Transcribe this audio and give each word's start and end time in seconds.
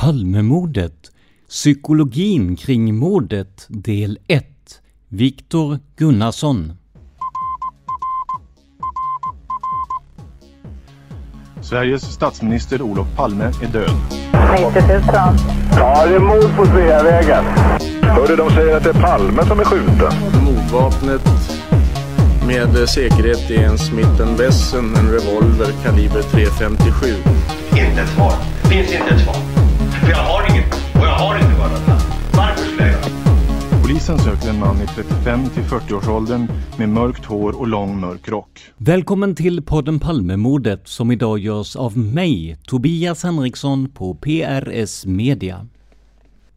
Palmemordet 0.00 1.10
Psykologin 1.48 2.56
kring 2.56 2.94
mordet 2.94 3.66
del 3.68 4.18
1 4.26 4.44
Viktor 5.08 5.78
Gunnarsson 5.96 6.72
Sveriges 11.62 12.02
statsminister 12.02 12.82
Olof 12.82 13.06
Palme 13.16 13.44
är 13.44 13.72
död. 13.72 13.90
90 14.72 14.82
000. 14.88 15.02
Ja, 15.76 16.06
det 16.06 16.14
är 16.14 16.18
mord 16.18 16.56
på 16.56 16.66
Sveavägen. 16.66 17.44
Hörde 18.02 18.36
de 18.36 18.50
säger 18.50 18.76
att 18.76 18.84
det 18.84 18.90
är 18.90 19.02
Palme 19.02 19.44
som 19.46 19.60
är 19.60 19.64
skjuten. 19.64 20.12
Mordvapnet 20.44 21.22
med 22.46 22.88
säkerhet 22.88 23.50
är 23.50 23.64
en 23.64 23.78
Smith 23.78 24.36
Wesson, 24.38 24.94
en 24.96 25.10
revolver 25.10 25.72
kaliber 25.82 26.22
.357. 26.22 27.14
Inte 27.70 28.02
ett 28.02 28.08
svar. 28.08 28.32
Finns 28.70 28.92
inte 28.92 29.14
ett 29.14 29.20
svar. 29.20 29.57
För 30.08 30.12
jag 30.14 30.22
har 30.22 30.50
inget. 30.50 30.74
Och 30.74 31.06
jag 31.06 31.14
har 31.14 31.38
inte 31.38 31.58
varit 31.58 31.88
Varför 32.36 32.64
skulle 32.64 32.82
jag 32.82 32.92
göra 32.92 33.82
Polisen 33.82 34.18
söker 34.18 34.48
en 34.48 34.58
man 34.58 34.76
i 34.82 34.86
35 34.86 35.48
till 35.48 35.62
40-årsåldern 35.62 36.46
med 36.78 36.88
mörkt 36.88 37.24
hår 37.24 37.58
och 37.58 37.68
lång 37.68 38.00
mörk 38.00 38.28
rock. 38.28 38.60
Välkommen 38.76 39.34
till 39.34 39.62
podden 39.62 40.00
Palmemordet 40.00 40.88
som 40.88 41.10
idag 41.10 41.38
görs 41.38 41.76
av 41.76 41.98
mig, 41.98 42.56
Tobias 42.66 43.22
Henriksson 43.22 43.90
på 43.90 44.14
PRS 44.14 45.06
Media. 45.06 45.66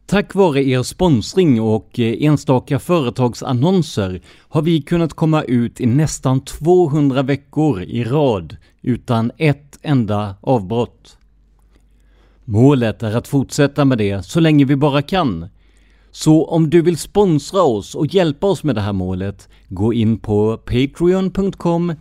Tack 0.06 0.34
vare 0.34 0.64
er 0.64 0.82
sponsring 0.82 1.60
och 1.60 1.98
enstaka 1.98 2.78
företagsannonser 2.78 4.22
har 4.48 4.62
vi 4.62 4.82
kunnat 4.82 5.12
komma 5.12 5.42
ut 5.42 5.80
i 5.80 5.86
nästan 5.86 6.40
200 6.40 7.22
veckor 7.22 7.82
i 7.82 8.04
rad 8.04 8.56
utan 8.82 9.30
ett 9.38 9.78
enda 9.82 10.34
avbrott. 10.40 11.18
Målet 12.44 13.02
är 13.02 13.16
att 13.16 13.28
fortsätta 13.28 13.84
med 13.84 13.98
det 13.98 14.22
så 14.22 14.40
länge 14.40 14.64
vi 14.64 14.76
bara 14.76 15.02
kan. 15.02 15.48
Så 16.10 16.44
om 16.44 16.70
du 16.70 16.82
vill 16.82 16.96
sponsra 16.98 17.62
oss 17.62 17.94
och 17.94 18.06
hjälpa 18.06 18.46
oss 18.46 18.64
med 18.64 18.74
det 18.74 18.80
här 18.80 18.92
målet, 18.92 19.48
gå 19.68 19.92
in 19.92 20.18
på 20.18 20.56
patreon.com 20.56 21.94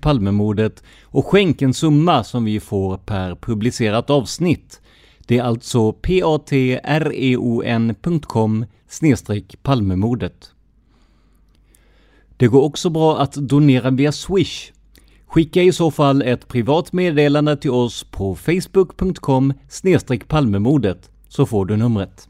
palmemordet 0.00 0.82
och 1.02 1.26
skänk 1.26 1.62
en 1.62 1.74
summa 1.74 2.24
som 2.24 2.44
vi 2.44 2.60
får 2.60 2.96
per 2.96 3.34
publicerat 3.34 4.10
avsnitt. 4.10 4.80
Det 5.26 5.38
är 5.38 5.42
alltså 5.42 5.92
patreon.com 5.92 6.24
palmemordet. 9.62 10.50
Det 12.36 12.46
går 12.46 12.62
också 12.62 12.90
bra 12.90 13.18
att 13.18 13.32
donera 13.34 13.90
via 13.90 14.12
Swish. 14.12 14.73
Skicka 15.34 15.62
i 15.62 15.72
så 15.72 15.90
fall 15.90 16.22
ett 16.22 16.48
privat 16.48 16.92
meddelande 16.92 17.56
till 17.56 17.70
oss 17.70 18.04
på 18.04 18.34
facebook.com 18.34 19.52
palmemordet 20.28 21.10
så 21.28 21.46
får 21.46 21.66
du 21.66 21.76
numret. 21.76 22.28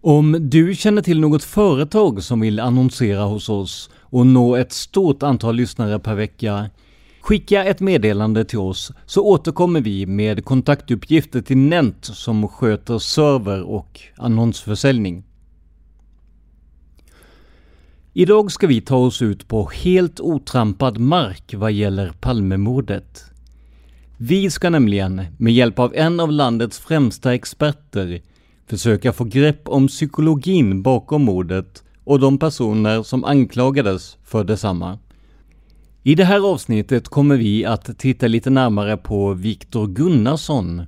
Om 0.00 0.36
du 0.40 0.74
känner 0.74 1.02
till 1.02 1.20
något 1.20 1.44
företag 1.44 2.22
som 2.22 2.40
vill 2.40 2.60
annonsera 2.60 3.22
hos 3.22 3.48
oss 3.48 3.90
och 4.00 4.26
nå 4.26 4.56
ett 4.56 4.72
stort 4.72 5.22
antal 5.22 5.54
lyssnare 5.54 5.98
per 5.98 6.14
vecka, 6.14 6.70
skicka 7.20 7.64
ett 7.64 7.80
meddelande 7.80 8.44
till 8.44 8.58
oss 8.58 8.92
så 9.06 9.22
återkommer 9.22 9.80
vi 9.80 10.06
med 10.06 10.44
kontaktuppgifter 10.44 11.40
till 11.40 11.58
Nent 11.58 12.04
som 12.04 12.48
sköter 12.48 12.98
server 12.98 13.62
och 13.62 14.00
annonsförsäljning. 14.16 15.24
Idag 18.14 18.52
ska 18.52 18.66
vi 18.66 18.80
ta 18.80 18.96
oss 18.96 19.22
ut 19.22 19.48
på 19.48 19.70
helt 19.74 20.20
otrampad 20.20 20.98
mark 20.98 21.54
vad 21.56 21.72
gäller 21.72 22.12
Palmemordet. 22.20 23.24
Vi 24.16 24.50
ska 24.50 24.70
nämligen, 24.70 25.22
med 25.38 25.52
hjälp 25.52 25.78
av 25.78 25.94
en 25.94 26.20
av 26.20 26.32
landets 26.32 26.78
främsta 26.78 27.34
experter, 27.34 28.20
försöka 28.66 29.12
få 29.12 29.24
grepp 29.24 29.68
om 29.68 29.88
psykologin 29.88 30.82
bakom 30.82 31.22
mordet 31.24 31.82
och 32.04 32.20
de 32.20 32.38
personer 32.38 33.02
som 33.02 33.24
anklagades 33.24 34.16
för 34.24 34.44
detsamma. 34.44 34.98
I 36.02 36.14
det 36.14 36.24
här 36.24 36.52
avsnittet 36.52 37.08
kommer 37.08 37.36
vi 37.36 37.64
att 37.64 37.98
titta 37.98 38.26
lite 38.26 38.50
närmare 38.50 38.96
på 38.96 39.34
Viktor 39.34 39.86
Gunnarsson 39.86 40.82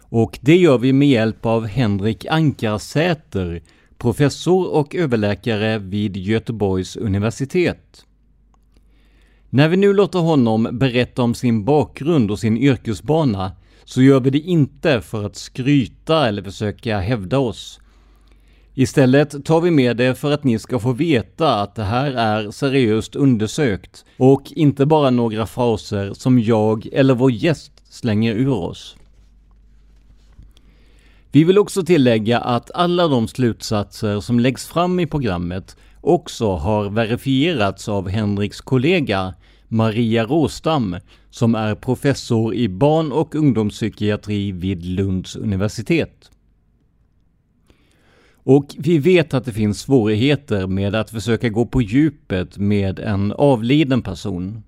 och 0.00 0.38
det 0.42 0.56
gör 0.56 0.78
vi 0.78 0.92
med 0.92 1.08
hjälp 1.08 1.46
av 1.46 1.66
Henrik 1.66 2.26
Ankarsäter, 2.26 3.62
professor 3.98 4.74
och 4.74 4.94
överläkare 4.94 5.78
vid 5.78 6.16
Göteborgs 6.16 6.96
universitet. 6.96 8.04
När 9.50 9.68
vi 9.68 9.76
nu 9.76 9.92
låter 9.92 10.18
honom 10.18 10.68
berätta 10.72 11.22
om 11.22 11.34
sin 11.34 11.64
bakgrund 11.64 12.30
och 12.30 12.38
sin 12.38 12.56
yrkesbana 12.56 13.52
så 13.84 14.02
gör 14.02 14.20
vi 14.20 14.30
det 14.30 14.38
inte 14.38 15.00
för 15.00 15.24
att 15.24 15.36
skryta 15.36 16.28
eller 16.28 16.42
försöka 16.42 16.98
hävda 16.98 17.38
oss. 17.38 17.80
Istället 18.74 19.44
tar 19.44 19.60
vi 19.60 19.70
med 19.70 19.96
det 19.96 20.14
för 20.14 20.32
att 20.32 20.44
ni 20.44 20.58
ska 20.58 20.78
få 20.78 20.92
veta 20.92 21.60
att 21.60 21.74
det 21.74 21.84
här 21.84 22.12
är 22.12 22.50
seriöst 22.50 23.16
undersökt 23.16 24.04
och 24.18 24.42
inte 24.56 24.86
bara 24.86 25.10
några 25.10 25.46
fraser 25.46 26.12
som 26.12 26.38
jag 26.38 26.88
eller 26.92 27.14
vår 27.14 27.30
gäst 27.30 27.72
slänger 27.88 28.34
ur 28.34 28.52
oss. 28.52 28.96
Vi 31.36 31.44
vill 31.44 31.58
också 31.58 31.82
tillägga 31.82 32.38
att 32.38 32.70
alla 32.74 33.08
de 33.08 33.28
slutsatser 33.28 34.20
som 34.20 34.40
läggs 34.40 34.66
fram 34.66 35.00
i 35.00 35.06
programmet 35.06 35.76
också 36.00 36.52
har 36.52 36.90
verifierats 36.90 37.88
av 37.88 38.08
Henriks 38.08 38.60
kollega 38.60 39.34
Maria 39.68 40.24
Råstam 40.24 40.96
som 41.30 41.54
är 41.54 41.74
professor 41.74 42.54
i 42.54 42.68
barn 42.68 43.12
och 43.12 43.34
ungdomspsykiatri 43.34 44.52
vid 44.52 44.84
Lunds 44.84 45.36
universitet. 45.36 46.30
Och 48.34 48.66
vi 48.78 48.98
vet 48.98 49.34
att 49.34 49.44
det 49.44 49.52
finns 49.52 49.80
svårigheter 49.80 50.66
med 50.66 50.94
att 50.94 51.10
försöka 51.10 51.48
gå 51.48 51.66
på 51.66 51.82
djupet 51.82 52.58
med 52.58 52.98
en 52.98 53.32
avliden 53.32 54.02
person. 54.02 54.62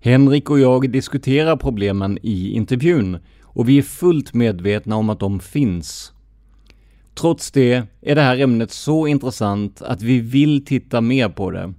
Henrik 0.00 0.50
och 0.50 0.60
jag 0.60 0.90
diskuterar 0.90 1.56
problemen 1.56 2.18
i 2.22 2.50
intervjun 2.50 3.18
och 3.54 3.68
vi 3.68 3.78
är 3.78 3.82
fullt 3.82 4.34
medvetna 4.34 4.96
om 4.96 5.10
att 5.10 5.20
de 5.20 5.40
finns. 5.40 6.12
Trots 7.20 7.52
det 7.52 7.82
är 8.02 8.14
det 8.14 8.20
här 8.20 8.42
ämnet 8.42 8.70
så 8.70 9.06
intressant 9.06 9.82
att 9.82 10.02
vi 10.02 10.20
vill 10.20 10.64
titta 10.64 11.00
mer 11.00 11.28
på 11.28 11.50
det. 11.50 11.72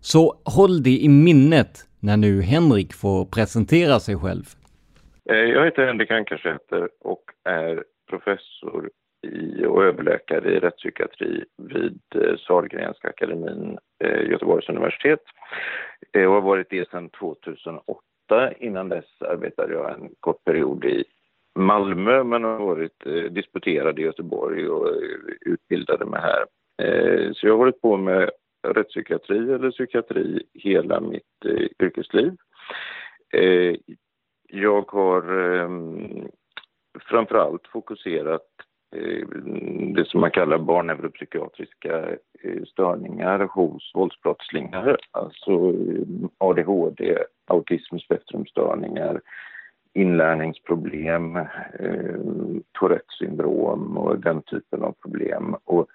Så 0.00 0.34
håll 0.44 0.82
det 0.82 0.98
i 0.98 1.08
minnet 1.08 1.86
när 2.00 2.16
nu 2.16 2.42
Henrik 2.42 2.92
får 2.92 3.24
presentera 3.24 4.00
sig 4.00 4.16
själv. 4.16 4.44
Eh, 5.30 5.36
jag 5.36 5.64
heter 5.64 5.86
Henrik 5.86 6.10
Ankarsäter 6.10 6.88
och 7.00 7.24
är 7.44 7.84
professor 8.10 8.90
i 9.22 9.64
och 9.64 9.84
överläkare 9.84 10.54
i 10.54 10.60
rättspsykiatri 10.60 11.44
vid 11.58 12.00
eh, 12.14 12.36
Sahlgrenska 12.36 13.08
akademin, 13.08 13.78
eh, 14.04 14.30
Göteborgs 14.30 14.68
universitet. 14.68 15.22
Och 16.14 16.20
har 16.20 16.40
varit 16.40 16.70
det 16.70 16.90
sedan 16.90 17.10
2008. 17.10 18.00
Innan 18.58 18.88
dess 18.88 19.22
arbetade 19.22 19.72
jag 19.72 19.92
en 19.92 20.10
kort 20.20 20.44
period 20.44 20.84
i 20.84 21.04
Malmö 21.56 22.24
men 22.24 22.44
har 22.44 22.58
varit 22.58 23.06
eh, 23.06 23.12
disputerad 23.12 23.98
i 23.98 24.02
Göteborg 24.02 24.68
och 24.68 24.88
eh, 24.88 24.94
utbildade 25.40 26.06
mig 26.06 26.20
här. 26.20 26.46
Eh, 26.82 27.32
så 27.32 27.46
jag 27.46 27.52
har 27.52 27.58
hållit 27.58 27.80
på 27.80 27.96
med 27.96 28.30
rättspsykiatri 28.68 29.52
eller 29.52 29.70
psykiatri 29.70 30.42
hela 30.54 31.00
mitt 31.00 31.44
yrkesliv. 31.82 32.36
Jag 34.48 34.90
har 34.90 35.54
eh, 35.54 35.70
framförallt 37.00 37.66
fokuserat 37.66 38.46
det 39.94 40.08
som 40.08 40.20
man 40.20 40.30
kallar 40.30 40.58
barnneuropsykiatriska 40.58 42.08
störningar 42.66 43.38
hos 43.38 43.90
våldsbrottslingar, 43.94 44.96
alltså 45.10 45.72
ADHD, 46.38 47.18
autismspektrumstörningar, 47.46 49.20
inlärningsproblem, 49.92 51.36
eh, 51.36 52.16
Tourettes 52.72 53.18
syndrom 53.18 53.96
och 53.98 54.18
den 54.18 54.42
typen 54.42 54.82
av 54.82 54.92
problem. 54.92 55.56
Och 55.64 55.86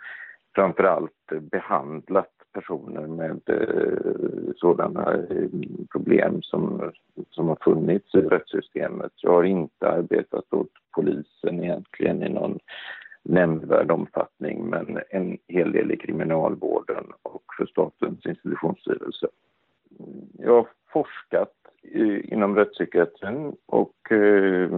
framförallt 0.56 1.31
behandlat 1.51 2.31
personer 2.53 3.07
med 3.07 3.42
eh, 3.45 4.53
sådana 4.56 5.13
eh, 5.13 5.50
problem 5.92 6.42
som, 6.42 6.92
som 7.30 7.48
har 7.48 7.57
funnits 7.62 8.15
i 8.15 8.21
rättssystemet. 8.21 9.12
Jag 9.15 9.31
har 9.31 9.44
inte 9.44 9.89
arbetat 9.89 10.53
åt 10.53 10.71
polisen 10.95 11.63
egentligen 11.63 12.24
i 12.24 12.30
någon 12.30 12.59
nämnvärd 13.24 13.92
omfattning 13.92 14.69
men 14.69 15.00
en 15.09 15.38
hel 15.48 15.71
del 15.71 15.92
i 15.92 15.98
kriminalvården 15.98 17.06
och 17.21 17.44
för 17.57 17.65
Statens 17.65 18.25
institutionsstyrelse. 18.25 19.27
Jag 20.38 20.68
forskat 20.93 21.51
inom 22.23 22.55
rättspsykiatrin 22.55 23.55
och, 23.65 24.11
eh, 24.11 24.73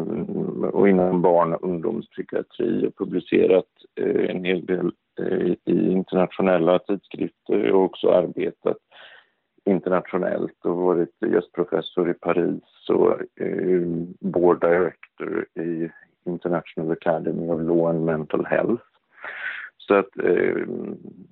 och 0.71 0.89
inom 0.89 1.21
barn 1.21 1.53
och 1.53 1.63
ungdomspsykiatri 1.63 2.87
och 2.87 2.97
publicerat 2.97 3.65
eh, 3.95 4.29
en 4.29 4.43
hel 4.43 4.65
del 4.65 4.91
eh, 5.19 5.51
i 5.65 5.91
internationella 5.91 6.79
tidskrifter. 6.79 7.71
och 7.71 7.83
också 7.83 8.09
arbetat 8.09 8.77
internationellt 9.65 10.65
och 10.65 10.77
varit 10.77 11.15
gästprofessor 11.21 12.09
i 12.09 12.13
Paris 12.13 12.89
och 12.89 13.41
eh, 13.41 13.81
board 14.19 14.61
director 14.61 15.45
i 15.55 15.89
International 16.25 16.91
Academy 16.91 17.49
of 17.49 17.61
Law 17.61 17.89
and 17.89 18.05
Mental 18.05 18.45
Health. 18.45 18.83
Så 19.77 19.95
att 19.95 20.17
eh, 20.23 20.65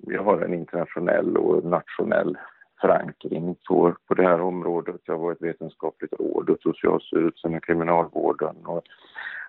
jag 0.00 0.22
har 0.22 0.40
en 0.40 0.54
internationell 0.54 1.36
och 1.36 1.64
nationell 1.64 2.38
förankring 2.82 3.56
på, 3.68 3.94
på 4.08 4.14
det 4.14 4.22
här 4.22 4.40
området. 4.40 5.00
Jag 5.04 5.14
har 5.14 5.20
varit 5.20 5.42
vetenskapligt 5.42 6.12
råd 6.12 6.50
åt 6.50 6.62
Socialstyrelsen 6.62 7.54
och 7.54 7.64
Kriminalvården 7.64 8.56
och 8.64 8.82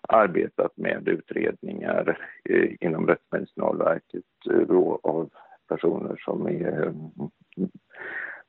arbetat 0.07 0.77
med 0.77 1.07
utredningar 1.07 2.17
eh, 2.49 2.69
inom 2.79 3.07
Rättsmedicinalverket 3.07 4.23
eh, 4.49 4.77
av 5.03 5.29
personer 5.67 6.21
som 6.25 6.47
är, 6.47 6.85
eh, 6.85 6.93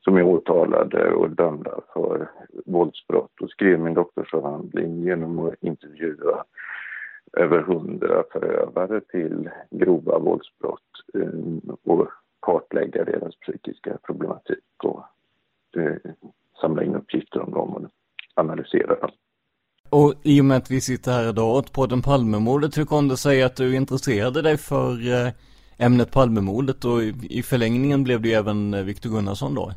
som 0.01 0.17
är 0.17 0.23
åtalade 0.23 1.11
och 1.11 1.29
dömda 1.29 1.79
för 1.93 2.29
våldsbrott 2.65 3.41
och 3.41 3.49
skrev 3.49 3.79
min 3.79 3.93
doktorsavhandling 3.93 5.03
genom 5.03 5.39
att 5.39 5.63
intervjua 5.63 6.43
över 7.37 7.61
hundra 7.61 8.23
förövare 8.31 9.01
till 9.01 9.49
grova 9.71 10.19
våldsbrott 10.19 10.81
eh, 11.13 11.29
och 11.83 12.07
kartlägga 12.45 13.03
deras 13.03 13.35
psykiska 13.35 13.97
problematik 14.03 14.83
och 14.83 15.03
samla 16.61 16.83
in 16.83 16.95
uppgifter 16.95 17.39
om 17.39 17.51
dem 17.51 17.73
och 17.73 17.89
analysera 18.35 18.95
dem. 18.99 19.11
Och 19.89 20.13
i 20.23 20.41
och 20.41 20.45
med 20.45 20.57
att 20.57 20.71
vi 20.71 20.81
sitter 20.81 21.11
här 21.11 21.29
idag 21.29 21.55
åt 21.55 21.73
podden 21.73 22.01
Palmemordet, 22.01 22.77
hur 22.77 22.85
kom 22.85 23.07
det 23.07 23.17
sig 23.17 23.43
att 23.43 23.55
du 23.55 23.75
intresserade 23.75 24.41
dig 24.41 24.57
för 24.57 24.89
eh, 24.91 25.31
ämnet 25.85 26.11
Palmemordet 26.13 26.85
och 26.85 27.01
i 27.29 27.41
förlängningen 27.43 28.03
blev 28.03 28.21
det 28.21 28.29
ju 28.29 28.35
även 28.35 28.73
eh, 28.73 28.83
Viktor 28.83 29.09
Gunnarsson 29.09 29.55
då? 29.55 29.71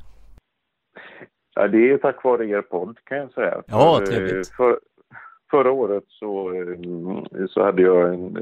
Ja, 1.55 1.69
det 1.69 1.91
är 1.91 1.99
tack 1.99 2.25
vare 2.25 2.47
er 2.47 2.63
podd 2.63 2.99
kan 3.05 3.19
jag 3.19 3.33
säga. 3.33 3.63
Ja, 3.67 3.97
för, 3.99 4.07
trevligt. 4.07 4.49
För, 4.49 4.79
förra 5.51 5.73
året 5.73 6.05
så, 6.09 6.53
så 7.49 7.65
hade 7.65 7.83
jag 7.83 8.15
en 8.15 8.39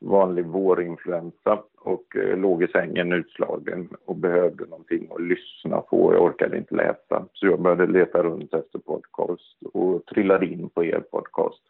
vanlig 0.00 0.46
vårinfluensa 0.46 1.62
och 1.86 2.16
eh, 2.16 2.36
låg 2.36 2.62
i 2.62 2.66
sängen 2.66 3.12
utslagen 3.12 3.88
och 4.04 4.16
behövde 4.16 4.66
någonting 4.66 5.08
att 5.10 5.22
lyssna 5.22 5.80
på. 5.80 6.14
Jag 6.14 6.22
orkade 6.22 6.56
inte 6.58 6.74
läsa 6.74 7.26
så 7.32 7.46
jag 7.46 7.60
började 7.60 7.86
leta 7.86 8.22
runt 8.22 8.54
efter 8.54 8.78
podcast 8.78 9.56
och 9.72 10.06
trillade 10.06 10.46
in 10.46 10.68
på 10.68 10.84
er 10.84 11.00
podcast. 11.10 11.62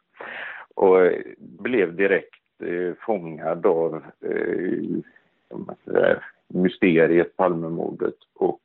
Och 0.75 1.07
eh, 1.07 1.23
blev 1.39 1.97
direkt 1.97 2.63
eh, 2.63 2.95
fångad 3.07 3.67
av 3.67 4.03
eh, 4.21 6.17
mysteriet 6.49 7.37
Palmemordet 7.37 8.19
och 8.35 8.61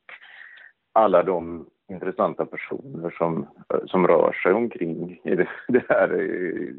alla 0.92 1.22
de 1.22 1.66
intressanta 1.92 2.46
personer 2.46 3.14
som, 3.18 3.42
eh, 3.42 3.80
som 3.86 4.06
rör 4.06 4.32
sig 4.42 4.52
omkring 4.52 5.20
i 5.24 5.34
det, 5.34 5.48
det 5.68 5.84
här 5.88 6.20
eh, 6.20 6.74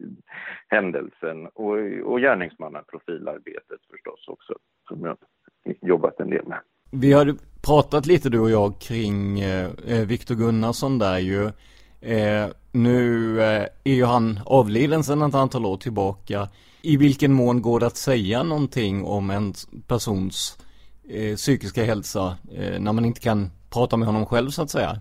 händelsen 0.67 1.47
och, 1.47 1.77
och 2.03 2.19
gärningsmannaprofilarbetet 2.19 3.79
förstås 3.91 4.27
också 4.27 4.53
som 4.87 5.05
jag 5.05 5.17
jobbat 5.81 6.19
en 6.19 6.29
del 6.29 6.47
med. 6.47 6.59
Vi 6.91 7.13
har 7.13 7.35
pratat 7.65 8.05
lite 8.05 8.29
du 8.29 8.39
och 8.39 8.49
jag 8.49 8.79
kring 8.81 9.39
eh, 9.39 9.69
eh 9.87 10.07
Viktor 10.07 10.35
Gunnarsson 10.35 10.99
där 10.99 11.19
ju. 11.19 11.45
Eh, 12.01 12.47
nu 12.71 13.39
eh, 13.41 13.67
är 13.83 13.93
ju 13.93 14.05
han 14.05 14.39
avliden 14.45 15.03
sedan 15.03 15.21
ett 15.21 15.35
antal 15.35 15.65
år 15.65 15.77
tillbaka. 15.77 16.49
I 16.81 16.97
vilken 16.97 17.33
mån 17.33 17.61
går 17.61 17.79
det 17.79 17.85
att 17.85 17.97
säga 17.97 18.43
någonting 18.43 19.03
om 19.03 19.29
en 19.29 19.53
persons 19.87 20.57
eh, 21.09 21.35
psykiska 21.35 21.83
hälsa 21.83 22.37
eh, 22.51 22.79
när 22.79 22.93
man 22.93 23.05
inte 23.05 23.21
kan 23.21 23.49
prata 23.73 23.97
med 23.97 24.07
honom 24.07 24.25
själv 24.25 24.49
så 24.49 24.61
att 24.61 24.69
säga? 24.69 24.91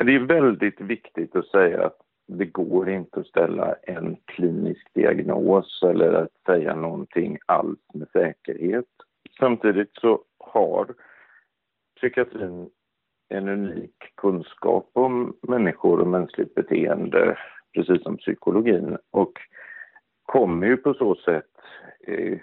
Det 0.00 0.14
är 0.14 0.20
väldigt 0.20 0.80
viktigt 0.80 1.36
att 1.36 1.46
säga 1.46 1.86
att 1.86 1.96
det 2.26 2.46
går 2.46 2.90
inte 2.90 3.20
att 3.20 3.26
ställa 3.26 3.74
en 3.82 4.16
klinisk 4.24 4.94
diagnos 4.94 5.82
eller 5.82 6.12
att 6.12 6.32
säga 6.46 6.74
någonting 6.74 7.38
alls 7.46 7.78
med 7.94 8.08
säkerhet. 8.12 8.86
Samtidigt 9.38 9.90
så 10.00 10.20
har 10.38 10.94
psykiatrin 11.96 12.70
en 13.28 13.48
unik 13.48 13.94
kunskap 14.16 14.90
om 14.92 15.36
människor 15.42 16.00
och 16.00 16.06
mänskligt 16.06 16.54
beteende, 16.54 17.38
precis 17.74 18.02
som 18.02 18.16
psykologin, 18.16 18.98
och 19.10 19.32
kommer 20.22 20.66
ju 20.66 20.76
på 20.76 20.94
så 20.94 21.14
sätt 21.14 21.50
eh, 22.06 22.38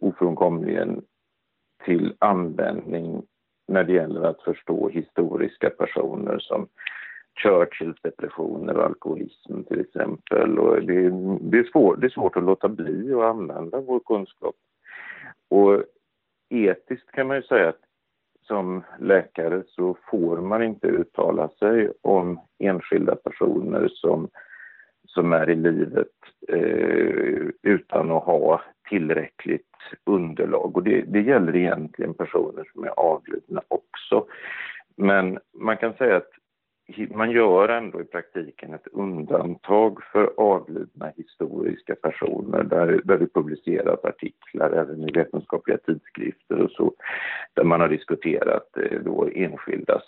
ofrånkomligen 0.00 1.02
till 1.84 2.14
användning 2.18 3.22
när 3.68 3.84
det 3.84 3.92
gäller 3.92 4.22
att 4.22 4.42
förstå 4.42 4.88
historiska 4.88 5.70
personer 5.70 6.38
som 6.38 6.68
Churchills 7.42 7.96
depressioner 8.02 8.76
och 8.76 8.84
alkoholism 8.84 9.62
till 9.62 9.80
exempel. 9.80 10.58
Och 10.58 10.82
det, 10.82 11.10
det, 11.40 11.58
är 11.58 11.70
svår, 11.72 11.96
det 11.96 12.06
är 12.06 12.10
svårt 12.10 12.36
att 12.36 12.44
låta 12.44 12.68
bli 12.68 13.12
att 13.14 13.22
använda 13.22 13.80
vår 13.80 14.00
kunskap. 14.00 14.54
Och 15.48 15.84
etiskt 16.48 17.10
kan 17.12 17.26
man 17.26 17.36
ju 17.36 17.42
säga 17.42 17.68
att 17.68 17.80
som 18.46 18.84
läkare 18.98 19.62
så 19.68 19.96
får 20.10 20.36
man 20.36 20.62
inte 20.62 20.86
uttala 20.86 21.48
sig 21.48 21.92
om 22.02 22.40
enskilda 22.58 23.16
personer 23.16 23.88
som, 23.88 24.28
som 25.06 25.32
är 25.32 25.50
i 25.50 25.54
livet 25.54 26.12
eh, 26.48 27.48
utan 27.62 28.12
att 28.12 28.24
ha 28.24 28.62
tillräckligt 28.88 29.67
underlag. 30.04 30.76
Och 30.76 30.82
det, 30.82 31.02
det 31.02 31.20
gäller 31.20 31.56
egentligen 31.56 32.14
personer 32.14 32.70
som 32.72 32.84
är 32.84 33.00
avlidna 33.00 33.62
också. 33.68 34.26
Men 34.96 35.38
man 35.52 35.76
kan 35.76 35.94
säga 35.94 36.16
att 36.16 36.30
man 37.10 37.30
gör 37.30 37.68
ändå 37.68 38.00
i 38.00 38.04
praktiken 38.04 38.74
ett 38.74 38.86
undantag 38.92 40.02
för 40.12 40.32
avlidna 40.36 41.12
historiska 41.16 41.94
personer 41.94 42.62
där, 42.62 43.00
där 43.04 43.18
det 43.18 43.34
publiceras 43.34 44.04
artiklar 44.04 44.70
även 44.70 45.08
i 45.08 45.12
vetenskapliga 45.12 45.78
tidskrifter 45.78 46.62
och 46.62 46.70
så 46.70 46.94
där 47.54 47.64
man 47.64 47.80
har 47.80 47.88
diskuterat 47.88 48.76
eh, 48.76 49.00
då 49.00 49.28
enskildas 49.34 50.02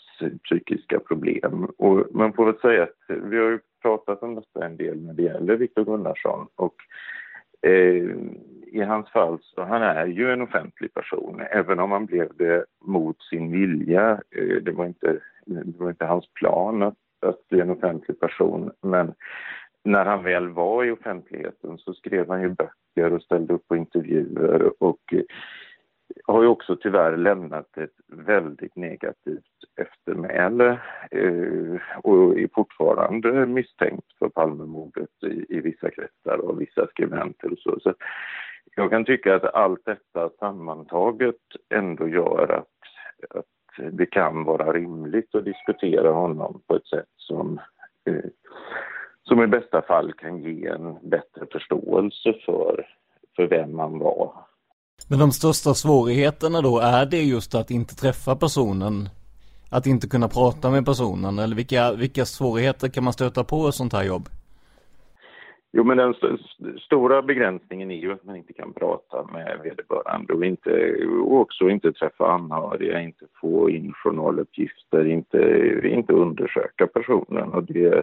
psykiska 0.44 1.00
problem. 1.00 1.64
Och 1.78 2.06
man 2.10 2.32
får 2.32 2.46
väl 2.46 2.58
säga 2.58 2.82
att 2.82 2.98
vi 3.08 3.38
har 3.38 3.50
ju 3.50 3.58
pratat 3.82 4.22
om 4.22 4.34
detta 4.34 4.66
en 4.66 4.76
del 4.76 5.02
när 5.02 5.14
det 5.14 5.22
gäller 5.22 5.56
Viktor 5.56 5.84
Gunnarsson 5.84 6.46
och 6.56 6.76
eh, 7.70 8.16
i 8.72 8.80
hans 8.80 9.10
fall 9.10 9.38
så 9.42 9.62
han 9.62 9.82
är 9.82 10.06
ju 10.06 10.32
en 10.32 10.42
offentlig 10.42 10.94
person, 10.94 11.42
även 11.50 11.78
om 11.78 11.92
han 11.92 12.06
blev 12.06 12.28
det 12.36 12.64
mot 12.84 13.22
sin 13.22 13.52
vilja. 13.52 14.20
Eh, 14.36 14.62
det 14.62 14.72
var 14.72 14.86
inte, 14.86 15.20
det 15.46 15.78
var 15.78 15.90
inte 15.90 16.04
hans 16.04 16.32
plan 16.32 16.82
att, 16.82 16.98
att 17.26 17.48
bli 17.48 17.60
en 17.60 17.70
offentlig 17.70 18.20
person, 18.20 18.72
men 18.82 19.14
när 19.84 20.04
han 20.04 20.22
väl 20.22 20.48
var 20.48 20.84
i 20.84 20.90
offentligheten 20.90 21.78
så 21.78 21.94
skrev 21.94 22.28
han 22.28 22.42
ju 22.42 22.48
böcker 22.48 23.12
och 23.12 23.22
ställde 23.22 23.54
upp 23.54 23.68
på 23.68 23.76
intervjuer 23.76 24.82
och 24.82 25.00
eh, 25.12 25.22
har 26.24 26.42
ju 26.42 26.48
också 26.48 26.76
tyvärr 26.76 27.16
lämnat 27.16 27.76
ett 27.76 27.94
väldigt 28.26 28.76
negativt 28.76 29.44
eftermäle 29.76 30.80
eh, 31.10 31.80
och 32.02 32.38
är 32.38 32.48
fortfarande 32.54 33.46
misstänkt 33.46 34.18
för 34.18 34.28
Palmemordet 34.28 35.22
i, 35.22 35.56
i 35.56 35.60
vissa 35.60 35.90
kretsar 35.90 36.38
och 36.38 36.60
vissa 36.60 36.86
skribenter 36.86 37.52
och 37.52 37.58
så. 37.58 37.80
så. 37.80 37.94
Jag 38.76 38.90
kan 38.90 39.04
tycka 39.04 39.34
att 39.34 39.54
allt 39.54 39.84
detta 39.84 40.30
sammantaget 40.38 41.36
ändå 41.74 42.08
gör 42.08 42.52
att, 42.52 43.38
att 43.38 43.92
det 43.92 44.06
kan 44.06 44.44
vara 44.44 44.72
rimligt 44.72 45.34
att 45.34 45.44
diskutera 45.44 46.12
honom 46.12 46.62
på 46.66 46.76
ett 46.76 46.86
sätt 46.86 47.08
som 47.16 47.60
eh, 48.06 48.30
som 49.22 49.42
i 49.42 49.46
bästa 49.46 49.82
fall 49.82 50.12
kan 50.12 50.42
ge 50.42 50.66
en 50.66 51.08
bättre 51.10 51.46
förståelse 51.52 52.34
för, 52.46 52.86
för 53.36 53.46
vem 53.46 53.76
man 53.76 53.98
var 53.98 54.32
men 55.08 55.18
de 55.18 55.32
största 55.32 55.74
svårigheterna 55.74 56.60
då, 56.60 56.78
är 56.78 57.06
det 57.06 57.22
just 57.22 57.54
att 57.54 57.70
inte 57.70 57.94
träffa 57.94 58.36
personen? 58.36 59.08
Att 59.70 59.86
inte 59.86 60.08
kunna 60.08 60.28
prata 60.28 60.70
med 60.70 60.84
personen? 60.84 61.38
Eller 61.38 61.56
vilka, 61.56 61.92
vilka 61.92 62.24
svårigheter 62.24 62.88
kan 62.88 63.04
man 63.04 63.12
stöta 63.12 63.44
på 63.44 63.68
i 63.68 63.72
sånt 63.72 63.92
här 63.92 64.04
jobb? 64.04 64.28
Jo, 65.72 65.84
men 65.84 65.96
den 65.96 66.14
st 66.14 66.26
stora 66.78 67.22
begränsningen 67.22 67.90
är 67.90 67.96
ju 67.96 68.12
att 68.12 68.24
man 68.24 68.36
inte 68.36 68.52
kan 68.52 68.72
prata 68.72 69.26
med 69.32 69.60
vederbörande 69.62 70.32
och, 70.32 70.44
inte, 70.44 70.94
och 71.04 71.40
också 71.40 71.70
inte 71.70 71.92
träffa 71.92 72.32
anhöriga, 72.32 73.00
inte 73.00 73.24
få 73.40 73.70
in 73.70 73.92
journaluppgifter, 73.92 75.06
inte, 75.06 75.38
inte 75.84 76.12
undersöka 76.12 76.86
personen. 76.86 77.52
Och 77.52 77.64
det, 77.64 78.02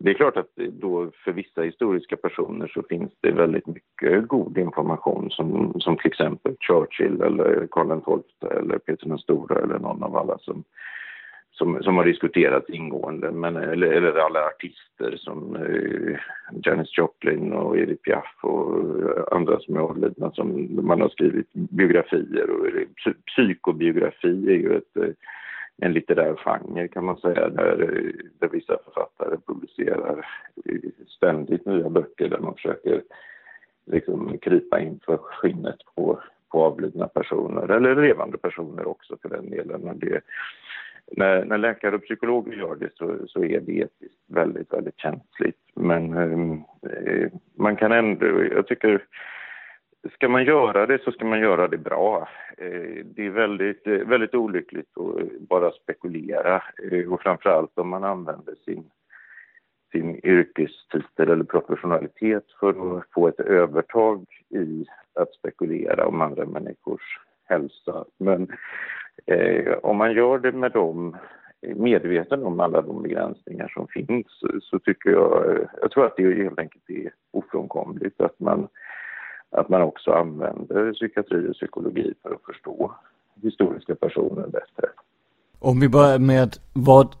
det 0.00 0.10
är 0.10 0.14
klart 0.14 0.36
att 0.36 0.56
då 0.56 1.10
för 1.24 1.32
vissa 1.32 1.62
historiska 1.62 2.16
personer 2.16 2.66
så 2.74 2.82
finns 2.88 3.12
det 3.20 3.30
väldigt 3.30 3.66
mycket 3.66 4.28
god 4.28 4.58
information 4.58 5.30
som, 5.30 5.74
som 5.80 5.96
till 5.96 6.06
exempel 6.10 6.56
Churchill 6.60 7.22
eller 7.22 7.66
Karl 7.70 8.00
XII 8.00 8.58
eller 8.58 8.78
Peter 8.78 9.08
den 9.08 9.18
stora 9.18 9.62
eller 9.62 9.78
någon 9.78 10.02
av 10.02 10.16
alla 10.16 10.38
som, 10.38 10.64
som, 11.58 11.82
som 11.82 11.96
har 11.96 12.04
diskuterats 12.04 12.70
ingående, 12.70 13.30
men, 13.30 13.56
eller, 13.56 13.86
eller 13.86 14.14
alla 14.14 14.46
artister 14.46 15.16
som 15.16 15.56
eh, 15.56 16.18
Janis 16.64 16.98
Joplin 16.98 17.52
och 17.52 17.78
Edith 17.78 18.02
Piaf 18.02 18.38
och 18.40 18.78
eh, 18.78 19.24
andra 19.30 19.60
som 19.60 19.76
är 19.76 19.80
avlidna 19.80 20.30
som 20.30 20.68
man 20.82 21.00
har 21.00 21.08
skrivit 21.08 21.52
biografier 21.52 22.50
och 22.50 22.66
psykobiografi 23.26 24.48
är 24.48 24.56
ju 24.56 24.76
ett 24.76 24.96
eh, 24.96 25.14
en 25.80 25.92
litterär 25.92 26.36
genre 26.36 26.88
kan 26.88 27.04
man 27.04 27.16
säga 27.16 27.48
där, 27.48 27.82
eh, 27.82 28.12
där 28.38 28.48
vissa 28.48 28.78
författare 28.84 29.36
publicerar 29.46 30.26
ständigt 31.08 31.66
nya 31.66 31.90
böcker 31.90 32.28
där 32.28 32.38
man 32.38 32.54
försöker 32.54 33.02
liksom 33.86 34.38
krypa 34.38 34.80
in 34.80 35.00
för 35.06 35.16
skinnet 35.16 35.78
på, 35.94 36.20
på 36.50 36.64
avlidna 36.64 37.08
personer 37.08 37.68
eller 37.70 38.02
levande 38.02 38.38
personer 38.38 38.88
också 38.88 39.16
för 39.22 39.28
den 39.28 39.50
delen. 39.50 39.88
Och 39.88 39.96
det, 39.96 40.20
när, 41.10 41.44
när 41.44 41.58
läkare 41.58 41.94
och 41.94 42.02
psykologer 42.02 42.52
gör 42.52 42.76
det 42.76 42.90
så, 42.94 43.18
så 43.26 43.44
är 43.44 43.60
det 43.60 43.72
etiskt 43.72 44.20
väldigt, 44.26 44.72
väldigt 44.72 45.00
känsligt. 45.00 45.60
Men 45.74 46.12
ehm, 46.12 46.52
eh, 46.82 47.30
man 47.56 47.76
kan 47.76 47.92
ändå, 47.92 48.26
jag 48.44 48.66
tycker 48.66 49.04
ska 50.14 50.28
man 50.28 50.44
göra 50.44 50.86
det 50.86 51.02
så 51.04 51.12
ska 51.12 51.24
man 51.24 51.40
göra 51.40 51.68
det 51.68 51.78
bra. 51.78 52.28
Eh, 52.58 53.04
det 53.04 53.26
är 53.26 53.30
väldigt, 53.30 53.86
eh, 53.86 53.92
väldigt 53.92 54.34
olyckligt 54.34 54.98
att 54.98 55.40
bara 55.40 55.70
spekulera 55.70 56.62
eh, 56.90 57.12
och 57.12 57.22
framförallt 57.22 57.78
om 57.78 57.88
man 57.88 58.04
använder 58.04 58.54
sin, 58.64 58.90
sin 59.92 60.26
yrkestitel 60.26 61.30
eller 61.30 61.44
professionalitet 61.44 62.44
för 62.60 62.98
att 62.98 63.04
få 63.14 63.28
ett 63.28 63.40
övertag 63.40 64.26
i 64.48 64.86
att 65.14 65.34
spekulera 65.34 66.06
om 66.06 66.20
andra 66.20 66.46
människors 66.46 67.18
hälsa. 67.44 68.04
Men 68.18 68.48
eh, 69.26 69.72
om 69.82 69.96
man 69.96 70.12
gör 70.12 70.38
det 70.38 70.52
med 70.52 70.72
dem 70.72 71.16
medveten 71.76 72.42
om 72.42 72.60
alla 72.60 72.82
de 72.82 73.02
begränsningar 73.02 73.68
som 73.68 73.88
finns 73.88 74.26
så 74.62 74.78
tycker 74.78 75.10
jag, 75.10 75.58
jag 75.80 75.90
tror 75.90 76.06
att 76.06 76.16
det 76.16 76.34
helt 76.34 76.58
enkelt 76.58 76.90
är 76.90 77.10
ofrånkomligt 77.30 78.20
att 78.20 78.40
man 78.40 78.68
att 79.50 79.68
man 79.68 79.82
också 79.82 80.10
använder 80.10 80.92
psykiatri 80.92 81.48
och 81.50 81.54
psykologi 81.54 82.14
för 82.22 82.30
att 82.34 82.44
förstå 82.46 82.94
historiska 83.42 83.94
personer 83.94 84.46
bättre. 84.46 84.88
Om 85.58 85.80
vi 85.80 85.88
börjar 85.88 86.18
med 86.18 86.56
vad, 86.72 87.14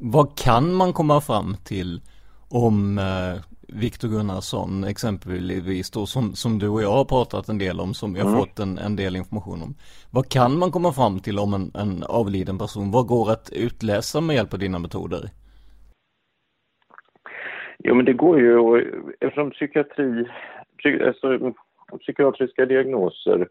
vad 0.00 0.38
kan 0.38 0.74
man 0.74 0.92
komma 0.92 1.20
fram 1.20 1.56
till 1.64 2.00
om 2.50 2.98
eh, 2.98 3.42
Viktor 3.68 4.08
Gunnarsson 4.08 4.84
exempelvis 4.84 5.90
då 5.90 6.06
som, 6.06 6.34
som 6.34 6.58
du 6.58 6.68
och 6.68 6.82
jag 6.82 6.92
har 6.92 7.04
pratat 7.04 7.48
en 7.48 7.58
del 7.58 7.80
om 7.80 7.94
som 7.94 8.16
jag 8.16 8.26
mm. 8.26 8.38
fått 8.38 8.58
en, 8.58 8.78
en 8.78 8.96
del 8.96 9.16
information 9.16 9.62
om. 9.62 9.74
Vad 10.12 10.28
kan 10.28 10.58
man 10.58 10.70
komma 10.70 10.92
fram 10.92 11.20
till 11.20 11.38
om 11.38 11.54
en, 11.54 11.70
en 11.74 12.02
avliden 12.02 12.58
person? 12.58 12.90
Vad 12.90 13.06
går 13.06 13.30
att 13.30 13.50
utläsa 13.52 14.20
med 14.20 14.36
hjälp 14.36 14.52
av 14.52 14.58
dina 14.58 14.78
metoder? 14.78 15.30
Jo 17.78 17.94
men 17.94 18.04
det 18.04 18.12
går 18.12 18.40
ju, 18.40 18.54
eftersom 19.20 19.50
psykiatri 19.50 20.26
alltså, 21.06 21.52
psykiatriska 22.00 22.66
diagnoser 22.66 23.48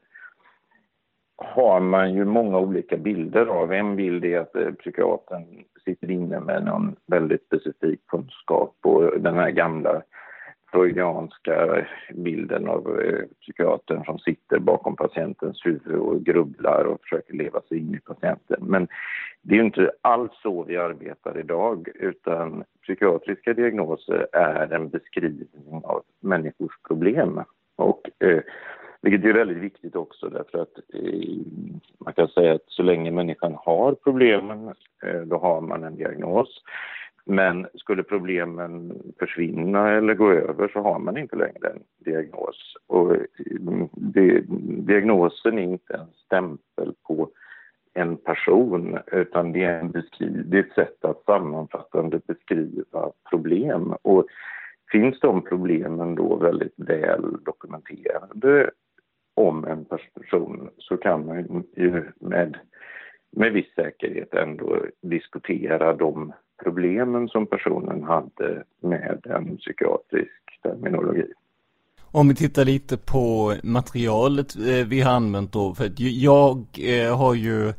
har 1.56 1.80
man 1.80 2.14
ju 2.14 2.26
många 2.26 2.60
olika 2.60 2.98
bilder 2.98 3.46
av. 3.46 3.74
En 3.74 3.96
bild 3.96 4.26
är 4.26 4.40
att 4.40 4.56
eh, 4.56 4.72
psykiatern 4.72 5.64
sitter 5.86 6.12
inne 6.12 6.40
med 6.40 6.66
någon 6.66 6.96
väldigt 7.08 7.46
specifik 7.46 8.08
kunskap 8.08 8.76
och 8.84 9.20
den 9.20 9.36
här 9.36 9.50
gamla 9.50 10.02
freudianska 10.72 11.86
bilden 12.14 12.68
av 12.68 13.02
eh, 13.02 13.24
psykiatern 13.42 14.06
som 14.06 14.20
sitter 14.20 14.60
bakom 14.60 14.96
patientens 14.96 15.66
huvud 15.66 15.96
och 15.96 16.24
grubblar 16.24 16.86
och 16.86 17.02
försöker 17.02 17.34
leva 17.34 17.62
sig 17.62 17.78
in 17.78 17.96
i 17.96 18.00
patienten. 18.00 18.60
Men 18.62 18.88
det 19.42 19.54
är 19.54 19.58
ju 19.58 19.66
inte 19.66 19.92
alls 20.02 20.32
så 20.44 20.64
vi 20.64 20.78
arbetar 20.78 21.40
idag 21.40 21.90
utan 21.96 22.64
psykiatriska 22.84 23.54
diagnoser 23.54 24.28
är 24.32 24.74
en 24.74 24.90
beskrivning 24.90 25.82
av 25.84 26.04
människors 26.20 26.80
problem. 26.88 27.42
Och, 27.76 28.10
eh, 28.20 28.42
vilket 29.06 29.30
är 29.30 29.34
väldigt 29.34 29.58
viktigt 29.58 29.96
också 29.96 30.30
därför 30.30 30.58
att 30.62 30.80
eh, 30.94 31.38
man 31.98 32.14
kan 32.14 32.28
säga 32.28 32.54
att 32.54 32.64
så 32.68 32.84
länge 32.84 33.12
människan 33.12 33.56
har 33.60 33.94
problemen 33.94 34.68
eh, 35.04 35.22
då 35.22 35.38
har 35.38 35.62
man 35.62 35.84
en 35.84 35.96
diagnos. 35.96 36.64
Men 37.26 37.68
skulle 37.74 38.04
problemen 38.04 39.02
försvinna 39.20 39.92
eller 39.92 40.14
gå 40.14 40.32
över 40.32 40.68
så 40.68 40.80
har 40.80 41.00
man 41.00 41.18
inte 41.18 41.36
längre 41.36 41.70
en 41.70 41.84
diagnos. 42.06 42.76
Och 42.88 43.12
eh, 43.16 43.22
det, 43.92 44.44
diagnosen 44.88 45.60
är 45.60 45.64
inte 45.64 45.94
en 45.94 46.08
stämpel 46.26 46.94
på 47.08 47.30
en 47.94 48.18
person 48.18 49.00
utan 49.12 49.52
det 49.52 49.64
är, 49.64 49.80
en 49.80 49.92
beskriv, 49.92 50.50
det 50.50 50.58
är 50.58 50.64
ett 50.64 50.76
sätt 50.76 51.06
att 51.06 51.24
sammanfattande 51.26 52.20
beskriva 52.28 53.12
problem. 53.30 53.94
Och 54.02 54.26
finns 54.92 55.20
de 55.20 55.42
problemen 55.42 56.16
då 56.16 56.36
väldigt 56.36 56.74
väl 56.78 57.44
dokumenterade 57.44 58.72
om 59.36 59.66
en 59.66 59.86
person 59.86 60.70
så 60.78 60.98
kan 60.98 61.26
man 61.26 61.64
ju 61.76 62.04
med, 62.20 62.58
med 63.32 63.54
viss 63.54 63.74
säkerhet 63.76 64.34
ändå 64.34 64.86
diskutera 65.02 65.94
de 65.94 66.34
problemen 66.64 67.28
som 67.28 67.48
personen 67.48 68.04
hade 68.04 68.64
med 68.82 69.26
en 69.26 69.58
psykiatrisk 69.58 70.62
terminologi. 70.64 71.26
Om 72.12 72.28
vi 72.28 72.36
tittar 72.36 72.66
lite 72.66 72.98
på 72.98 73.54
materialet 73.64 74.56
eh, 74.56 74.88
vi 74.88 75.02
har 75.02 75.12
använt 75.12 75.54
då, 75.54 75.74
för 75.74 75.86
att 75.86 76.00
jag 76.00 76.66
eh, 76.80 77.18
har 77.18 77.34
ju 77.34 77.74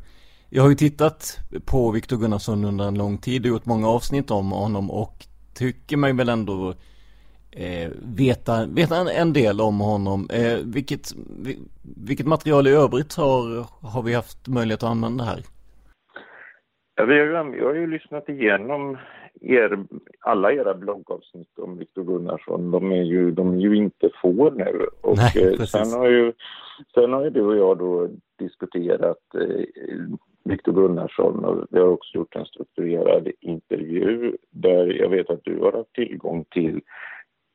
jag 0.49 0.63
har 0.63 0.69
ju 0.69 0.75
tittat 0.75 1.39
på 1.65 1.91
Viktor 1.91 2.17
Gunnarsson 2.17 2.65
under 2.65 2.87
en 2.87 2.97
lång 2.97 3.17
tid 3.17 3.41
och 3.41 3.49
gjort 3.49 3.65
många 3.65 3.87
avsnitt 3.89 4.31
om 4.31 4.51
honom 4.51 4.91
och 4.91 5.25
tycker 5.53 5.97
mig 5.97 6.13
väl 6.13 6.29
ändå 6.29 6.73
eh, 7.57 7.89
veta, 8.17 8.65
veta 8.75 8.95
en, 9.11 9.33
del 9.33 9.61
om 9.61 9.79
honom. 9.79 10.27
Eh, 10.33 10.57
vilket, 10.75 11.01
vilket 12.07 12.27
material 12.27 12.67
i 12.67 12.71
övrigt 12.71 13.15
har, 13.15 13.65
har 13.93 14.03
vi 14.03 14.13
haft 14.13 14.47
möjlighet 14.47 14.83
att 14.83 14.89
använda 14.89 15.23
här? 15.23 15.39
Ja, 16.95 17.05
vi 17.05 17.19
har 17.19 17.25
ju, 17.25 17.57
jag 17.57 17.65
har 17.65 17.73
ju 17.73 17.87
lyssnat 17.87 18.29
igenom 18.29 18.97
er, 19.41 19.85
alla 20.19 20.53
era 20.53 20.73
bloggavsnitt 20.73 21.59
om 21.59 21.77
Viktor 21.77 22.03
Gunnarsson. 22.03 22.71
De 22.71 22.91
är 22.91 23.03
ju, 23.03 23.31
de 23.31 23.53
är 23.53 23.59
ju 23.59 23.75
inte 23.75 24.09
få 24.21 24.49
nu. 24.49 24.87
Och 25.01 25.17
Nej, 25.17 25.53
eh, 25.53 25.65
sen, 25.65 25.91
har 25.99 26.09
ju, 26.09 26.33
sen 26.93 27.13
har 27.13 27.23
ju 27.23 27.29
du 27.29 27.41
och 27.41 27.57
jag 27.57 27.77
då 27.77 28.09
diskuterat 28.39 29.35
eh, 29.35 29.65
Viktor 30.43 30.73
Gunnarsson 30.73 31.45
och 31.45 31.65
vi 31.69 31.79
har 31.79 31.87
också 31.87 32.17
gjort 32.17 32.35
en 32.35 32.45
strukturerad 32.45 33.31
intervju 33.39 34.37
där 34.51 35.01
jag 35.01 35.09
vet 35.09 35.29
att 35.29 35.43
du 35.43 35.59
har 35.59 35.71
haft 35.71 35.93
tillgång 35.93 36.45
till 36.51 36.81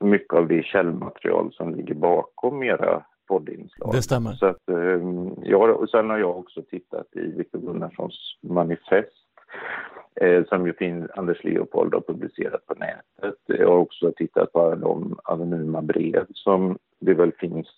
mycket 0.03 0.35
av 0.35 0.49
det 0.49 0.63
källmaterial 0.63 1.53
som 1.53 1.75
ligger 1.75 1.95
bakom 1.95 2.63
era 2.63 3.03
poddinslag. 3.29 3.93
Det 3.93 4.03
stämmer. 4.03 4.33
Så 4.33 4.47
att, 4.47 4.69
ehm, 4.69 5.35
ja, 5.43 5.73
och 5.73 5.91
sen 5.91 6.11
har 6.11 6.19
jag 6.19 6.39
också 6.39 6.63
tittat 6.63 7.07
i 7.13 7.21
Viktor 7.21 7.59
Gunnarssons 7.59 8.39
manifest 8.43 9.27
eh, 10.21 10.45
som 10.45 10.67
ju 10.67 10.73
finns, 10.73 11.11
Anders 11.17 11.45
Leopold 11.45 11.95
har 11.95 12.01
publicerat 12.01 12.67
på 12.67 12.75
nätet. 12.75 13.41
Jag 13.47 13.69
har 13.69 13.77
också 13.77 14.13
tittat 14.17 14.53
på 14.53 14.61
alla 14.61 14.77
de 14.77 15.19
anonyma 15.25 15.83
brev 15.83 16.27
som 16.33 16.79
det 17.01 17.15
väl 17.15 17.33
finns, 17.33 17.69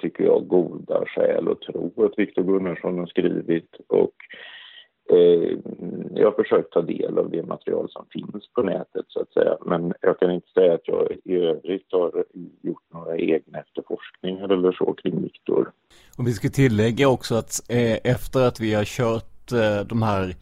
tycker 0.00 0.24
jag, 0.24 0.48
goda 0.48 1.04
skäl 1.06 1.48
att 1.48 1.60
tro 1.60 1.92
att 2.04 2.18
Viktor 2.18 2.42
Gunnarsson 2.42 2.98
har 2.98 3.06
skrivit 3.06 3.76
och 3.88 4.14
Eh, 5.10 5.58
jag 6.14 6.26
har 6.26 6.42
försökt 6.42 6.72
ta 6.72 6.82
del 6.82 7.18
av 7.18 7.30
det 7.30 7.42
material 7.42 7.88
som 7.90 8.06
finns 8.10 8.48
på 8.54 8.62
nätet 8.62 9.04
så 9.08 9.20
att 9.20 9.32
säga. 9.32 9.56
Men 9.66 9.94
jag 10.00 10.18
kan 10.18 10.30
inte 10.30 10.48
säga 10.54 10.74
att 10.74 10.88
jag 10.88 11.12
i 11.24 11.34
övrigt 11.34 11.92
har 11.92 12.24
gjort 12.62 12.82
några 12.94 13.16
egna 13.16 13.58
efterforskningar 13.58 14.48
eller 14.48 14.72
så 14.72 14.92
kring 14.92 15.22
Viktor. 15.22 15.70
Och 16.18 16.26
vi 16.26 16.32
ska 16.32 16.48
tillägga 16.48 17.08
också 17.08 17.34
att 17.34 17.70
eh, 17.70 17.98
efter 18.04 18.40
att 18.48 18.60
vi 18.60 18.74
har 18.74 18.84
kört 18.84 19.52
eh, 19.52 19.86
de 19.86 20.02
här 20.02 20.34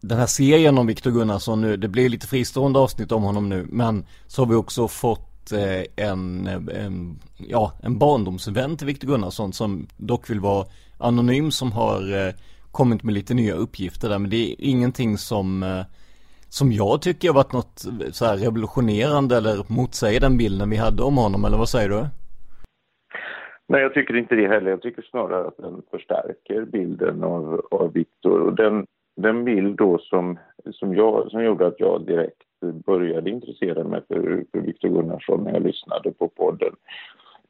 den 0.00 0.18
här 0.18 0.26
serien 0.26 0.78
om 0.78 0.86
Viktor 0.86 1.10
Gunnarsson 1.10 1.60
nu, 1.60 1.76
det 1.76 1.88
blir 1.88 2.08
lite 2.08 2.26
fristående 2.26 2.78
avsnitt 2.78 3.12
om 3.12 3.22
honom 3.22 3.48
nu, 3.48 3.66
men 3.70 4.06
så 4.26 4.42
har 4.42 4.48
vi 4.48 4.54
också 4.54 4.88
fått 4.88 5.52
eh, 5.52 6.06
en, 6.08 6.46
eh, 6.46 6.84
en, 6.84 7.18
ja, 7.38 7.72
en 7.82 7.98
barndomsvän 7.98 8.76
till 8.76 8.86
Viktor 8.86 9.08
Gunnarsson 9.08 9.52
som 9.52 9.86
dock 9.96 10.30
vill 10.30 10.40
vara 10.40 10.66
anonym 10.98 11.50
som 11.50 11.72
har 11.72 12.26
eh, 12.26 12.34
kommit 12.72 13.02
med 13.02 13.14
lite 13.14 13.34
nya 13.34 13.54
uppgifter 13.54 14.08
där, 14.08 14.18
men 14.18 14.30
det 14.30 14.36
är 14.36 14.54
ingenting 14.58 15.18
som 15.18 15.62
eh, 15.62 15.82
som 16.48 16.72
jag 16.72 17.02
tycker 17.02 17.28
har 17.28 17.34
varit 17.34 17.52
något 17.52 17.84
eh, 17.86 18.10
så 18.10 18.24
här 18.24 18.36
revolutionerande 18.36 19.36
eller 19.36 19.72
motsäger 19.72 20.20
den 20.20 20.36
bilden 20.36 20.70
vi 20.70 20.76
hade 20.76 21.02
om 21.02 21.16
honom, 21.16 21.44
eller 21.44 21.58
vad 21.58 21.68
säger 21.68 21.88
du? 21.88 22.06
Nej, 23.68 23.82
jag 23.82 23.94
tycker 23.94 24.16
inte 24.16 24.34
det 24.34 24.48
heller. 24.48 24.70
Jag 24.70 24.82
tycker 24.82 25.02
snarare 25.02 25.48
att 25.48 25.56
den 25.56 25.82
förstärker 25.90 26.64
bilden 26.64 27.24
av, 27.24 27.66
av 27.70 27.92
Viktor. 27.92 28.40
Och 28.40 28.54
den, 28.54 28.86
den 29.16 29.44
bild 29.44 29.76
då 29.76 29.98
som, 29.98 30.38
som, 30.72 30.94
jag, 30.94 31.30
som 31.30 31.44
gjorde 31.44 31.66
att 31.66 31.80
jag 31.80 32.06
direkt 32.06 32.42
började 32.86 33.30
intressera 33.30 33.84
mig 33.84 34.02
för, 34.08 34.44
för 34.52 34.60
Viktor 34.60 34.88
Gunnarsson 34.88 35.44
när 35.44 35.52
jag 35.52 35.62
lyssnade 35.62 36.12
på 36.12 36.28
podden, 36.28 36.74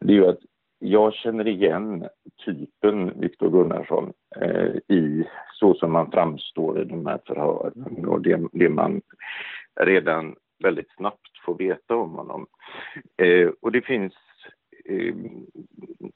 det 0.00 0.12
är 0.12 0.16
ju 0.16 0.28
att 0.28 0.40
jag 0.78 1.14
känner 1.14 1.48
igen 1.48 2.08
typen 2.44 3.20
Viktor 3.20 3.50
Gunnarsson 3.50 4.12
eh, 4.40 4.96
i 4.96 5.28
så 5.54 5.74
som 5.74 5.92
man 5.92 6.10
framstår 6.10 6.80
i 6.82 6.84
de 6.84 7.06
här 7.06 7.18
förhören 7.26 8.04
och 8.06 8.22
det, 8.22 8.40
det 8.52 8.68
man 8.68 9.02
redan 9.80 10.36
väldigt 10.62 10.90
snabbt 10.96 11.38
får 11.44 11.54
veta 11.54 11.96
om 11.96 12.12
honom. 12.12 12.46
Eh, 13.22 13.48
och 13.60 13.72
det 13.72 13.82
finns... 13.82 14.14
Eh, 14.84 15.14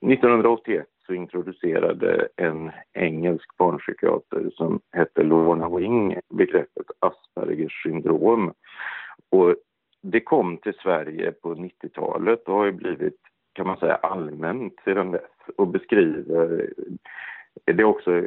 1981 0.01 0.87
så 1.07 1.15
introducerade 1.15 2.29
en 2.37 2.71
engelsk 2.93 3.57
barnpsykiater 3.57 4.51
som 4.55 4.81
hette 4.93 5.23
Lorna 5.23 5.69
Wing 5.69 6.21
begreppet 6.29 6.87
Aspergers 6.99 7.83
syndrom. 7.83 8.53
Och 9.31 9.57
det 10.03 10.21
kom 10.21 10.57
till 10.57 10.75
Sverige 10.75 11.33
på 11.33 11.55
90-talet 11.55 12.49
och 12.49 12.55
har 12.55 12.65
ju 12.65 12.73
blivit 12.73 13.19
kan 13.53 13.67
man 13.67 13.77
säga 13.77 13.95
allmänt 13.95 14.75
sedan 14.85 15.11
dess 15.11 15.23
och 15.57 15.69
beskriver 15.69 16.61
eh, 16.61 16.67
det 17.65 17.83
är 17.83 17.85
också 17.85 18.27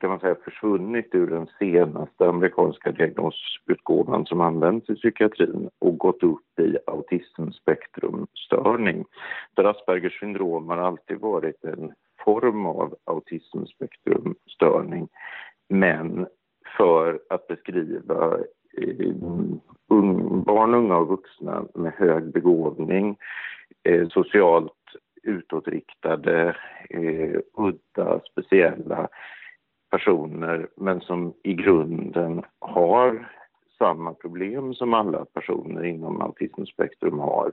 kan 0.00 0.10
man 0.10 0.20
säga 0.20 0.36
försvunnit 0.44 1.14
ur 1.14 1.26
den 1.26 1.46
senaste 1.58 2.28
amerikanska 2.28 2.92
diagnosutgåvan 2.92 4.26
som 4.26 4.40
används 4.40 4.90
i 4.90 4.94
psykiatrin 4.94 5.70
och 5.78 5.98
gått 5.98 6.22
upp 6.22 6.60
i 6.60 6.78
autismspektrumstörning. 6.86 9.04
Där 9.54 9.64
Aspergers 9.64 10.20
syndrom 10.20 10.68
har 10.68 10.76
alltid 10.76 11.20
varit 11.20 11.64
en 11.64 11.92
form 12.24 12.66
av 12.66 12.96
autismspektrumstörning 13.04 15.08
men 15.68 16.26
för 16.76 17.20
att 17.30 17.46
beskriva 17.46 18.38
Eh, 18.76 19.12
barn, 20.46 20.74
unga 20.74 20.96
och 20.96 21.08
vuxna 21.08 21.64
med 21.74 21.92
hög 21.92 22.32
begåvning 22.32 23.16
eh, 23.82 24.08
socialt 24.08 24.72
utåtriktade, 25.22 26.56
eh, 26.90 27.40
udda, 27.56 28.20
speciella 28.30 29.08
personer 29.90 30.68
men 30.76 31.00
som 31.00 31.34
i 31.42 31.54
grunden 31.54 32.42
har 32.58 33.28
samma 33.78 34.14
problem 34.14 34.74
som 34.74 34.94
alla 34.94 35.24
personer 35.24 35.84
inom 35.84 36.22
autismspektrum 36.22 37.18
har, 37.18 37.52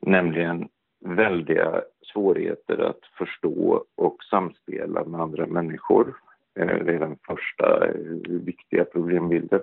nämligen 0.00 0.68
väldiga 1.00 1.82
svårigheter 2.12 2.78
att 2.78 3.00
förstå 3.18 3.84
och 3.94 4.24
samspela 4.30 5.04
med 5.04 5.20
andra 5.20 5.46
människor. 5.46 6.16
Det 6.54 6.62
är 6.94 6.98
den 6.98 7.18
första 7.26 7.86
eh, 7.86 7.94
viktiga 8.24 8.84
problembilden. 8.84 9.60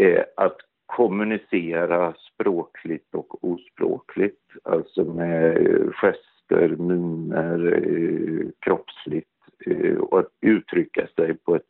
Eh, 0.00 0.24
att 0.36 0.56
kommunicera 0.86 2.14
språkligt 2.14 3.14
och 3.14 3.44
ospråkligt, 3.44 4.42
alltså 4.62 5.04
med 5.04 5.56
eh, 5.56 5.90
gester, 5.92 6.68
miner, 6.68 7.72
eh, 7.72 8.46
kroppsligt 8.60 9.28
eh, 9.66 9.96
och 9.96 10.18
att 10.18 10.32
uttrycka 10.40 11.06
sig 11.06 11.34
på 11.34 11.54
ett 11.54 11.68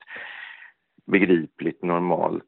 begripligt, 1.06 1.82
normalt 1.82 2.44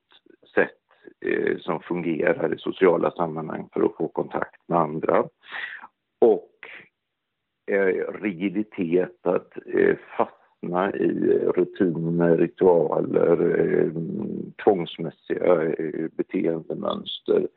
sätt 0.54 0.80
eh, 1.20 1.58
som 1.58 1.80
fungerar 1.80 2.54
i 2.54 2.58
sociala 2.58 3.10
sammanhang 3.10 3.68
för 3.72 3.84
att 3.84 3.96
få 3.96 4.08
kontakt 4.08 4.68
med 4.68 4.78
andra. 4.78 5.24
Och 6.18 6.48
rigiditet, 8.20 9.26
att 9.26 9.52
fast 10.16 10.41
fastna 10.62 10.92
i 10.92 11.38
rutiner, 11.54 12.36
ritualer, 12.36 13.60
eh, 13.60 13.92
tvångsmässiga 14.64 15.62
eh, 15.62 16.08
beteendemönster 16.16 17.48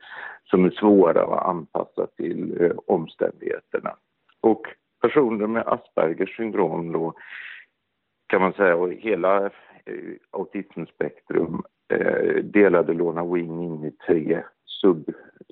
som 0.43 0.65
är 0.65 0.69
svåra 0.69 1.23
att 1.23 1.45
anpassa 1.45 2.07
till 2.17 2.61
eh, 2.61 2.71
omständigheterna. 2.87 3.95
Och 4.41 4.61
personer 5.01 5.47
med 5.47 5.67
Aspergers 5.67 6.37
syndrom 6.37 6.91
då 6.91 7.13
kan 8.27 8.41
man 8.41 8.53
säga, 8.53 8.75
och 8.75 8.91
hela 8.91 9.49
autismspektrum 10.31 11.63
delade 12.43 12.93
Lorna 12.93 13.25
Wing 13.25 13.63
in 13.63 13.83
i 13.83 13.91
tre, 13.91 14.43
sub, 14.65 15.09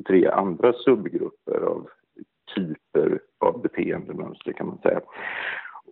tre 0.07 0.27
andra 0.27 0.73
subgrupper 0.73 1.61
av 1.61 1.89
typer 2.55 3.19
av 3.39 3.61
beteendemönster 3.61 4.53
kan 4.53 4.67
man 4.67 4.77
säga. 4.77 5.01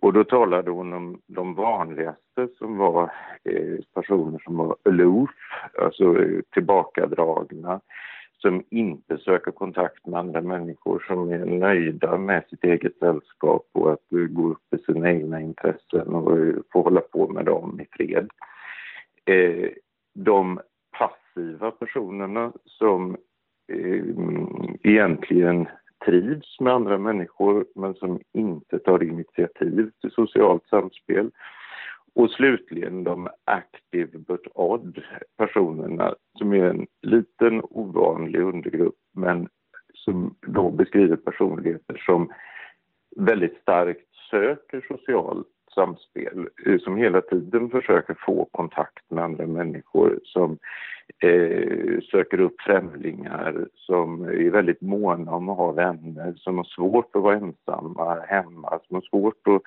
Och 0.02 0.12
då 0.12 0.24
talade 0.24 0.70
hon 0.70 0.92
om 0.92 1.20
de 1.26 1.54
vanligaste 1.54 2.48
som 2.58 2.76
var 2.76 3.02
eh, 3.44 3.78
personer 3.94 4.38
som 4.44 4.56
var 4.56 4.76
aloof, 4.84 5.30
alltså 5.78 6.22
eh, 6.22 6.40
tillbakadragna, 6.52 7.80
som 8.38 8.62
inte 8.70 9.18
söker 9.18 9.50
kontakt 9.50 10.06
med 10.06 10.20
andra 10.20 10.40
människor, 10.40 11.04
som 11.06 11.30
är 11.30 11.44
nöjda 11.44 12.18
med 12.18 12.44
sitt 12.50 12.64
eget 12.64 12.98
sällskap 12.98 13.66
och 13.72 13.92
att 13.92 14.12
eh, 14.12 14.18
gå 14.18 14.48
upp 14.48 14.74
i 14.74 14.92
sina 14.92 15.10
egna 15.10 15.40
intressen 15.40 16.08
och 16.14 16.38
få 16.72 16.82
hålla 16.82 17.00
på 17.00 17.28
med 17.28 17.44
dem 17.44 17.80
i 17.80 17.86
fred. 17.96 18.30
De 20.14 20.60
passiva 20.98 21.70
personerna 21.70 22.52
som 22.64 23.16
mm, 23.72 24.78
egentligen 24.82 25.66
trivs 26.06 26.60
med 26.60 26.72
andra 26.72 26.98
människor 26.98 27.66
men 27.74 27.94
som 27.94 28.20
inte 28.32 28.78
tar 28.78 29.02
initiativ 29.02 29.90
till 30.00 30.10
socialt 30.10 30.68
samspel. 30.68 31.30
Och 32.14 32.30
slutligen 32.30 33.04
de 33.04 33.28
active 33.44 34.18
but 34.18 34.46
odd 34.54 35.02
personerna 35.36 36.14
som 36.38 36.52
är 36.52 36.64
en 36.64 36.86
liten 37.02 37.62
ovanlig 37.62 38.40
undergrupp 38.40 38.98
men 39.14 39.48
som 39.94 40.34
då 40.46 40.70
beskriver 40.70 41.16
personligheter 41.16 42.02
som 42.06 42.32
väldigt 43.16 43.56
starkt 43.62 44.14
söker 44.30 44.84
socialt 44.88 45.48
samspel, 45.74 46.48
eh, 46.66 46.78
som 46.78 46.96
hela 46.96 47.20
tiden 47.20 47.70
försöker 47.70 48.16
få 48.26 48.48
kontakt 48.50 49.10
med 49.10 49.24
andra 49.24 49.46
människor, 49.46 50.20
som 50.24 50.58
eh, 51.18 52.00
söker 52.10 52.40
upp 52.40 52.60
främlingar, 52.60 53.66
som 53.74 54.24
är 54.24 54.50
väldigt 54.50 54.80
måna 54.80 55.32
om 55.32 55.48
att 55.48 55.56
ha 55.56 55.72
vänner, 55.72 56.34
som 56.36 56.56
har 56.56 56.64
svårt 56.64 57.16
att 57.16 57.22
vara 57.22 57.36
ensamma 57.36 58.20
hemma, 58.20 58.80
som 58.88 58.94
har 58.94 59.02
svårt 59.02 59.48
att 59.48 59.62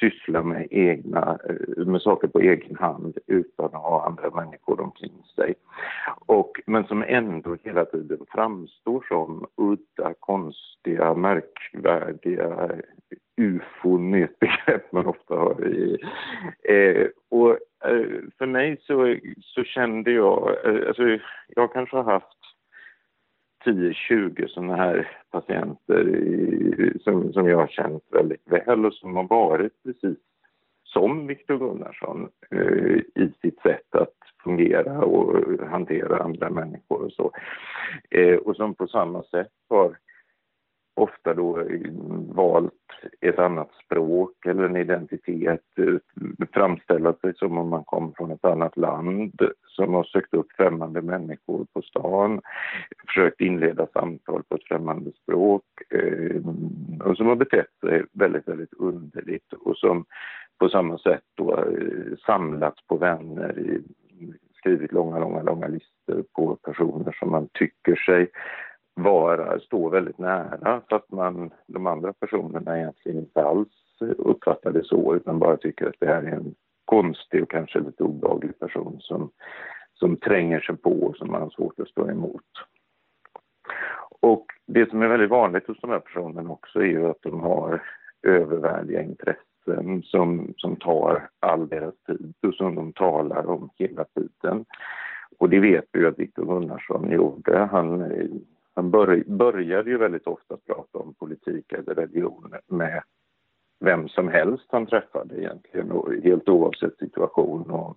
syssla 0.00 0.42
med, 0.42 0.66
egna, 0.70 1.38
eh, 1.48 1.86
med 1.86 2.02
saker 2.02 2.28
på 2.28 2.40
egen 2.40 2.76
hand 2.76 3.18
utan 3.26 3.66
att 3.66 3.72
ha 3.72 4.06
andra 4.06 4.30
människor 4.30 4.80
omkring 4.80 5.22
sig. 5.36 5.54
Och, 6.26 6.60
men 6.66 6.84
som 6.84 7.04
ändå 7.06 7.56
hela 7.64 7.84
tiden 7.84 8.18
framstår 8.28 9.04
som 9.08 9.46
udda, 9.56 10.14
konstiga, 10.20 11.14
märkvärdiga, 11.14 12.70
ufon 13.36 14.14
är 14.14 14.24
ett 14.24 14.38
begrepp 14.38 14.92
man 14.92 15.06
ofta 15.06 15.34
hör 15.34 15.68
i. 15.68 15.98
Eh, 16.62 17.06
och 17.28 17.58
Eh, 17.84 18.20
för 18.38 18.46
mig 18.46 18.76
så, 18.82 19.16
så 19.40 19.64
kände 19.64 20.10
jag, 20.10 20.66
eh, 20.66 20.88
alltså 20.88 21.18
jag 21.48 21.72
kanske 21.72 21.96
har 21.96 22.12
haft 22.12 22.38
10-20 23.64 24.46
sådana 24.46 24.76
här 24.76 25.08
patienter 25.30 26.08
i, 26.08 26.98
som, 27.04 27.32
som 27.32 27.48
jag 27.48 27.56
har 27.56 27.66
känt 27.66 28.04
väldigt 28.10 28.52
väl 28.52 28.86
och 28.86 28.94
som 28.94 29.16
har 29.16 29.28
varit 29.28 29.82
precis 29.82 30.18
som 30.92 31.26
Viktor 31.26 31.58
Gunnarsson 31.58 32.28
eh, 32.50 32.96
i 33.14 33.32
sitt 33.42 33.60
sätt 33.62 33.94
att 33.94 34.14
fungera 34.44 35.04
och 35.04 35.38
hantera 35.68 36.22
andra 36.22 36.50
människor 36.50 37.02
och 37.04 37.12
så. 37.12 37.32
Eh, 38.10 38.36
och 38.36 38.56
som 38.56 38.74
på 38.74 38.86
samma 38.86 39.22
sätt 39.22 39.52
har 39.68 39.96
ofta 40.94 41.34
då 41.34 41.60
eh, 41.60 41.90
valt 42.28 42.72
ett 43.20 43.38
annat 43.38 43.70
språk 43.84 44.46
eller 44.46 44.64
en 44.64 44.76
identitet, 44.76 45.64
framställa 46.52 47.12
sig 47.12 47.34
som 47.34 47.58
om 47.58 47.68
man 47.68 47.84
kom 47.84 48.12
från 48.16 48.30
ett 48.30 48.44
annat 48.44 48.76
land, 48.76 49.42
som 49.66 49.94
har 49.94 50.04
sökt 50.04 50.34
upp 50.34 50.52
främmande 50.52 51.02
människor 51.02 51.66
på 51.72 51.82
stan, 51.82 52.40
försökt 53.06 53.40
inleda 53.40 53.86
samtal 53.86 54.42
på 54.48 54.54
ett 54.54 54.68
främmande 54.68 55.10
språk 55.22 55.64
eh, 55.90 56.42
och 57.04 57.16
som 57.16 57.26
har 57.26 57.36
betett 57.36 57.70
sig 57.80 58.04
väldigt, 58.12 58.48
väldigt 58.48 58.74
underligt 58.74 59.52
och 59.52 59.76
som 59.76 60.04
på 60.58 60.68
samma 60.68 60.98
sätt 60.98 61.24
då 61.34 61.56
eh, 61.56 62.16
samlats 62.26 62.86
på 62.86 62.96
vänner, 62.96 63.58
i, 63.58 63.82
skrivit 64.58 64.92
långa, 64.92 65.18
långa, 65.18 65.42
långa 65.42 65.66
listor 65.66 66.24
på 66.34 66.56
personer 66.56 67.16
som 67.18 67.30
man 67.30 67.48
tycker 67.52 67.96
sig 67.96 68.30
vara, 68.94 69.60
stå 69.60 69.88
väldigt 69.88 70.18
nära 70.18 70.82
så 70.88 70.96
att 70.96 71.10
man, 71.10 71.50
de 71.66 71.86
andra 71.86 72.12
personerna 72.12 72.78
egentligen 72.78 73.18
inte 73.18 73.44
alls 73.44 73.68
uppfattar 74.00 74.72
det 74.72 74.84
så 74.84 75.14
utan 75.14 75.38
bara 75.38 75.56
tycker 75.56 75.86
att 75.86 75.94
det 75.98 76.06
här 76.06 76.22
är 76.22 76.32
en 76.32 76.54
konstig 76.84 77.42
och 77.42 77.50
kanske 77.50 77.80
lite 77.80 78.04
obehaglig 78.04 78.58
person 78.58 78.96
som, 79.00 79.30
som 79.94 80.16
tränger 80.16 80.60
sig 80.60 80.76
på 80.76 80.90
och 80.90 81.16
som 81.16 81.30
man 81.30 81.42
har 81.42 81.50
svårt 81.50 81.80
att 81.80 81.88
stå 81.88 82.10
emot. 82.10 82.44
Och 84.20 84.46
det 84.66 84.90
som 84.90 85.02
är 85.02 85.08
väldigt 85.08 85.30
vanligt 85.30 85.66
hos 85.66 85.80
de 85.80 85.90
här 85.90 85.98
personerna 85.98 86.50
också 86.50 86.78
är 86.78 86.86
ju 86.86 87.06
att 87.06 87.22
de 87.22 87.40
har 87.40 87.82
övervärdiga 88.22 89.02
intressen 89.02 90.02
som, 90.02 90.54
som 90.56 90.76
tar 90.76 91.28
all 91.40 91.68
deras 91.68 91.94
tid 92.06 92.34
och 92.46 92.54
som 92.54 92.74
de 92.74 92.92
talar 92.92 93.46
om 93.46 93.70
hela 93.78 94.04
tiden. 94.04 94.64
Och 95.38 95.50
det 95.50 95.60
vet 95.60 95.84
vi 95.92 96.00
ju 96.00 96.08
att 96.08 96.18
Viktor 96.18 96.44
Gunnarsson 96.44 97.10
gjorde. 97.10 97.58
Han 97.58 98.02
han 98.74 98.90
bör, 98.90 99.24
började 99.26 99.90
ju 99.90 99.98
väldigt 99.98 100.26
ofta 100.26 100.56
prata 100.66 100.98
om 100.98 101.14
politik 101.14 101.72
eller 101.72 101.94
religion 101.94 102.54
med 102.68 103.02
vem 103.84 104.08
som 104.08 104.28
helst 104.28 104.64
han 104.68 104.86
träffade 104.86 105.40
egentligen, 105.40 105.92
och 105.92 106.12
helt 106.24 106.48
oavsett 106.48 106.98
situation 106.98 107.70
och 107.70 107.96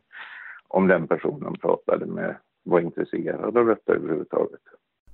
om 0.68 0.88
den 0.88 1.08
personen 1.08 1.54
pratade 1.54 2.06
med 2.06 2.38
var 2.64 2.80
intresserad 2.80 3.58
av 3.58 3.66
detta 3.66 3.94
överhuvudtaget. 3.94 4.62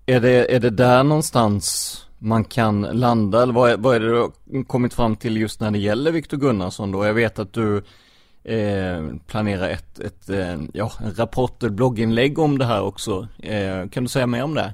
Är 0.05 0.19
det, 0.19 0.55
är 0.55 0.59
det 0.59 0.69
där 0.69 1.03
någonstans 1.03 1.95
man 2.19 2.43
kan 2.43 2.81
landa 2.81 3.43
eller 3.43 3.53
vad 3.53 3.71
är, 3.71 3.77
vad 3.77 3.95
är 3.95 3.99
det 3.99 4.07
du 4.07 4.19
har 4.19 4.63
kommit 4.63 4.93
fram 4.93 5.15
till 5.15 5.37
just 5.37 5.61
när 5.61 5.71
det 5.71 5.77
gäller 5.77 6.11
Viktor 6.11 6.37
Gunnarsson 6.37 6.91
då? 6.91 7.05
Jag 7.05 7.13
vet 7.13 7.39
att 7.39 7.53
du 7.53 7.77
eh, 8.43 9.15
planerar 9.27 9.69
ett, 9.69 9.99
ett 9.99 10.29
eh, 10.29 10.61
ja, 10.73 10.91
en 11.05 11.13
rapport, 11.13 11.63
ett 11.63 11.71
blogginlägg 11.71 12.39
om 12.39 12.57
det 12.57 12.65
här 12.65 12.83
också. 12.83 13.27
Eh, 13.43 13.89
kan 13.89 14.03
du 14.03 14.09
säga 14.09 14.27
mer 14.27 14.43
om 14.43 14.53
det? 14.53 14.73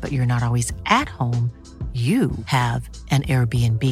but 0.00 0.12
you're 0.12 0.26
not 0.34 0.42
always 0.42 0.72
at 0.86 1.08
home, 1.08 1.50
you 1.94 2.30
have 2.44 2.88
an 3.10 3.22
Airbnb. 3.22 3.82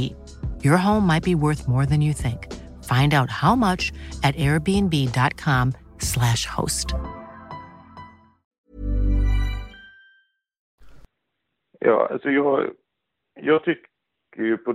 Your 0.63 0.77
home 0.77 1.07
might 1.07 1.23
be 1.25 1.35
worth 1.35 1.67
more 1.67 1.87
than 1.87 2.01
you 2.01 2.13
think. 2.13 2.53
Find 2.85 3.15
out 3.15 3.31
how 3.31 3.57
much 3.57 3.93
at 4.23 4.37
airbnb.com 4.37 5.73
slash 5.99 6.47
host. 6.47 6.95
Ja, 11.81 12.09
alltså 12.11 12.31
jag, 12.31 12.71
jag 13.35 13.65
tycker 13.65 13.89
ju 14.39 14.57
på 14.57 14.73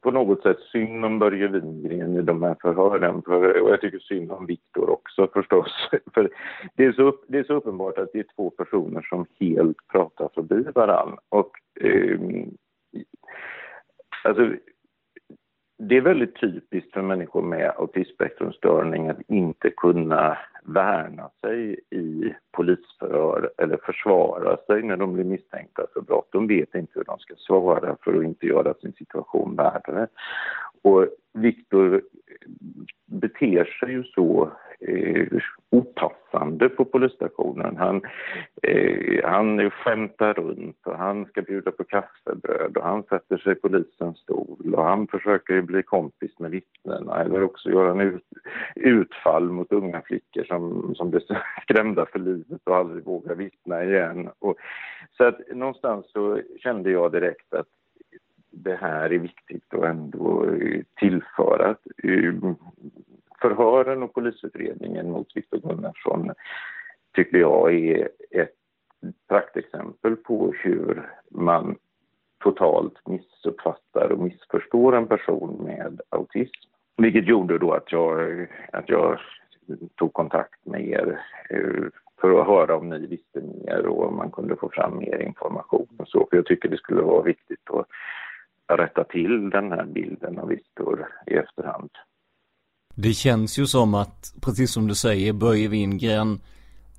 på 0.00 0.10
något 0.10 0.42
sätt 0.42 0.58
synd 0.72 1.04
om 1.04 1.18
Börje 1.18 1.48
Wingren 1.48 2.16
i 2.16 2.22
de 2.22 2.42
här 2.42 2.56
förhören. 2.62 3.22
För, 3.22 3.60
och 3.62 3.70
jag 3.70 3.80
tycker 3.80 3.98
synd 3.98 4.32
om 4.32 4.46
Viktor 4.46 4.90
också 4.90 5.28
förstås. 5.32 5.88
För 6.14 6.30
det 6.74 6.84
är, 6.84 6.92
så, 6.92 7.16
det 7.28 7.38
är 7.38 7.44
så 7.44 7.54
uppenbart 7.54 7.98
att 7.98 8.12
det 8.12 8.18
är 8.18 8.26
två 8.36 8.50
personer 8.50 9.02
som 9.02 9.26
helt 9.40 9.88
pratar 9.92 10.28
förbi 10.34 10.64
varann. 10.74 11.18
Och 11.28 11.50
eh, 11.80 12.18
alltså, 14.24 14.50
det 15.78 15.96
är 15.96 16.00
väldigt 16.00 16.40
typiskt 16.40 16.92
för 16.92 17.02
människor 17.02 17.42
med 17.42 17.72
autismspektrumstörning 17.76 19.08
att 19.08 19.20
inte 19.28 19.70
kunna 19.70 20.38
värna 20.62 21.30
sig 21.40 21.80
i 21.90 22.34
polisförhör 22.52 23.50
eller 23.58 23.76
försvara 23.76 24.56
sig 24.56 24.82
när 24.82 24.96
de 24.96 25.12
blir 25.12 25.24
misstänkta 25.24 25.86
för 25.94 26.00
brott. 26.00 26.28
De 26.32 26.46
vet 26.46 26.74
inte 26.74 26.92
hur 26.94 27.04
de 27.04 27.18
ska 27.18 27.34
svara 27.36 27.96
för 28.04 28.18
att 28.18 28.24
inte 28.24 28.46
göra 28.46 28.74
sin 28.74 28.92
situation 28.92 29.56
värre. 29.56 30.06
Och 30.86 31.06
Viktor 31.32 32.02
beter 33.06 33.64
sig 33.64 33.90
ju 33.90 34.04
så 34.04 34.50
eh, 34.80 35.26
opassande 35.70 36.68
på 36.68 36.84
polisstationen. 36.84 37.76
Han, 37.76 38.02
eh, 38.62 39.24
han 39.24 39.70
skämtar 39.70 40.34
runt 40.34 40.86
och 40.86 40.96
han 40.96 41.26
ska 41.26 41.42
bjuda 41.42 41.70
på 41.70 41.84
kaffebröd 41.84 42.76
och 42.76 42.84
han 42.84 43.02
sätter 43.02 43.36
sig 43.36 43.52
i 43.52 43.54
polisens 43.54 44.18
stol 44.18 44.74
och 44.74 44.84
han 44.84 45.06
försöker 45.06 45.60
bli 45.60 45.82
kompis 45.82 46.38
med 46.38 46.50
vittnena 46.50 47.20
eller 47.20 47.42
också 47.42 47.70
göra 47.70 47.90
en 47.90 48.00
ut, 48.00 48.24
utfall 48.74 49.50
mot 49.50 49.72
unga 49.72 50.00
flickor 50.00 50.44
som, 50.44 50.94
som 50.94 51.10
blir 51.10 51.22
skrämda 51.62 52.06
för 52.06 52.18
livet 52.18 52.60
och 52.64 52.76
aldrig 52.76 53.04
vågar 53.04 53.34
vittna 53.34 53.84
igen. 53.84 54.28
Och, 54.38 54.56
så 55.16 55.24
att 55.24 55.40
någonstans 55.54 56.06
så 56.12 56.40
kände 56.58 56.90
jag 56.90 57.12
direkt 57.12 57.54
att 57.54 57.66
det 58.62 58.76
här 58.76 59.12
är 59.12 59.18
viktigt 59.18 59.74
att 59.74 59.84
ändå 59.84 60.44
eh, 60.44 60.82
tillföra. 60.96 61.76
Eh, 62.02 62.34
förhören 63.40 64.02
och 64.02 64.14
polisutredningen 64.14 65.10
mot 65.10 65.36
Viktor 65.36 65.58
Gunnarsson 65.58 66.32
tycker 67.14 67.38
jag 67.38 67.74
är 67.74 68.08
ett 68.30 68.54
praktexempel 69.28 70.16
på 70.16 70.52
hur 70.62 71.10
man 71.30 71.76
totalt 72.42 73.06
missuppfattar 73.06 74.12
och 74.12 74.18
missförstår 74.18 74.96
en 74.96 75.06
person 75.06 75.64
med 75.64 76.00
autism. 76.08 76.70
Vilket 76.96 77.26
gjorde 77.26 77.58
då 77.58 77.72
att 77.72 77.92
jag, 77.92 78.46
att 78.72 78.88
jag 78.88 79.18
tog 79.94 80.12
kontakt 80.12 80.66
med 80.66 80.88
er 80.88 81.20
eh, 81.50 81.84
för 82.20 82.40
att 82.40 82.46
höra 82.46 82.76
om 82.76 82.88
ni 82.88 83.06
visste 83.06 83.40
mer 83.40 83.86
och 83.86 84.08
om 84.08 84.16
man 84.16 84.30
kunde 84.30 84.56
få 84.56 84.68
fram 84.68 84.98
mer 84.98 85.18
information 85.18 85.88
och 85.98 86.08
så. 86.08 86.26
För 86.30 86.36
jag 86.36 86.46
tycker 86.46 86.68
det 86.68 86.76
skulle 86.76 87.02
vara 87.02 87.22
viktigt 87.22 87.70
att 87.70 87.86
rätta 88.68 89.04
till 89.04 89.50
den 89.50 89.72
här 89.72 89.84
bilden 89.84 90.38
av 90.38 90.48
Viktor 90.48 91.06
i 91.26 91.34
efterhand. 91.34 91.90
Det 92.94 93.12
känns 93.12 93.58
ju 93.58 93.66
som 93.66 93.94
att, 93.94 94.34
precis 94.42 94.72
som 94.72 94.86
du 94.86 94.94
säger, 94.94 95.32
Börje 95.32 95.68
Wingren 95.68 96.40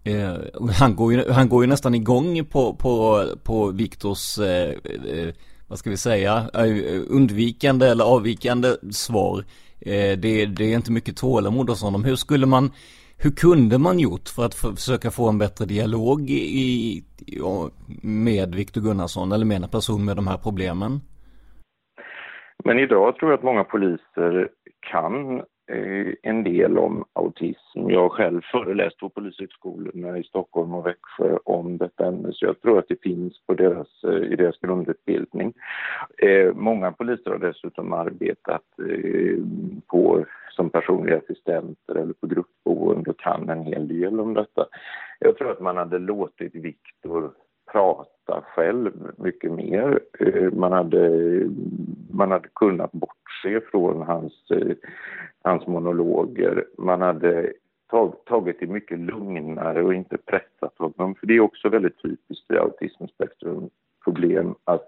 eh, 0.04 0.36
han, 0.80 0.96
går 0.96 1.14
ju, 1.14 1.32
han 1.32 1.50
går 1.50 1.64
ju 1.64 1.68
nästan 1.70 1.96
igång 1.96 2.46
på, 2.46 2.74
på, 2.74 3.26
på 3.44 3.72
Viktors, 3.72 4.40
eh, 4.40 4.70
eh, 4.70 5.34
vad 5.68 5.80
ska 5.80 5.90
vi 5.90 5.98
säga, 5.98 6.50
eh, 6.54 7.02
undvikande 7.10 7.88
eller 7.88 8.04
avvikande 8.04 8.76
svar. 8.92 9.46
Eh, 9.80 10.18
det, 10.18 10.46
det 10.46 10.64
är 10.64 10.76
inte 10.76 10.92
mycket 10.92 11.18
tålamod 11.18 11.70
hos 11.70 11.82
honom. 11.82 12.04
Hur 12.04 12.16
skulle 12.16 12.46
man, 12.46 12.72
hur 13.18 13.32
kunde 13.32 13.78
man 13.78 14.00
gjort 14.00 14.30
för 14.30 14.46
att 14.46 14.56
försöka 14.56 15.12
få 15.12 15.30
en 15.30 15.38
bättre 15.38 15.66
dialog 15.66 16.30
i, 16.30 16.60
i, 16.62 17.04
med 18.02 18.56
Viktor 18.56 18.82
Gunnarsson 18.82 19.32
eller 19.32 19.46
med 19.46 19.64
en 19.64 19.70
person 19.70 20.06
med 20.06 20.16
de 20.16 20.28
här 20.28 20.38
problemen? 20.38 21.02
Men 22.63 22.80
idag 22.80 23.15
tror 23.15 23.32
jag 23.32 23.38
att 23.38 23.43
många 23.43 23.63
poliser 23.63 24.50
kan 24.80 25.38
eh, 25.67 26.13
en 26.24 26.43
del 26.43 26.78
om 26.78 27.06
autism. 27.13 27.89
Jag 27.89 28.02
har 28.02 28.10
själv 28.10 28.41
föreläst 28.52 28.98
på 28.98 29.10
polishögskolorna 29.10 30.17
i 30.17 30.24
Stockholm 30.24 30.74
och 30.74 30.86
Växjö 30.86 31.38
om 31.43 31.78
detta 31.78 32.08
ämne 32.08 32.34
så 32.34 32.46
jag 32.46 32.62
tror 32.62 32.80
att 32.80 32.88
det 32.88 33.02
finns 33.02 33.46
på 33.46 33.54
deras, 33.54 34.04
eh, 34.04 34.32
i 34.32 34.36
deras 34.36 34.60
grundutbildning. 34.60 35.54
Eh, 36.17 36.54
många 36.54 36.91
poliser 36.91 37.32
har 37.32 37.38
dessutom 37.38 37.93
arbetat 37.93 38.63
eh, 38.89 39.38
på, 39.88 40.26
som 40.52 40.70
personliga 40.70 41.17
assistenter 41.17 41.96
eller 41.96 42.13
på 42.13 42.28
gruppboende 42.28 43.10
och 43.10 43.20
kan 43.20 43.50
en 43.50 43.63
hel 43.63 43.88
del 43.88 44.20
om 44.20 44.34
detta. 44.34 44.65
Jag 45.20 45.38
tror 45.38 45.52
att 45.52 45.62
man 45.62 45.78
hade 45.78 46.00
låtit 46.00 46.56
Viktor 46.56 47.32
prata 47.72 48.43
själv 48.56 48.91
mycket 49.17 49.52
mer. 49.52 50.00
Eh, 50.20 50.52
man 50.54 50.72
hade, 50.72 51.10
man 52.18 52.32
hade 52.32 52.50
kunnat 52.56 52.92
bortse 52.92 53.62
från 53.72 54.02
hans, 54.02 54.52
eh, 54.52 54.76
hans 55.44 55.68
monologer. 55.68 56.66
Man 56.78 57.02
hade 57.02 57.54
tagit 58.26 58.60
det 58.60 58.68
mycket 58.68 59.00
lugnare 59.00 59.84
och 59.84 59.94
inte 59.94 60.18
pressat 60.18 60.78
honom. 60.78 61.16
För 61.16 61.28
det 61.28 61.36
är 61.36 61.40
också 61.40 61.70
väldigt 61.70 62.02
typiskt 62.02 62.52
i 62.52 62.58
autismspektrum 62.58 63.70
problem 64.04 64.56
att 64.64 64.88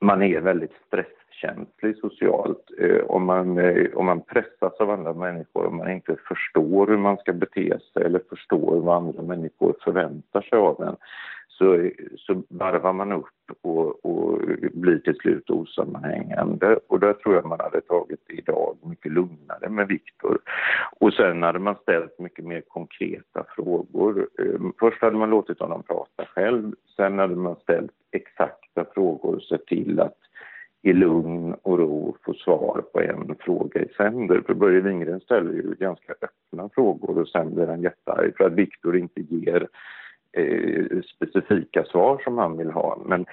man 0.00 0.22
är 0.22 0.40
väldigt 0.40 0.74
stresskänslig 0.86 1.96
socialt. 1.96 2.70
Eh, 2.78 3.04
om 3.06 3.24
man, 3.24 3.58
eh, 3.58 3.86
om 3.94 4.06
man 4.06 4.20
pressas 4.20 4.80
av 4.80 4.90
andra 4.90 5.12
människor, 5.12 5.66
om 5.66 5.76
man 5.76 5.90
inte 5.90 6.16
förstår 6.28 6.86
hur 6.86 6.96
man 6.96 7.16
ska 7.16 7.32
bete 7.32 7.78
sig 7.92 8.02
eller 8.04 8.20
förstår 8.30 8.80
vad 8.80 8.96
andra 8.96 9.22
människor 9.22 9.74
förväntar 9.84 10.42
sig 10.42 10.58
av 10.58 10.82
en, 10.82 10.96
så, 11.58 11.90
så 12.16 12.42
varvar 12.48 12.92
man 12.92 13.12
upp 13.12 13.28
och, 13.62 14.04
och 14.04 14.40
blir 14.72 14.98
till 14.98 15.16
slut 15.16 15.50
osammanhängande. 15.50 16.78
Och 16.88 17.00
där 17.00 17.12
tror 17.12 17.34
jag 17.34 17.46
man 17.46 17.60
hade 17.60 17.80
tagit 17.80 18.20
det 18.26 18.34
idag 18.34 18.76
mycket 18.82 19.12
lugnare 19.12 19.68
med 19.68 19.88
Viktor. 19.88 20.38
Och 21.00 21.12
sen 21.12 21.42
hade 21.42 21.58
man 21.58 21.76
ställt 21.82 22.18
mycket 22.18 22.44
mer 22.44 22.62
konkreta 22.68 23.44
frågor. 23.56 24.28
Ehm, 24.38 24.72
först 24.80 25.02
hade 25.02 25.16
man 25.16 25.30
låtit 25.30 25.60
honom 25.60 25.82
prata 25.82 26.24
själv, 26.34 26.72
sen 26.96 27.18
hade 27.18 27.36
man 27.36 27.56
ställt 27.56 27.92
exakta 28.12 28.84
frågor 28.94 29.34
och 29.34 29.42
sett 29.42 29.66
till 29.66 30.00
att 30.00 30.18
i 30.82 30.92
lugn 30.92 31.54
och 31.62 31.78
ro 31.78 32.16
få 32.24 32.34
svar 32.34 32.82
på 32.92 33.00
en 33.00 33.34
fråga 33.40 33.80
i 33.80 33.88
sänder. 33.96 34.42
För 34.46 34.54
Börje 34.54 34.80
Wingren 34.80 35.20
ställer 35.20 35.52
ju 35.52 35.74
ganska 35.78 36.12
öppna 36.12 36.68
frågor 36.74 37.18
och 37.18 37.28
sen 37.28 37.54
blir 37.54 37.66
han 37.66 37.82
jättearg 37.82 38.36
för 38.36 38.44
att 38.44 38.52
Viktor 38.52 38.96
inte 38.96 39.20
ger 39.20 39.68
eh, 40.36 41.00
specifika 41.14 41.84
svar 41.84 42.20
som 42.24 42.38
han 42.38 42.56
vill 42.56 42.70
ha. 42.70 43.02
Men 43.06 43.26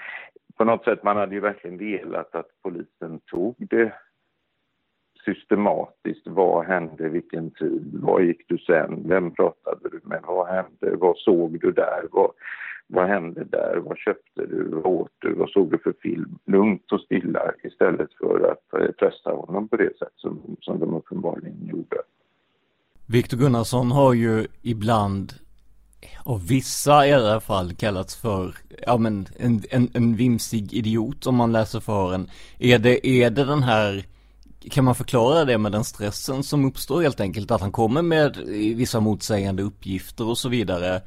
på 0.58 0.64
något 0.64 0.84
sätt, 0.84 1.04
man 1.04 1.18
hade 1.18 1.36
ju 1.36 1.42
verkligen 1.42 1.78
velat 1.78 2.36
att 2.36 2.48
polisen 2.64 3.20
tog 3.26 3.56
det 3.58 3.94
systematiskt. 5.26 6.28
Vad 6.28 6.66
hände, 6.66 7.10
vilken 7.10 7.52
tid, 7.52 8.00
vad 8.02 8.24
gick 8.24 8.48
du 8.48 8.58
sen, 8.58 9.08
vem 9.08 9.32
pratade 9.32 9.90
du 9.90 10.00
med, 10.04 10.22
vad 10.28 10.48
hände, 10.48 10.96
vad 10.98 11.18
såg 11.18 11.60
du 11.62 11.72
där, 11.72 12.08
vad, 12.12 12.32
vad 12.88 13.08
hände 13.08 13.44
där, 13.44 13.78
vad 13.78 13.98
köpte 13.98 14.46
du, 14.46 14.70
vad 14.70 14.86
åt 14.86 15.12
du, 15.20 15.34
vad 15.34 15.50
såg 15.50 15.72
du 15.72 15.78
för 15.78 15.94
film? 16.02 16.38
Lugnt 16.46 16.92
och 16.92 17.02
stilla 17.02 17.52
istället 17.64 18.14
för 18.14 18.52
att 18.52 18.82
eh, 18.82 18.92
pressa 18.92 19.32
honom 19.32 19.68
på 19.68 19.78
det 19.78 19.98
sätt 19.98 20.14
som, 20.16 20.58
som 20.62 20.80
de 20.80 20.94
uppenbarligen 20.94 21.68
gjorde. 21.68 21.98
Viktor 23.08 23.38
Gunnarsson 23.38 23.92
har 23.92 24.14
ju 24.14 24.48
ibland 24.62 25.34
av 26.24 26.48
vissa 26.48 27.08
i 27.08 27.14
alla 27.14 27.40
fall 27.40 27.74
kallats 27.74 28.16
för, 28.16 28.56
ja 28.86 28.98
men 28.98 29.28
en, 29.40 29.64
en, 29.70 29.90
en 29.94 30.16
vimsig 30.16 30.74
idiot 30.74 31.28
om 31.28 31.36
man 31.36 31.52
läser 31.52 31.80
för 31.80 32.14
en. 32.14 32.30
Är 32.60 32.80
det, 32.80 33.08
är 33.08 33.30
det 33.30 33.46
den 33.46 33.64
här, 33.64 34.06
kan 34.72 34.84
man 34.84 34.96
förklara 34.96 35.46
det 35.46 35.58
med 35.58 35.72
den 35.72 35.84
stressen 35.84 36.44
som 36.44 36.66
uppstår 36.66 37.02
helt 37.02 37.20
enkelt? 37.20 37.52
Att 37.52 37.62
han 37.62 37.72
kommer 37.72 38.02
med 38.02 38.38
vissa 38.76 39.00
motsägande 39.00 39.64
uppgifter 39.64 40.28
och 40.28 40.38
så 40.38 40.50
vidare. 40.50 41.02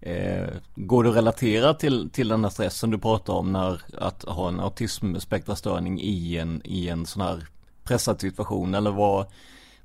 Eh, 0.00 0.48
går 0.74 1.04
det 1.04 1.10
att 1.10 1.16
relatera 1.16 1.74
till, 1.74 2.10
till 2.10 2.28
den 2.28 2.44
här 2.44 2.50
stressen 2.50 2.90
du 2.90 2.98
pratar 2.98 3.32
om 3.32 3.52
när 3.52 3.82
att 3.98 4.24
ha 4.24 4.48
en 4.48 4.60
autismspektrastörning 4.60 6.00
i 6.00 6.38
en, 6.38 6.62
i 6.64 6.88
en 6.88 7.06
sån 7.06 7.22
här 7.22 7.46
pressad 7.84 8.20
situation 8.20 8.74
eller 8.74 8.90
vad, 8.90 9.26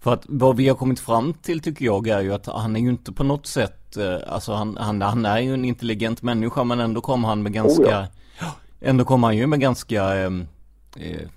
för 0.04 0.14
att 0.14 0.26
vad 0.30 0.58
vi 0.58 0.68
har 0.68 0.76
kommit 0.76 1.00
fram 1.00 1.34
till 1.34 1.60
tycker 1.62 1.86
jag 1.86 2.08
är 2.08 2.22
ju 2.22 2.34
att 2.34 2.46
han 2.46 2.76
är 2.76 2.80
ju 2.80 2.90
inte 2.90 3.14
på 3.14 3.24
något 3.24 3.46
sätt, 3.46 3.98
eh, 3.98 4.34
alltså 4.34 4.52
han, 4.52 4.78
han, 4.78 5.02
han 5.02 5.26
är 5.26 5.40
ju 5.40 5.54
en 5.54 5.66
intelligent 5.66 6.24
människa 6.24 6.64
men 6.64 6.80
ändå 6.80 7.02
kommer 7.02 7.28
han 7.28 7.44
med 7.44 7.54
ganska, 7.54 8.00
oh 8.00 8.06
ja. 8.42 8.48
ändå 8.82 9.04
kommer 9.04 9.28
han 9.28 9.38
ju 9.38 9.48
med 9.48 9.60
ganska 9.60 10.02
eh, 10.16 10.32
eh, 11.06 11.28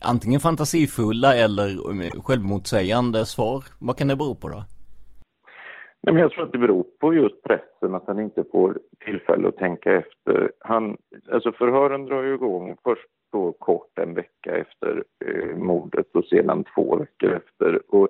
antingen 0.00 0.40
fantasifulla 0.40 1.34
eller 1.36 1.68
eh, 1.68 2.22
självmotsägande 2.22 3.26
svar. 3.26 3.64
Vad 3.80 3.96
kan 3.96 4.08
det 4.08 4.16
bero 4.16 4.34
på 4.34 4.48
då? 4.48 4.64
Nej, 6.04 6.14
men 6.14 6.22
jag 6.22 6.30
tror 6.30 6.44
att 6.44 6.52
det 6.52 6.58
beror 6.58 6.84
på 7.00 7.14
just 7.14 7.42
pressen, 7.42 7.94
att 7.94 8.06
han 8.06 8.20
inte 8.20 8.44
får 8.52 8.78
tillfälle 9.04 9.48
att 9.48 9.56
tänka 9.56 9.92
efter. 9.92 10.52
Han, 10.58 10.96
alltså 11.32 11.52
förhören 11.52 12.04
drar 12.04 12.22
ju 12.22 12.34
igång 12.34 12.76
först 12.84 13.08
då 13.32 13.52
kort 13.52 13.98
en 13.98 14.14
vecka 14.14 14.56
efter 14.56 15.04
eh, 15.24 15.56
mordet 15.56 16.06
och 16.14 16.24
sedan 16.24 16.64
två 16.74 16.96
veckor 16.96 17.32
efter. 17.32 17.94
Och 17.94 18.08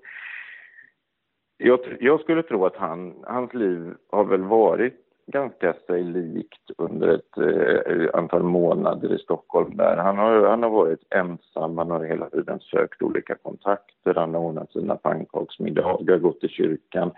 jag, 1.57 1.81
jag, 2.01 2.21
skulle 2.21 2.43
tro 2.43 2.67
att 2.67 2.77
han, 2.77 3.15
hans 3.27 3.55
liv 3.55 3.95
har 4.11 4.25
väl 4.25 4.43
varit 4.43 4.99
ganska 5.27 5.75
sig 5.87 6.03
likt 6.03 6.71
under 6.79 7.09
ett 7.09 7.39
eh, 7.39 8.21
antal 8.21 8.43
månader 8.43 9.15
i 9.15 9.19
Stockholm. 9.19 9.77
Där. 9.77 9.97
Han, 9.97 10.19
har, 10.19 10.49
han 10.49 10.63
har 10.63 10.71
varit 10.71 11.15
ensam, 11.15 11.79
han 11.79 11.91
har 11.91 12.05
hela 12.05 12.31
tiden 12.31 12.61
sökt 12.61 13.03
olika 13.03 13.35
kontakter, 13.35 14.15
han 14.15 14.35
har 14.35 14.41
ordnat 14.41 14.73
sina 14.73 14.97
pannkaksmiddagar, 14.97 16.19
gått 16.19 16.41
till 16.41 16.49
kyrkan, 16.49 17.11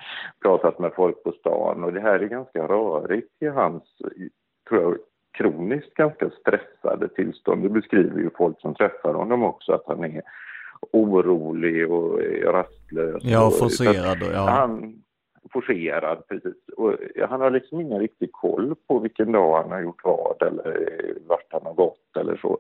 pratat 0.43 0.79
med 0.79 0.93
folk 0.97 1.23
på 1.23 1.33
stan 1.33 1.85
och 1.85 1.93
det 1.93 2.01
här 2.01 2.19
är 2.19 2.29
ganska 2.29 2.69
rörigt 2.69 3.43
i 3.43 3.47
hans, 3.47 3.83
tror 4.69 4.83
jag, 4.83 4.99
kroniskt 5.35 5.95
ganska 5.95 6.31
stressade 6.31 7.09
tillstånd. 7.09 7.63
Det 7.63 7.69
beskriver 7.69 8.21
ju 8.21 8.31
folk 8.37 8.61
som 8.61 8.75
träffar 8.75 9.15
honom 9.15 9.43
också, 9.43 9.73
att 9.73 9.85
han 9.87 10.05
är 10.05 10.23
orolig 10.93 11.91
och 11.91 12.21
rastlös. 12.45 13.23
Ja, 13.25 13.51
forcerad. 13.51 14.23
Och, 14.23 14.33
ja. 14.35 14.49
Han, 14.51 15.03
forcerad, 15.53 16.29
precis. 16.29 16.55
Och 16.77 16.95
han 17.29 17.41
har 17.41 17.51
liksom 17.51 17.81
ingen 17.81 18.01
riktig 18.01 18.33
koll 18.33 18.75
på 18.87 18.99
vilken 18.99 19.33
dag 19.33 19.63
han 19.63 19.71
har 19.71 19.81
gjort 19.81 20.05
vad 20.05 20.43
eller 20.43 20.89
vart 21.27 21.53
han 21.53 21.63
har 21.65 21.75
gått 21.75 22.17
eller 22.21 22.37
så. 22.37 22.59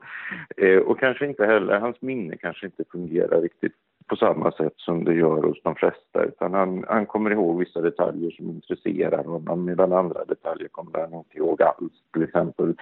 Eh, 0.57 0.79
och 0.79 0.99
kanske 0.99 1.27
inte 1.27 1.47
heller, 1.47 1.81
hans 1.81 2.03
minne 2.03 2.37
kanske 2.37 2.67
inte 2.67 2.85
fungerar 2.93 3.41
riktigt 3.41 3.75
på 4.09 4.17
samma 4.17 4.53
sätt 4.53 4.73
som 4.77 5.05
det 5.05 5.15
gör 5.15 5.43
hos 5.43 5.63
de 5.63 5.75
flesta 5.75 6.25
utan 6.25 6.55
han, 6.55 6.85
han 6.89 7.07
kommer 7.07 7.31
ihåg 7.31 7.59
vissa 7.59 7.81
detaljer 7.81 8.31
som 8.31 8.49
intresserar 8.49 9.25
honom 9.25 9.65
medan 9.65 9.93
andra 9.93 10.25
detaljer 10.25 10.69
kommer 10.69 10.99
han 10.99 11.15
inte 11.15 11.37
ihåg 11.37 11.63
alls. 11.63 11.93
Till 12.13 12.23
exempel, 12.23 12.75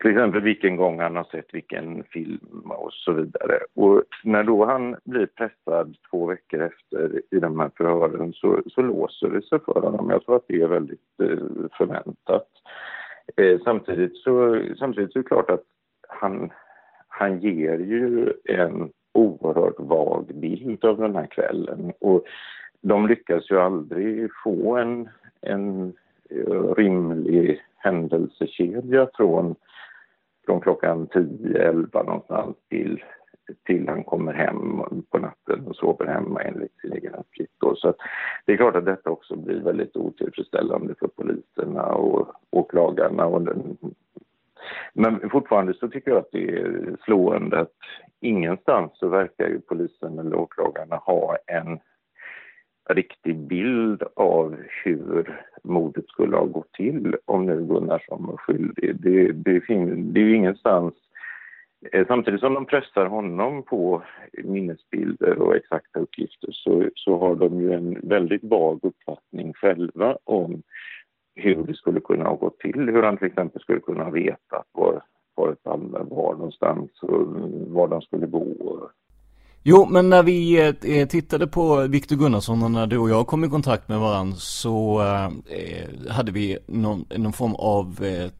till 0.00 0.10
exempel 0.10 0.40
vilken 0.40 0.76
gång 0.76 1.00
han 1.00 1.16
har 1.16 1.24
sett 1.24 1.54
vilken 1.54 2.04
film 2.04 2.70
och 2.70 2.92
så 2.92 3.12
vidare. 3.12 3.58
Och 3.74 4.02
när 4.24 4.44
då 4.44 4.64
han 4.64 4.96
blir 5.04 5.26
pressad 5.26 5.96
två 6.10 6.26
veckor 6.26 6.60
efter 6.60 7.22
i 7.30 7.40
de 7.40 7.60
här 7.60 7.70
förhören 7.76 8.32
så, 8.32 8.62
så 8.66 8.82
låser 8.82 9.28
det 9.28 9.42
sig 9.42 9.58
för 9.60 9.80
honom. 9.80 10.10
Jag 10.10 10.24
tror 10.24 10.36
att 10.36 10.48
det 10.48 10.62
är 10.62 10.68
väldigt 10.68 11.20
eh, 11.22 11.68
förväntat. 11.78 12.48
Eh, 13.36 13.60
samtidigt, 13.64 14.16
så, 14.16 14.62
samtidigt 14.78 15.12
så 15.12 15.18
är 15.18 15.22
det 15.22 15.28
klart 15.28 15.50
att 15.50 15.64
han, 16.08 16.52
han 17.08 17.40
ger 17.40 17.78
ju 17.78 18.32
en 18.44 18.90
oerhört 19.12 19.78
vag 19.78 20.26
bild 20.34 20.84
av 20.84 20.98
den 20.98 21.16
här 21.16 21.26
kvällen. 21.26 21.92
Och 22.00 22.24
de 22.80 23.06
lyckas 23.06 23.50
ju 23.50 23.60
aldrig 23.60 24.30
få 24.44 24.76
en, 24.76 25.08
en 25.40 25.92
eh, 26.30 26.74
rimlig 26.74 27.62
händelsekedja 27.76 29.08
från, 29.14 29.54
från 30.46 30.60
klockan 30.60 31.08
10-11 31.08 32.06
någonstans 32.06 32.56
till, 32.68 33.04
till 33.66 33.88
han 33.88 34.04
kommer 34.04 34.32
hem 34.32 34.82
på 35.10 35.18
natten 35.18 35.66
och 35.66 35.76
sover 35.76 36.06
hemma 36.06 36.42
enligt 36.42 36.80
sin 36.80 36.92
egen 36.92 37.14
uppgift. 37.14 37.52
Så 37.76 37.94
det 38.46 38.52
är 38.52 38.56
klart 38.56 38.76
att 38.76 38.84
detta 38.84 39.10
också 39.10 39.36
blir 39.36 39.60
väldigt 39.60 39.96
otillfredsställande 39.96 40.94
för 40.98 41.08
poliserna 41.08 41.86
och 41.86 42.28
åklagarna 42.50 43.26
och 43.26 43.42
den 43.42 43.76
men 44.92 45.30
fortfarande 45.30 45.74
så 45.74 45.88
tycker 45.88 46.10
jag 46.10 46.18
att 46.18 46.32
det 46.32 46.48
är 46.48 46.96
slående 47.04 47.60
att 47.60 47.76
ingenstans 48.20 48.92
så 48.94 49.08
verkar 49.08 49.48
ju 49.48 49.60
polisen 49.60 50.18
eller 50.18 50.34
åklagarna 50.34 50.96
ha 50.96 51.36
en 51.46 51.78
riktig 52.94 53.36
bild 53.36 54.02
av 54.16 54.56
hur 54.84 55.40
mordet 55.64 56.08
skulle 56.08 56.36
ha 56.36 56.44
gått 56.44 56.72
till 56.72 57.16
om 57.24 57.46
nu 57.46 57.64
Gunnarsson 57.64 58.26
var 58.26 58.36
skyldig. 58.36 58.96
Det, 58.96 59.32
det, 59.32 59.62
det 59.96 60.20
är 60.20 60.24
ju 60.24 60.36
ingenstans 60.36 60.94
eh, 61.92 62.06
Samtidigt 62.06 62.40
som 62.40 62.54
de 62.54 62.66
pressar 62.66 63.06
honom 63.06 63.62
på 63.62 64.02
minnesbilder 64.44 65.38
och 65.38 65.56
exakta 65.56 66.00
uppgifter 66.00 66.48
så, 66.52 66.90
så 66.94 67.18
har 67.18 67.34
de 67.36 67.60
ju 67.60 67.72
en 67.72 68.08
väldigt 68.08 68.44
vag 68.44 68.80
uppfattning 68.82 69.52
själva 69.54 70.18
om 70.24 70.62
hur 71.34 71.62
det 71.66 71.74
skulle 71.74 72.00
kunna 72.00 72.24
ha 72.24 72.34
gått 72.34 72.58
till, 72.58 72.80
hur 72.80 73.02
han 73.02 73.16
till 73.16 73.26
exempel 73.26 73.62
skulle 73.62 73.80
kunna 73.80 74.04
ha 74.04 74.10
vetat 74.10 74.66
var, 74.72 75.02
var 75.34 75.54
Palme 75.54 75.98
var 75.98 76.34
någonstans 76.34 76.90
och 77.02 77.26
var 77.66 77.88
de 77.88 78.02
skulle 78.02 78.26
bo. 78.26 78.54
Jo, 79.62 79.86
men 79.90 80.10
när 80.10 80.22
vi 80.22 80.68
eh, 80.82 81.06
tittade 81.08 81.46
på 81.46 81.86
Viktor 81.86 82.16
Gunnarsson 82.16 82.62
och 82.62 82.70
när 82.70 82.86
du 82.86 82.98
och 82.98 83.10
jag 83.10 83.26
kom 83.26 83.44
i 83.44 83.48
kontakt 83.48 83.88
med 83.88 83.98
varandra 83.98 84.36
så 84.36 85.00
eh, 85.00 86.10
hade 86.10 86.32
vi 86.32 86.58
någon, 86.66 87.04
någon 87.16 87.32
form 87.32 87.54
av, 87.54 88.04
eh, 88.04 88.30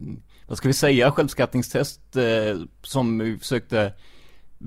vad 0.47 0.59
ska 0.59 0.69
vi 0.69 0.75
säga, 0.75 1.11
självskattningstest 1.11 2.17
eh, 2.17 2.61
som 2.83 3.19
vi 3.19 3.39
försökte, 3.39 3.93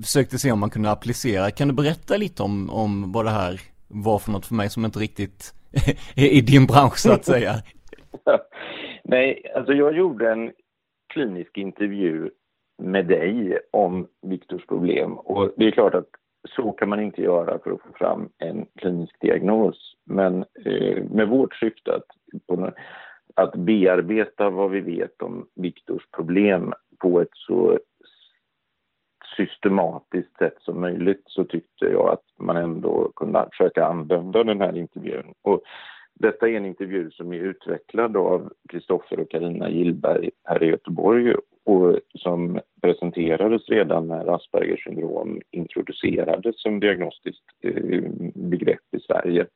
försökte 0.02 0.38
se 0.38 0.52
om 0.52 0.58
man 0.58 0.70
kunde 0.70 0.90
applicera. 0.90 1.50
Kan 1.50 1.68
du 1.68 1.74
berätta 1.74 2.16
lite 2.16 2.42
om, 2.42 2.70
om 2.70 3.12
vad 3.12 3.24
det 3.24 3.30
här 3.30 3.60
var 3.88 4.18
för 4.18 4.32
något 4.32 4.46
för 4.46 4.54
mig 4.54 4.70
som 4.70 4.84
inte 4.84 4.98
riktigt 4.98 5.54
är 6.14 6.26
i 6.26 6.40
din 6.40 6.66
bransch 6.66 6.98
så 6.98 7.12
att 7.12 7.24
säga? 7.24 7.62
Nej, 9.04 9.52
alltså 9.54 9.72
jag 9.72 9.96
gjorde 9.96 10.32
en 10.32 10.52
klinisk 11.12 11.58
intervju 11.58 12.30
med 12.78 13.06
dig 13.06 13.58
om 13.70 14.08
Viktors 14.22 14.66
problem 14.66 15.18
och 15.18 15.52
det 15.56 15.66
är 15.66 15.70
klart 15.70 15.94
att 15.94 16.08
så 16.48 16.72
kan 16.72 16.88
man 16.88 17.00
inte 17.00 17.22
göra 17.22 17.58
för 17.58 17.70
att 17.70 17.82
få 17.82 17.92
fram 17.94 18.28
en 18.38 18.66
klinisk 18.76 19.20
diagnos. 19.20 19.96
Men 20.04 20.44
eh, 20.64 21.04
med 21.10 21.28
vårt 21.28 21.54
syfte 21.54 21.94
att, 21.94 22.06
på, 22.46 22.70
att 23.34 23.54
bearbeta 23.54 24.50
vad 24.50 24.70
vi 24.70 24.80
vet 24.80 25.22
om 25.22 25.48
Viktors 25.54 26.06
problem 26.10 26.72
på 26.98 27.20
ett 27.20 27.34
så 27.34 27.78
systematiskt 29.36 30.38
sätt 30.38 30.56
som 30.60 30.80
möjligt 30.80 31.22
så 31.26 31.44
tyckte 31.44 31.84
jag 31.84 32.08
att 32.12 32.24
man 32.38 32.56
ändå 32.56 33.12
kunde 33.16 33.48
försöka 33.50 33.86
använda 33.86 34.44
den 34.44 34.60
här 34.60 34.76
intervjun. 34.76 35.34
Och 35.42 35.62
detta 36.14 36.48
är 36.48 36.56
en 36.56 36.66
intervju 36.66 37.10
som 37.10 37.32
är 37.32 37.36
utvecklad 37.36 38.16
av 38.16 38.52
Kristoffer 38.68 39.20
och 39.20 39.30
Karina 39.30 39.70
Gillberg 39.70 40.30
här 40.44 40.62
i 40.62 40.66
Göteborg 40.66 41.34
och 41.64 41.98
som 42.14 42.60
presenterades 42.82 43.68
redan 43.68 44.08
när 44.08 44.34
Aspergers 44.34 44.84
syndrom 44.84 45.40
introducerades 45.50 46.62
som 46.62 46.80
diagnostiskt 46.80 47.44
eh, 47.60 48.02
begrepp 48.34 48.94
i 48.96 49.00
Sverige 49.00 49.46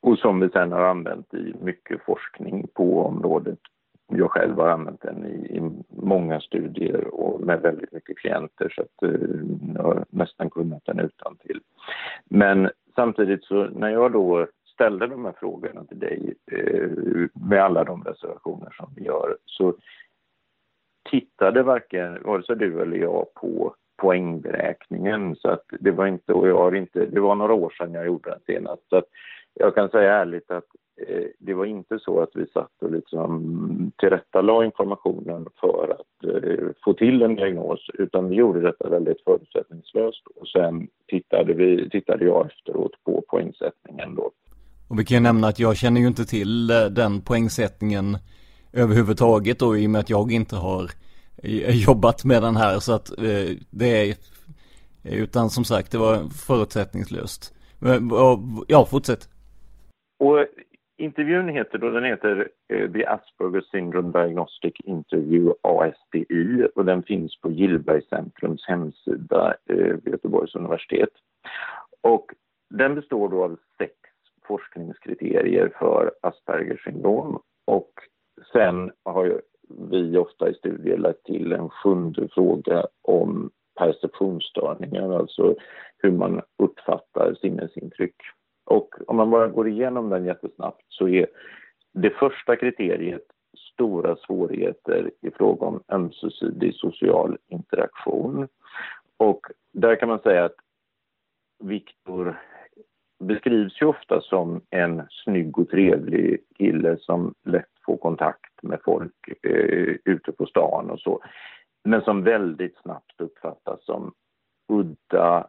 och 0.00 0.18
som 0.18 0.40
vi 0.40 0.48
sedan 0.48 0.72
har 0.72 0.84
använt 0.84 1.34
i 1.34 1.54
mycket 1.60 2.04
forskning 2.04 2.66
på 2.74 3.00
området. 3.00 3.58
Jag 4.12 4.30
själv 4.30 4.56
har 4.56 4.68
använt 4.68 5.02
den 5.02 5.26
i, 5.26 5.56
i 5.56 5.70
många 5.88 6.40
studier 6.40 7.14
och 7.14 7.40
med 7.40 7.60
väldigt 7.60 7.92
mycket 7.92 8.18
klienter 8.18 8.68
så 8.68 8.82
att 8.82 9.02
eh, 9.02 9.20
jag 9.74 9.82
har 9.82 10.04
nästan 10.10 10.50
kunnat 10.50 10.84
den 10.84 11.00
utan 11.00 11.36
till. 11.36 11.60
Men 12.24 12.70
samtidigt 12.94 13.44
så 13.44 13.64
när 13.64 13.88
jag 13.88 14.12
då 14.12 14.46
ställde 14.72 15.06
de 15.06 15.24
här 15.24 15.34
frågorna 15.40 15.84
till 15.84 15.98
dig 15.98 16.34
eh, 16.52 16.90
med 17.48 17.62
alla 17.62 17.84
de 17.84 18.04
reservationer 18.04 18.70
som 18.70 18.92
vi 18.96 19.04
gör 19.04 19.36
så 19.46 19.74
tittade 21.10 21.62
varken 21.62 22.22
vare 22.22 22.42
sig 22.42 22.56
du 22.56 22.82
eller 22.82 22.96
jag 22.96 23.34
på 23.34 23.74
poängberäkningen 23.96 25.36
så 25.36 25.48
att 25.48 25.64
det 25.80 25.90
var 25.90 26.06
inte, 26.06 26.32
och 26.32 26.48
jag 26.48 26.56
har 26.56 26.74
inte, 26.74 27.06
det 27.06 27.20
var 27.20 27.34
några 27.34 27.54
år 27.54 27.70
sedan 27.70 27.94
jag 27.94 28.06
gjorde 28.06 28.30
den 28.30 28.40
senast. 28.46 28.82
Så 28.88 28.96
att 28.96 29.04
jag 29.54 29.74
kan 29.74 29.88
säga 29.88 30.12
ärligt 30.12 30.50
att 30.50 30.66
eh, 31.08 31.24
det 31.38 31.54
var 31.54 31.64
inte 31.64 31.98
så 31.98 32.20
att 32.20 32.30
vi 32.34 32.46
satt 32.46 32.82
och 32.82 32.92
liksom 32.92 33.92
tillrättalade 33.96 34.66
informationen 34.66 35.46
för 35.60 35.96
att 36.00 36.34
eh, 36.34 36.68
få 36.84 36.92
till 36.92 37.22
en 37.22 37.34
diagnos 37.34 37.90
utan 37.94 38.28
vi 38.28 38.36
gjorde 38.36 38.60
detta 38.60 38.88
väldigt 38.88 39.24
förutsättningslöst. 39.24 40.26
Och 40.36 40.48
sen 40.48 40.88
tittade, 41.06 41.54
vi, 41.54 41.90
tittade 41.90 42.24
jag 42.24 42.46
efteråt 42.46 43.04
på 43.04 43.24
poängsättningen 43.28 44.14
då. 44.14 44.30
Och 44.92 44.98
vi 44.98 45.04
kan 45.04 45.16
ju 45.16 45.22
nämna 45.22 45.48
att 45.48 45.58
jag 45.58 45.76
känner 45.76 46.00
ju 46.00 46.06
inte 46.06 46.24
till 46.24 46.70
eh, 46.70 46.84
den 46.84 47.20
poängsättningen 47.20 48.16
överhuvudtaget 48.72 49.58
då 49.58 49.76
i 49.76 49.86
och 49.86 49.90
med 49.90 50.00
att 50.00 50.10
jag 50.10 50.32
inte 50.32 50.56
har 50.56 50.84
eh, 51.42 51.84
jobbat 51.86 52.24
med 52.24 52.42
den 52.42 52.56
här 52.56 52.78
så 52.78 52.92
att 52.92 53.18
eh, 53.18 53.50
det 53.70 54.10
är 54.10 54.14
utan 55.04 55.50
som 55.50 55.64
sagt 55.64 55.92
det 55.92 55.98
var 55.98 56.16
förutsättningslöst. 56.46 57.54
Ja, 58.68 58.86
fortsätt. 58.90 59.28
Och 60.18 60.40
eh, 60.40 60.46
intervjun 60.98 61.48
heter 61.48 61.78
då, 61.78 61.90
den 61.90 62.04
heter 62.04 62.48
The 62.68 63.06
Asperger 63.06 63.64
Syndrome 63.70 64.12
Diagnostic 64.12 64.74
Interview 64.84 65.54
ASDI 65.62 66.66
och 66.74 66.84
den 66.84 67.02
finns 67.02 67.40
på 67.40 67.50
Gillbergscentrums 67.50 68.64
hemsida 68.68 69.54
vid 69.66 70.12
Göteborgs 70.12 70.54
universitet. 70.54 71.12
Och 72.00 72.26
den 72.70 72.94
består 72.94 73.28
då 73.28 73.44
av 73.44 73.58
sex 73.78 73.92
forskningskriterier 74.46 75.72
för 75.78 76.12
Aspergers 76.22 76.84
syndrom 76.84 77.42
och 77.64 77.92
sen 78.52 78.92
har 79.04 79.42
vi 79.90 80.16
ofta 80.18 80.50
i 80.50 80.54
studier 80.54 80.96
lagt 80.96 81.24
till 81.24 81.52
en 81.52 81.68
sjunde 81.68 82.28
fråga 82.28 82.86
om 83.02 83.50
perceptionsstörningar, 83.78 85.18
alltså 85.18 85.54
hur 85.98 86.10
man 86.10 86.40
uppfattar 86.58 87.34
sinnesintryck. 87.34 88.16
Och 88.64 88.94
om 89.06 89.16
man 89.16 89.30
bara 89.30 89.48
går 89.48 89.68
igenom 89.68 90.08
den 90.08 90.24
jättesnabbt 90.24 90.84
så 90.88 91.08
är 91.08 91.26
det 91.92 92.10
första 92.10 92.56
kriteriet 92.56 93.24
stora 93.72 94.16
svårigheter 94.16 95.10
i 95.20 95.30
fråga 95.30 95.66
om 95.66 95.82
ömsesidig 95.88 96.74
social 96.74 97.38
interaktion. 97.48 98.48
Och 99.16 99.46
där 99.72 99.96
kan 99.96 100.08
man 100.08 100.18
säga 100.18 100.44
att 100.44 100.56
Viktor 101.58 102.40
beskrivs 103.22 103.82
ju 103.82 103.86
ofta 103.86 104.20
som 104.20 104.60
en 104.70 105.02
snygg 105.10 105.58
och 105.58 105.70
trevlig 105.70 106.40
kille 106.58 106.96
som 107.00 107.34
lätt 107.44 107.66
får 107.86 107.96
kontakt 107.96 108.62
med 108.62 108.78
folk 108.84 109.28
eh, 109.42 109.96
ute 110.04 110.32
på 110.32 110.46
stan 110.46 110.90
och 110.90 111.00
så. 111.00 111.20
Men 111.84 112.02
som 112.02 112.22
väldigt 112.22 112.76
snabbt 112.82 113.20
uppfattas 113.20 113.84
som 113.84 114.12
udda, 114.68 115.46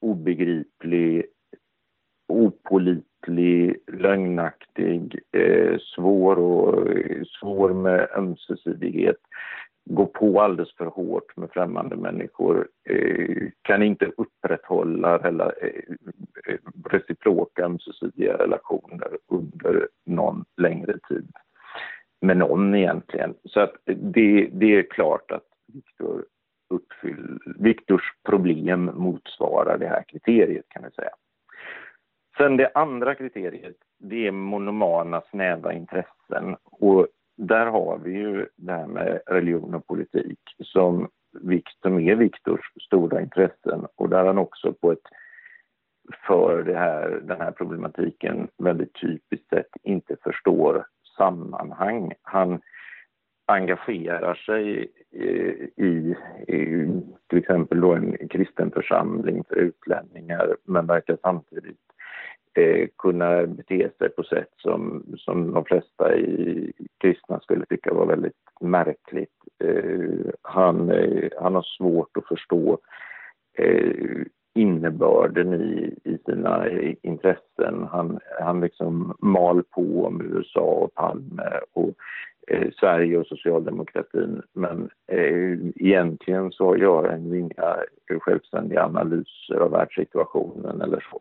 obegriplig, 0.00 1.26
opolitlig, 2.28 3.76
lögnaktig, 3.86 5.20
eh, 5.32 5.78
svår, 5.78 6.38
och, 6.38 6.90
eh, 6.90 7.22
svår 7.40 7.74
med 7.74 8.08
ömsesidighet 8.16 9.16
gå 9.84 10.06
på 10.06 10.40
alldeles 10.40 10.74
för 10.74 10.86
hårt 10.86 11.36
med 11.36 11.50
främmande 11.50 11.96
människor, 11.96 12.68
eh, 12.88 13.48
kan 13.62 13.82
inte 13.82 14.12
upprätthålla 14.16 15.18
rela, 15.18 15.52
eh, 15.52 15.82
eh, 16.48 16.58
reciproka 16.90 17.64
ömsesidiga 17.64 18.38
relationer 18.38 19.18
under 19.28 19.88
någon 20.06 20.44
längre 20.56 20.98
tid 21.08 21.32
med 22.20 22.36
någon 22.36 22.74
egentligen. 22.74 23.34
Så 23.44 23.60
att 23.60 23.74
det, 23.84 24.48
det 24.52 24.76
är 24.76 24.82
klart 24.82 25.30
att 25.30 25.44
Viktor 25.66 26.24
uppfyll, 26.70 27.38
Viktors 27.58 28.12
problem 28.24 28.90
motsvarar 28.94 29.78
det 29.78 29.88
här 29.88 30.04
kriteriet 30.08 30.64
kan 30.68 30.82
vi 30.82 30.90
säga. 30.90 31.10
Sen 32.36 32.56
det 32.56 32.70
andra 32.74 33.14
kriteriet, 33.14 33.76
det 33.98 34.26
är 34.26 34.32
monomana 34.32 35.22
snäva 35.30 35.72
intressen. 35.72 36.56
Och 36.64 37.06
där 37.36 37.66
har 37.66 37.98
vi 37.98 38.12
ju 38.12 38.46
det 38.56 38.72
här 38.72 38.86
med 38.86 39.20
religion 39.26 39.74
och 39.74 39.86
politik 39.86 40.38
som, 40.58 41.08
som 41.82 41.98
är 41.98 42.14
Viktors 42.14 42.72
stora 42.86 43.20
intressen 43.20 43.86
och 43.94 44.08
där 44.08 44.24
han 44.24 44.38
också 44.38 44.72
på 44.72 44.92
ett 44.92 45.08
för 46.26 46.62
det 46.62 46.78
här, 46.78 47.20
den 47.24 47.40
här 47.40 47.50
problematiken 47.50 48.48
väldigt 48.58 48.94
typiskt 48.94 49.48
sett 49.48 49.70
inte 49.82 50.16
förstår 50.22 50.86
sammanhang. 51.16 52.12
Han 52.22 52.60
engagerar 53.46 54.34
sig 54.34 54.92
eh, 55.12 55.84
i, 55.84 56.16
i 56.48 56.88
till 57.28 57.38
exempel 57.38 57.80
då 57.80 57.92
en 57.94 58.28
kristen 58.28 58.70
församling 58.70 59.44
för 59.48 59.56
utlänningar 59.56 60.56
men 60.64 60.86
verkar 60.86 61.18
samtidigt 61.22 61.80
eh, 62.58 62.88
kunna 62.98 63.46
bete 63.46 63.90
sig 63.98 64.08
på 64.08 64.22
sätt 64.22 64.50
som, 64.56 65.04
som 65.16 65.52
de 65.52 65.64
flesta 65.64 66.16
i 66.16 66.72
kristna 67.00 67.40
skulle 67.40 67.66
tycka 67.66 67.94
var 67.94 68.06
väldigt 68.06 68.32
märkligt. 68.60 69.34
Eh, 69.64 70.30
han, 70.42 70.90
eh, 70.90 71.28
han 71.40 71.54
har 71.54 71.62
svårt 71.78 72.16
att 72.16 72.26
förstå 72.26 72.78
eh, 73.58 74.22
innebörden 74.54 75.54
i, 75.54 75.94
i 76.04 76.18
sina 76.26 76.68
intressen. 77.02 77.88
Han, 77.90 78.18
han 78.40 78.60
liksom 78.60 79.16
mal 79.18 79.62
på 79.62 80.06
om 80.06 80.20
USA 80.20 80.60
och 80.60 80.94
Palme 80.94 81.60
och 81.72 81.94
eh, 82.46 82.70
Sverige 82.80 83.18
och 83.18 83.26
socialdemokratin 83.26 84.42
men 84.52 84.90
eh, 85.06 85.58
egentligen 85.76 86.52
så 86.52 86.76
gör 86.76 87.08
han 87.08 87.26
ju 87.26 87.38
inga 87.38 87.76
självständiga 88.20 88.84
analyser 88.84 89.56
av 89.56 89.70
världssituationen 89.70 90.80
eller 90.80 91.06
så. 91.10 91.20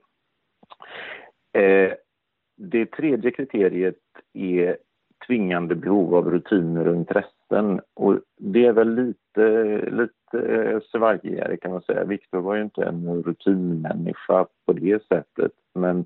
Eh, 1.54 1.94
det 2.58 2.86
tredje 2.86 3.32
kriteriet 3.32 4.00
är 4.34 4.78
tvingande 5.28 5.76
behov 5.76 6.16
av 6.16 6.32
rutiner 6.32 6.88
och 6.88 6.96
intressen 6.96 7.82
och 7.94 8.20
det 8.38 8.66
är 8.66 8.74
väl 8.74 8.96
lite, 8.96 9.78
lite 9.92 10.54
eh, 10.54 10.80
svajigare 10.92 11.58
kan 11.58 11.72
man 11.72 11.82
säga. 11.82 12.04
Viktor 12.04 12.42
var 12.42 12.56
ju 12.56 12.62
inte 12.62 12.84
en 12.84 13.24
rutinmänniska 13.24 14.48
på 14.66 14.74
det 14.74 15.04
sättet 15.08 15.52
men 15.74 16.06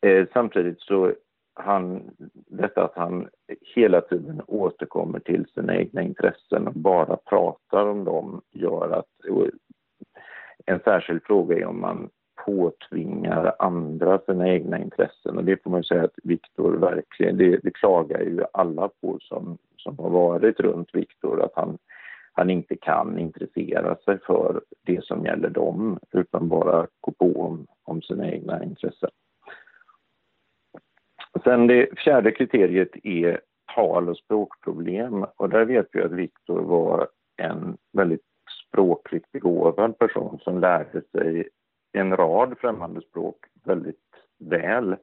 eh, 0.00 0.26
samtidigt 0.32 0.80
så 0.80 1.12
han, 1.54 2.10
detta 2.46 2.84
att 2.84 2.96
han 2.96 3.28
hela 3.74 4.00
tiden 4.00 4.42
återkommer 4.46 5.20
till 5.20 5.46
sina 5.54 5.76
egna 5.76 6.02
intressen 6.02 6.66
och 6.66 6.74
bara 6.74 7.16
pratar 7.16 7.86
om 7.86 8.04
dem 8.04 8.40
gör 8.50 8.90
att 8.90 9.06
en 10.66 10.80
särskild 10.80 11.22
fråga 11.24 11.56
är 11.56 11.64
om 11.64 11.80
man 11.80 12.10
påtvingar 12.46 13.54
andra 13.58 14.18
sina 14.18 14.48
egna 14.48 14.78
intressen 14.78 15.36
och 15.36 15.44
det 15.44 15.62
får 15.62 15.70
man 15.70 15.84
säga 15.84 16.04
att 16.04 16.18
Viktor 16.22 16.72
verkligen, 16.76 17.36
det, 17.36 17.56
det 17.62 17.70
klagar 17.70 18.20
ju 18.20 18.44
alla 18.52 18.88
på 18.88 19.18
som, 19.20 19.58
som 19.76 19.98
har 19.98 20.10
varit 20.10 20.60
runt 20.60 20.94
Viktor 20.94 21.42
att 21.42 21.52
han, 21.54 21.78
han 22.32 22.50
inte 22.50 22.76
kan 22.76 23.18
intressera 23.18 23.96
sig 23.96 24.18
för 24.26 24.60
det 24.86 25.04
som 25.04 25.24
gäller 25.24 25.50
dem 25.50 25.98
utan 26.12 26.48
bara 26.48 26.86
gå 27.00 27.12
på 27.12 27.42
om, 27.42 27.66
om 27.84 28.02
sina 28.02 28.30
egna 28.30 28.64
intressen. 28.64 29.10
Sen 31.44 31.66
det 31.66 31.98
fjärde 31.98 32.32
kriteriet 32.32 32.90
är 33.02 33.40
tal 33.74 34.08
och 34.08 34.16
språkproblem 34.16 35.26
och 35.36 35.48
där 35.48 35.64
vet 35.64 35.86
vi 35.92 36.02
att 36.02 36.12
Viktor 36.12 36.60
var 36.60 37.08
en 37.36 37.76
väldigt 37.92 38.24
språkligt 38.68 39.32
begåvad 39.32 39.98
person 39.98 40.38
som 40.42 40.60
lärde 40.60 41.02
sig 41.12 41.48
en 41.92 42.16
rad 42.16 42.58
främmande 42.58 43.00
språk 43.00 43.36
väldigt 43.64 43.96
väl. 44.38 44.96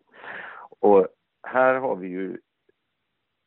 Och 0.80 1.08
här 1.44 1.76
har 1.76 1.96
vi 1.96 2.08
ju 2.08 2.38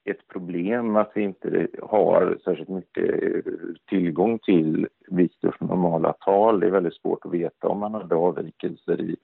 ett 0.05 0.29
problem 0.29 0.97
att 0.97 1.13
vi 1.15 1.23
inte 1.23 1.69
har 1.83 2.39
särskilt 2.45 2.69
mycket 2.69 3.23
eh, 3.23 3.53
tillgång 3.89 4.39
till 4.39 4.89
Viktors 5.09 5.61
normala 5.61 6.13
tal. 6.13 6.61
Det 6.61 6.67
är 6.67 6.71
väldigt 6.71 7.01
svårt 7.01 7.25
att 7.25 7.33
veta 7.33 7.69
om 7.69 7.79
man 7.79 7.95
hade 7.95 8.15
avvikelser 8.15 9.01
i 9.01 9.17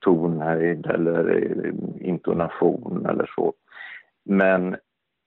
tonhöjd 0.00 0.86
eller 0.86 1.36
eh, 1.36 2.08
intonation 2.08 3.06
eller 3.06 3.30
så. 3.36 3.54
Men 4.24 4.76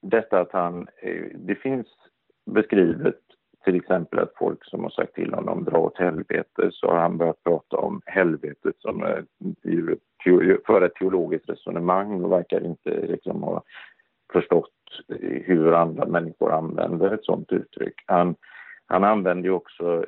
detta 0.02 0.40
att 0.40 0.52
han, 0.52 0.88
eh, 1.02 1.26
det 1.36 1.56
finns 1.56 1.88
beskrivet 2.46 3.22
till 3.64 3.76
exempel 3.76 4.20
att 4.20 4.34
folk 4.38 4.66
som 4.66 4.84
har 4.84 4.90
sagt 4.90 5.14
till 5.14 5.34
honom 5.34 5.64
dra 5.64 5.78
åt 5.78 5.98
helvete 5.98 6.70
så 6.72 6.88
har 6.88 6.98
han 6.98 7.18
börjat 7.18 7.44
prata 7.44 7.78
om 7.78 8.02
helvetet 8.06 8.76
som 8.80 9.04
eh, 9.04 9.24
för 10.66 10.82
ett 10.82 10.96
teologiskt 10.96 11.50
resonemang 11.50 12.24
och 12.24 12.32
verkar 12.32 12.66
inte 12.66 12.90
liksom 12.90 13.44
ha 13.44 13.64
förstått 14.34 14.72
hur 15.46 15.74
andra 15.74 16.06
människor 16.06 16.52
använder 16.52 17.14
ett 17.14 17.26
sådant 17.26 17.52
uttryck. 17.52 18.04
Han, 18.06 18.36
han 18.86 19.04
använder 19.04 19.44
ju 19.44 19.56
också 19.56 20.06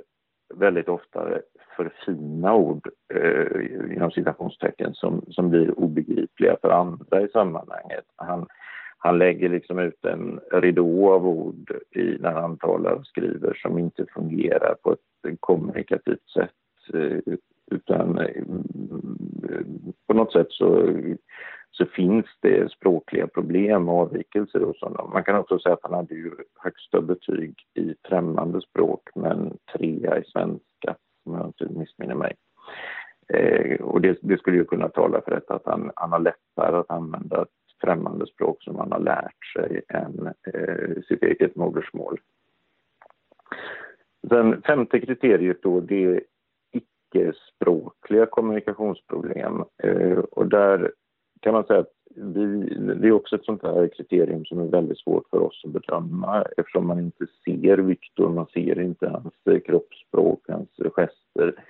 väldigt 0.53 0.89
ofta 0.89 1.27
för 1.75 1.91
fina 2.05 2.53
ord 2.53 2.89
eh, 3.13 3.95
inom 3.95 4.11
citationstecken 4.11 4.93
som, 4.93 5.25
som 5.29 5.49
blir 5.49 5.79
obegripliga 5.79 6.57
för 6.61 6.69
andra 6.69 7.21
i 7.21 7.27
sammanhanget. 7.27 8.05
Han, 8.15 8.47
han 9.03 9.17
lägger 9.17 9.49
liksom 9.49 9.79
ut 9.79 10.05
en 10.05 10.39
ridå 10.51 11.13
av 11.13 11.27
ord 11.27 11.71
i, 11.95 12.17
när 12.19 12.31
han 12.31 12.57
talar 12.57 12.91
och 12.91 13.05
skriver 13.05 13.53
som 13.53 13.77
inte 13.77 14.05
fungerar 14.13 14.75
på 14.83 14.91
ett 14.91 15.39
kommunikativt 15.39 16.29
sätt 16.29 16.93
eh, 16.93 17.33
utan 17.71 18.17
eh, 18.17 18.43
på 20.07 20.13
något 20.13 20.31
sätt 20.31 20.47
så, 20.49 20.93
så 21.71 21.85
finns 21.85 22.25
det 22.39 22.71
språkliga 22.71 23.27
problem 23.27 23.89
och 23.89 24.01
avvikelser 24.01 24.59
hos 24.59 24.81
honom. 24.81 25.11
Man 25.13 25.23
kan 25.23 25.35
också 25.35 25.59
säga 25.59 25.73
att 25.73 25.83
han 25.83 25.93
hade 25.93 26.15
ju 26.15 26.31
högsta 26.59 27.01
betyg 27.01 27.55
i 27.73 27.95
främmande 28.09 28.61
språk 28.61 29.09
men 29.15 29.57
trea 29.77 30.19
i 30.19 30.23
svenska 30.23 30.95
om 31.25 31.33
jag 31.33 31.47
inte 31.47 31.79
missminner 31.79 32.15
mig. 32.15 32.33
Eh, 33.33 33.81
och 33.81 34.01
det, 34.01 34.17
det, 34.21 34.37
skulle 34.37 34.57
ju 34.57 34.65
kunna 34.65 34.89
tala 34.89 35.21
för 35.21 35.31
detta 35.31 35.53
att 35.55 35.65
han, 35.65 35.91
han 35.95 36.11
har 36.11 36.19
lättare 36.19 36.77
att 36.77 36.91
använda 36.91 37.45
främmande 37.81 38.27
språk 38.27 38.63
som 38.63 38.75
man 38.75 38.91
har 38.91 38.99
lärt 38.99 39.45
sig 39.55 39.81
än 39.87 40.27
eh, 40.27 41.01
sitt 41.07 41.23
eget 41.23 41.55
modersmål. 41.55 42.19
Den 44.21 44.61
femte 44.61 44.99
kriteriet 44.99 45.63
då, 45.63 45.79
det 45.79 46.03
är 46.03 46.23
icke-språkliga 46.71 48.25
kommunikationsproblem. 48.25 49.63
Eh, 49.83 50.17
och 50.17 50.47
där 50.47 50.91
kan 51.39 51.53
man 51.53 51.63
säga 51.63 51.79
att 51.79 51.93
vi, 52.15 52.45
det 53.01 53.07
är 53.07 53.11
också 53.11 53.35
ett 53.35 53.45
sånt 53.45 53.63
här 53.63 53.87
kriterium 53.87 54.45
som 54.45 54.59
är 54.59 54.67
väldigt 54.67 54.99
svårt 54.99 55.29
för 55.29 55.39
oss 55.39 55.61
att 55.65 55.71
bedöma 55.71 56.45
eftersom 56.57 56.87
man 56.87 56.99
inte 56.99 57.25
ser 57.45 57.77
Viktor, 57.77 58.29
man 58.29 58.45
ser 58.45 58.79
inte 58.79 59.09
hans 59.09 59.63
kroppsspråk, 59.65 60.45
hans 60.47 60.69
gester. 60.95 61.63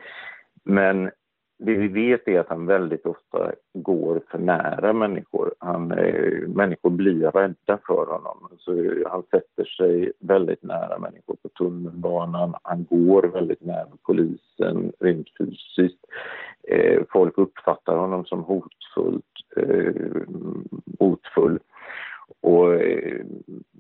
Men 0.64 1.12
det 1.64 1.76
vi 1.76 1.88
vet 1.88 2.28
är 2.28 2.40
att 2.40 2.50
han 2.50 2.66
väldigt 2.66 3.06
ofta 3.06 3.52
går 3.74 4.22
för 4.32 4.40
nära 4.40 4.94
människor. 4.94 5.54
Han, 5.60 5.88
människor 6.48 6.90
blir 6.90 7.32
rädda 7.32 7.80
för 7.88 8.06
honom. 8.06 8.50
Så 8.58 8.72
han 9.10 9.24
sätter 9.24 9.66
sig 9.66 10.12
väldigt 10.20 10.64
nära 10.64 11.00
människor 11.00 11.36
på 11.42 11.50
tunnelbanan. 11.50 12.56
Han 12.64 12.86
går 12.90 13.24
väldigt 13.24 13.62
nära 13.62 13.88
polisen 14.02 14.92
rent 15.00 15.28
fysiskt. 15.38 16.06
Eh, 16.68 17.04
folk 17.10 17.38
uppfattar 17.38 17.98
honom 17.98 18.26
som 18.26 18.44
hotfullt, 18.44 19.26
eh, 19.56 20.22
hotfull. 21.00 21.60
Och 22.42 22.74
eh, 22.74 23.26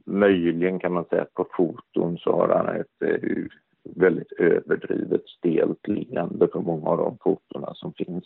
möjligen 0.06 0.80
kan 0.80 0.94
man 0.94 1.06
säga 1.06 1.22
att 1.22 1.34
på 1.34 1.48
foton 1.58 2.18
så 2.18 2.32
har 2.32 2.48
han 2.48 2.76
ett 2.76 3.02
eh, 3.02 3.46
väldigt 3.84 4.32
överdrivet 4.32 5.28
stelt 5.28 5.88
leende 5.88 6.48
på 6.48 6.62
många 6.62 6.90
av 6.90 6.98
de 6.98 7.18
fotona 7.24 7.74
som 7.74 7.94
finns. 7.94 8.26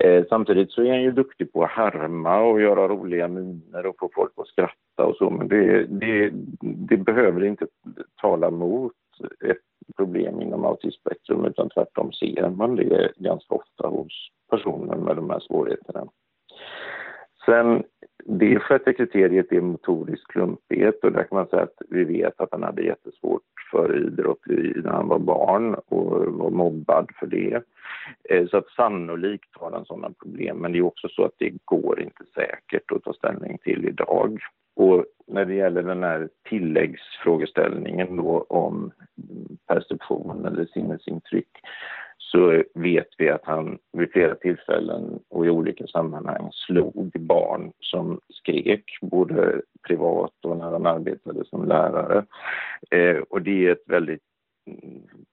Eh, 0.00 0.24
samtidigt 0.28 0.70
så 0.70 0.82
är 0.82 0.90
han 0.90 1.02
ju 1.02 1.12
duktig 1.12 1.52
på 1.52 1.64
att 1.64 1.70
härma 1.70 2.40
och 2.40 2.60
göra 2.60 2.88
roliga 2.88 3.28
miner 3.28 3.86
och 3.86 3.96
få 3.98 4.10
folk 4.14 4.32
att 4.36 4.46
skratta 4.46 5.04
och 5.04 5.16
så 5.16 5.30
men 5.30 5.48
det, 5.48 5.84
det, 5.84 6.30
det 6.60 6.96
behöver 6.96 7.44
inte 7.44 7.66
tala 8.20 8.50
mot 8.50 8.92
ett 9.44 9.58
problem 9.96 10.40
inom 10.40 10.64
autismspektrum 10.64 11.44
utan 11.44 11.68
tvärtom 11.68 12.12
ser 12.12 12.50
man 12.50 12.76
det 12.76 13.12
ganska 13.16 13.54
ofta 13.54 13.88
hos 13.88 14.28
personer 14.50 14.96
med 14.96 15.16
de 15.16 15.30
här 15.30 15.40
svårigheterna. 15.40 16.06
Sen 17.46 17.84
det 18.24 18.58
sjätte 18.58 18.92
kriteriet 18.92 19.52
är 19.52 19.60
motorisk 19.60 20.32
klumpighet 20.32 21.04
och 21.04 21.12
där 21.12 21.22
kan 21.22 21.38
man 21.38 21.46
säga 21.46 21.62
att 21.62 21.82
vi 21.88 22.04
vet 22.04 22.40
att 22.40 22.48
han 22.52 22.62
hade 22.62 22.82
jättesvårt 22.82 23.42
för 23.74 24.06
idrott 24.06 24.40
när 24.84 24.90
han 24.90 25.08
var 25.08 25.18
barn 25.18 25.74
och 25.74 26.26
var 26.26 26.50
mobbad 26.50 27.10
för 27.18 27.26
det. 27.26 27.62
Eh, 28.30 28.46
så 28.46 28.56
att 28.56 28.68
sannolikt 28.68 29.50
har 29.52 29.70
han 29.70 29.84
sådana 29.84 30.10
problem 30.22 30.56
men 30.56 30.72
det 30.72 30.78
är 30.78 30.82
också 30.82 31.08
så 31.08 31.24
att 31.24 31.34
det 31.38 31.52
går 31.64 32.00
inte 32.00 32.24
säkert 32.34 32.92
att 32.92 33.02
ta 33.02 33.12
ställning 33.12 33.58
till 33.58 33.88
idag. 33.88 34.38
Och 34.76 35.04
när 35.26 35.44
det 35.44 35.54
gäller 35.54 35.82
den 35.82 36.02
här 36.02 36.28
tilläggsfrågeställningen 36.48 38.16
då 38.16 38.46
om 38.48 38.90
perception 39.66 40.44
eller 40.46 40.64
sinnesintryck 40.64 41.48
så 42.34 42.62
vet 42.74 43.08
vi 43.18 43.30
att 43.30 43.44
han 43.44 43.78
vid 43.92 44.12
flera 44.12 44.34
tillfällen 44.34 45.20
och 45.28 45.46
i 45.46 45.50
olika 45.50 45.86
sammanhang 45.86 46.48
slog 46.52 47.12
barn 47.20 47.72
som 47.80 48.20
skrek, 48.28 48.84
både 49.02 49.60
privat 49.86 50.32
och 50.42 50.56
när 50.56 50.70
han 50.70 50.86
arbetade 50.86 51.44
som 51.44 51.68
lärare. 51.68 52.24
Eh, 52.90 53.16
och 53.16 53.42
det 53.42 53.66
är 53.66 53.72
ett 53.72 53.84
väldigt 53.86 54.22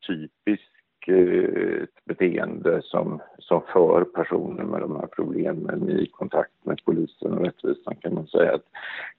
typiskt 0.08 1.08
eh, 1.08 1.86
beteende 2.06 2.82
som, 2.84 3.22
som 3.39 3.62
för 3.74 4.04
personer 4.04 4.64
med 4.64 4.82
de 4.82 4.95
här 4.95 5.08
problemen 5.08 5.89
i 5.89 6.06
kontakt 6.06 6.66
med 6.66 6.82
polisen 6.86 7.34
och 7.34 7.45
rättvisan 7.45 7.95
kan 7.95 8.14
man 8.14 8.28
säga 8.28 8.54
att 8.54 8.66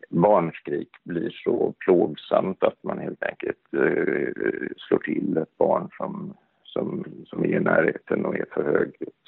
barnskrik 0.08 0.90
blir 1.04 1.30
så 1.44 1.74
plågsamt 1.78 2.62
att 2.62 2.82
man 2.82 2.98
helt 2.98 3.22
enkelt 3.22 3.74
eh, 3.76 4.68
slår 4.76 4.98
till 4.98 5.36
ett 5.36 5.58
barn 5.58 5.88
som 5.96 6.34
som, 6.72 7.04
som 7.26 7.44
är 7.44 7.48
i 7.48 7.60
närheten 7.60 8.26
och 8.26 8.36
är 8.36 8.46
för 8.52 8.64
högljutt. 8.64 9.22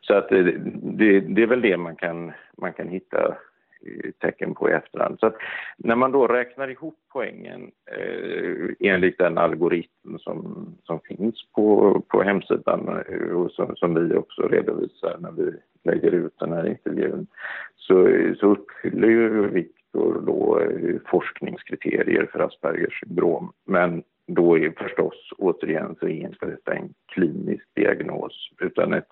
Så 0.00 0.14
att 0.14 0.28
det, 0.28 0.42
det, 0.42 1.20
det, 1.20 1.42
är 1.42 1.46
väl 1.46 1.60
det 1.60 1.76
man 1.76 1.96
kan, 1.96 2.32
man 2.56 2.72
kan 2.72 2.88
hitta 2.88 3.28
eh, 3.86 4.10
tecken 4.20 4.54
på 4.54 4.70
i 4.70 4.72
efterhand. 4.72 5.16
Så 5.20 5.26
att 5.26 5.36
när 5.76 5.96
man 5.96 6.12
då 6.12 6.26
räknar 6.26 6.68
ihop 6.68 6.98
poängen 7.12 7.70
eh, 7.86 8.90
enligt 8.90 9.18
den 9.18 9.38
algoritm 9.38 10.18
som, 10.18 10.66
som 10.84 11.00
finns 11.00 11.52
på, 11.54 12.00
på 12.08 12.22
hemsidan 12.22 13.04
eh, 13.08 13.28
och 13.28 13.50
som, 13.50 13.76
som 13.76 13.94
vi 13.94 14.16
också 14.16 14.42
redovisar 14.42 15.16
när 15.18 15.32
vi 15.32 15.52
lägger 15.84 16.10
ut 16.10 16.38
den 16.38 16.52
här 16.52 16.66
intervjun 16.66 17.26
så, 17.76 18.08
så 18.40 18.46
uppfyller 18.46 19.08
ju 19.08 19.46
Viktor 19.46 20.22
då 20.26 20.60
eh, 20.60 20.96
forskningskriterier 21.06 22.28
för 22.32 22.40
Aspergers 22.40 23.00
syndrom. 23.00 23.52
Men 23.66 24.02
då 24.26 24.58
är 24.58 24.74
förstås 24.78 25.14
återigen 25.38 25.96
så 26.00 26.06
är 26.06 26.26
inte 26.26 26.46
detta 26.46 26.74
en 26.74 26.94
klinisk 27.14 27.64
diagnos 27.74 28.50
utan 28.60 28.94
ett, 28.94 29.08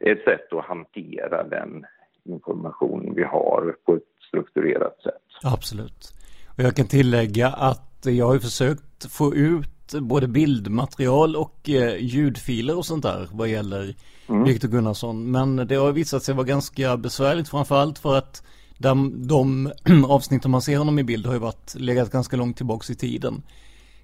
ett 0.00 0.24
sätt 0.24 0.52
att 0.52 0.64
hantera 0.64 1.42
den 1.42 1.84
information 2.24 3.14
vi 3.16 3.22
har 3.22 3.76
på 3.84 3.94
ett 3.94 4.02
strukturerat 4.28 5.02
sätt. 5.02 5.52
Absolut. 5.54 6.12
Och 6.56 6.62
jag 6.62 6.76
kan 6.76 6.86
tillägga 6.86 7.48
att 7.48 8.06
jag 8.06 8.26
har 8.26 8.38
försökt 8.38 9.12
få 9.12 9.34
ut 9.34 9.92
både 10.00 10.28
bildmaterial 10.28 11.36
och 11.36 11.70
eh, 11.70 11.96
ljudfiler 11.96 12.76
och 12.78 12.86
sånt 12.86 13.02
där 13.02 13.28
vad 13.32 13.48
gäller 13.48 13.94
mm. 14.28 14.44
Viktor 14.44 14.68
Gunnarsson. 14.68 15.30
Men 15.30 15.56
det 15.56 15.74
har 15.74 15.92
visat 15.92 16.22
sig 16.22 16.34
vara 16.34 16.46
ganska 16.46 16.96
besvärligt 16.96 17.48
framförallt 17.48 17.98
för 17.98 18.18
att 18.18 18.46
de, 18.78 19.26
de 19.26 19.72
avsnitt 20.08 20.46
man 20.46 20.62
ser 20.62 20.78
honom 20.78 20.98
i 20.98 21.04
bild 21.04 21.26
har 21.26 21.32
ju 21.32 21.40
varit 21.40 21.74
legat 21.74 22.10
ganska 22.10 22.36
långt 22.36 22.56
tillbaks 22.56 22.90
i 22.90 22.94
tiden. 22.94 23.42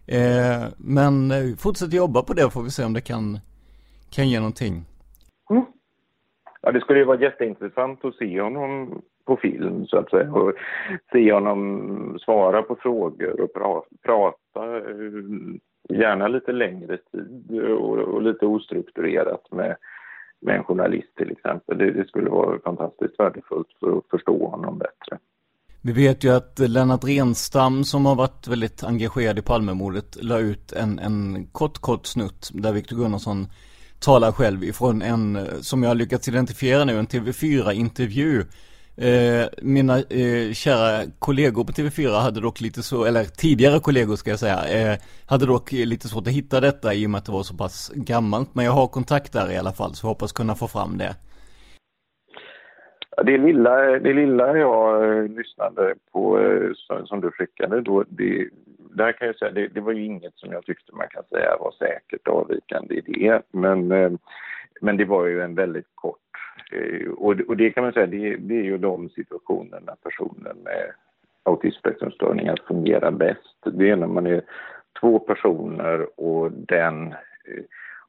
Eh, 0.09 0.69
men 0.79 1.31
eh, 1.31 1.57
fortsätt 1.59 1.93
jobba 1.93 2.23
på 2.23 2.33
det 2.33 2.51
får 2.51 2.63
vi 2.63 2.71
se 2.71 2.85
om 2.85 2.93
det 2.93 3.01
kan, 3.01 3.39
kan 4.11 4.29
ge 4.29 4.39
någonting. 4.39 4.75
Mm. 5.51 5.65
Ja, 6.63 6.73
det 6.73 6.81
skulle 6.81 6.99
ju 6.99 7.05
vara 7.05 7.21
jätteintressant 7.21 8.05
att 8.05 8.15
se 8.15 8.41
honom 8.41 9.03
på 9.25 9.37
film 9.37 9.87
så 9.87 9.99
att 9.99 10.11
säga 10.11 10.33
och 10.33 10.53
se 11.13 11.33
honom 11.33 12.19
svara 12.21 12.63
på 12.63 12.77
frågor 12.77 13.41
och 13.41 13.53
pra 13.53 13.83
prata 14.03 14.77
eh, 14.77 15.57
gärna 15.89 16.29
lite 16.29 16.53
längre 16.53 16.99
tid 17.13 17.61
och, 17.61 17.99
och, 17.99 18.23
lite 18.23 18.47
ostrukturerat 18.47 19.53
med, 19.53 19.77
med 20.41 20.57
en 20.57 20.65
journalist 20.65 21.17
till 21.17 21.31
exempel. 21.31 21.79
Det, 21.79 21.91
det 21.91 22.09
skulle 22.09 22.31
vara 22.31 22.59
fantastiskt 22.59 23.21
värdefullt 23.21 23.69
för 23.81 23.99
att 23.99 24.07
förstå 24.11 24.47
honom 24.47 24.79
bättre. 24.79 25.19
Vi 25.87 25.93
vet 25.93 26.25
ju 26.25 26.37
att 26.37 26.59
Lennart 26.59 27.05
Renstam 27.05 27.85
som 27.85 28.07
har 28.07 28.15
varit 28.15 28.49
väldigt 28.49 28.85
engagerad 28.85 29.39
i 29.39 29.43
Palmemordet 29.43 30.17
la 30.21 30.39
ut 30.39 30.73
en, 30.73 30.99
en 30.99 31.47
kort, 31.53 31.79
kort 31.79 32.07
snutt 32.07 32.51
där 32.53 32.73
Viktor 32.73 32.97
Gunnarsson 32.97 33.49
talar 34.01 34.33
själv 34.33 34.65
ifrån 34.65 35.03
en, 35.03 35.37
eh, 35.37 35.45
som 35.61 35.83
jag 35.83 35.91
har 35.91 35.95
lyckats 35.95 36.29
identifiera 36.29 36.85
nu, 36.85 36.99
en 36.99 37.07
TV4-intervju. 37.07 38.45
Eh, 38.97 39.47
mina 39.63 39.99
eh, 39.99 40.53
kära 40.53 41.05
kollegor 41.19 41.65
på 41.65 41.73
TV4 41.73 42.21
hade 42.21 42.41
dock 42.41 42.61
lite 42.61 42.83
så, 42.83 43.05
eller 43.05 43.25
tidigare 43.25 43.81
kollegor 43.81 44.17
ska 44.17 44.31
jag 44.31 44.39
säga, 44.39 44.65
eh, 44.65 44.99
hade 45.27 45.47
dock 45.47 45.73
lite 45.73 46.09
svårt 46.09 46.27
att 46.27 46.33
hitta 46.33 46.61
detta 46.61 46.95
i 46.95 47.07
och 47.07 47.11
med 47.11 47.19
att 47.19 47.25
det 47.25 47.33
var 47.33 47.43
så 47.43 47.55
pass 47.55 47.91
gammalt. 47.95 48.55
Men 48.55 48.65
jag 48.65 48.73
har 48.73 48.87
kontakt 48.87 49.33
där 49.33 49.53
i 49.53 49.57
alla 49.57 49.73
fall, 49.73 49.95
så 49.95 50.05
jag 50.07 50.09
hoppas 50.09 50.33
kunna 50.33 50.55
få 50.55 50.69
fram 50.69 50.99
det. 50.99 51.17
Det 53.25 53.39
lilla, 53.39 53.99
det 53.99 54.13
lilla 54.13 54.57
jag 54.57 55.19
eh, 55.19 55.29
lyssnade 55.29 55.95
på 56.13 56.41
eh, 56.41 56.71
som 57.05 57.21
du 57.21 57.31
skickade 57.31 57.81
då, 57.81 58.05
det, 58.09 58.49
där 58.95 59.13
kan 59.13 59.27
jag 59.27 59.37
säga, 59.37 59.51
det, 59.51 59.69
det, 59.69 59.81
var 59.81 59.93
ju 59.93 60.05
inget 60.05 60.37
som 60.37 60.53
jag 60.53 60.65
tyckte 60.65 60.95
man 60.95 61.09
kan 61.09 61.25
säga 61.25 61.57
var 61.61 61.73
säkert 61.73 62.29
avvikande 62.29 62.95
i 62.95 63.01
det. 63.01 63.43
Men, 63.51 63.93
eh, 63.93 64.13
men 64.81 64.97
det 64.97 65.05
var 65.05 65.27
ju 65.27 65.43
en 65.43 65.55
väldigt 65.55 65.89
kort, 65.95 66.19
och, 67.17 67.41
och 67.49 67.57
det 67.57 67.71
kan 67.71 67.85
man 67.85 67.93
säga, 67.93 68.07
det, 68.07 68.37
det 68.37 68.59
är 68.59 68.65
ju 68.65 68.79
de 68.79 69.09
situationer 69.09 69.81
när 69.81 69.95
personer 69.95 70.55
med 70.65 70.93
autismspektrumstörningar 71.43 72.57
fungerar 72.69 73.11
bäst. 73.11 73.57
Det 73.65 73.91
är 73.91 73.97
när 73.97 74.07
man 74.07 74.27
är 74.27 74.43
två 75.01 75.19
personer 75.19 76.21
och 76.21 76.53
den 76.53 77.15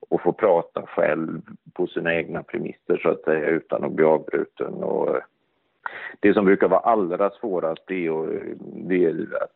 och 0.10 0.22
få 0.22 0.34
prata 0.34 0.82
själv 0.82 1.42
på 1.74 1.88
sina 1.88 2.16
egna 2.16 2.44
premisser 2.44 2.98
så 2.98 3.10
att 3.10 3.24
säga 3.24 3.48
utan 3.48 3.84
att 3.84 3.92
bli 3.92 4.06
avbruten. 4.06 4.74
Och 4.74 5.16
eh, 5.16 5.22
det 6.20 6.34
som 6.34 6.46
brukar 6.46 6.68
vara 6.68 6.80
allra 6.80 7.30
svårast 7.30 7.82
det 7.88 8.08
är, 8.08 8.54
det 8.62 9.06
är 9.06 9.44
att 9.44 9.52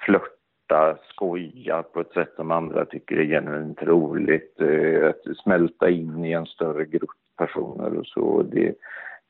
flörta, 0.00 0.98
skoja 1.08 1.82
på 1.82 2.00
ett 2.00 2.12
sätt 2.12 2.32
som 2.36 2.50
andra 2.50 2.84
tycker 2.84 3.16
är 3.16 3.24
genuint 3.24 3.82
roligt, 3.82 4.60
eh, 4.60 5.08
att 5.08 5.36
smälta 5.36 5.90
in 5.90 6.24
i 6.24 6.32
en 6.32 6.46
större 6.46 6.84
grupp 6.84 7.10
personer 7.36 7.98
och 7.98 8.06
så. 8.06 8.42
Det, 8.42 8.74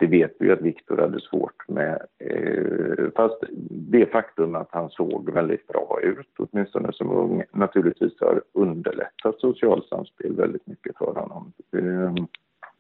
det 0.05 0.11
vet 0.11 0.37
vi 0.39 0.53
att 0.53 0.61
Viktor 0.61 0.97
hade 0.97 1.21
svårt 1.21 1.69
med. 1.69 1.99
Eh, 2.19 3.05
fast 3.17 3.39
det 3.71 4.07
faktum 4.13 4.55
att 4.55 4.69
han 4.71 4.91
såg 4.91 5.33
väldigt 5.33 5.67
bra 5.67 5.99
ut, 6.03 6.29
åtminstone 6.39 6.93
som 6.93 7.11
ung, 7.11 7.43
naturligtvis 7.53 8.21
har 8.21 8.43
underlättat 8.53 9.41
socialsamspel 9.41 10.37
väldigt 10.37 10.67
mycket 10.67 10.99
för 10.99 11.15
honom. 11.15 11.53
Eh, 11.77 12.25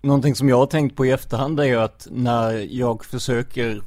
Någonting 0.02 0.34
som 0.34 0.48
jag 0.48 0.56
har 0.56 0.66
tänkt 0.66 0.96
på 0.96 1.06
i 1.06 1.10
efterhand 1.10 1.60
är 1.60 1.64
ju 1.64 1.76
att 1.76 2.08
när 2.10 2.78
jag 2.80 3.04
försöker 3.04 3.80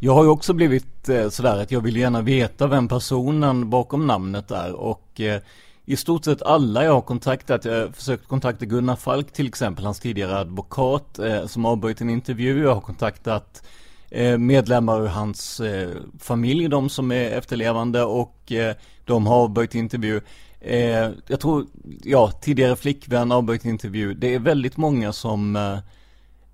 jag 0.00 0.12
har 0.12 0.22
ju 0.22 0.30
också 0.30 0.52
blivit 0.52 1.08
eh, 1.08 1.28
sådär 1.28 1.62
att 1.62 1.72
jag 1.72 1.80
vill 1.80 1.96
gärna 1.96 2.22
veta 2.22 2.66
vem 2.66 2.88
personen 2.88 3.70
bakom 3.70 4.06
namnet 4.06 4.50
är 4.50 4.80
och 4.80 5.20
eh, 5.20 5.40
i 5.84 5.96
stort 5.96 6.24
sett 6.24 6.42
alla 6.42 6.84
jag 6.84 6.92
har 6.92 7.00
kontaktat, 7.00 7.64
jag 7.64 7.80
har 7.80 7.92
försökt 7.92 8.28
kontakta 8.28 8.64
Gunnar 8.64 8.96
Falk 8.96 9.32
till 9.32 9.46
exempel, 9.46 9.84
hans 9.84 10.00
tidigare 10.00 10.38
advokat 10.38 11.18
eh, 11.18 11.46
som 11.46 11.66
avböjt 11.66 12.00
en 12.00 12.10
intervju. 12.10 12.62
Jag 12.62 12.74
har 12.74 12.80
kontaktat 12.80 13.62
eh, 14.10 14.38
medlemmar 14.38 15.02
ur 15.02 15.06
hans 15.06 15.60
eh, 15.60 15.90
familj, 16.18 16.68
de 16.68 16.88
som 16.88 17.12
är 17.12 17.30
efterlevande 17.30 18.02
och 18.02 18.52
eh, 18.52 18.74
de 19.04 19.26
har 19.26 19.36
avböjt 19.36 19.74
intervju. 19.74 20.20
Eh, 20.60 21.10
jag 21.26 21.40
tror, 21.40 21.66
ja, 22.02 22.30
tidigare 22.30 22.76
flickvän 22.76 23.32
avböjt 23.32 23.64
intervju. 23.64 24.14
Det 24.14 24.34
är 24.34 24.38
väldigt 24.38 24.76
många 24.76 25.12
som 25.12 25.56
eh, 25.56 25.78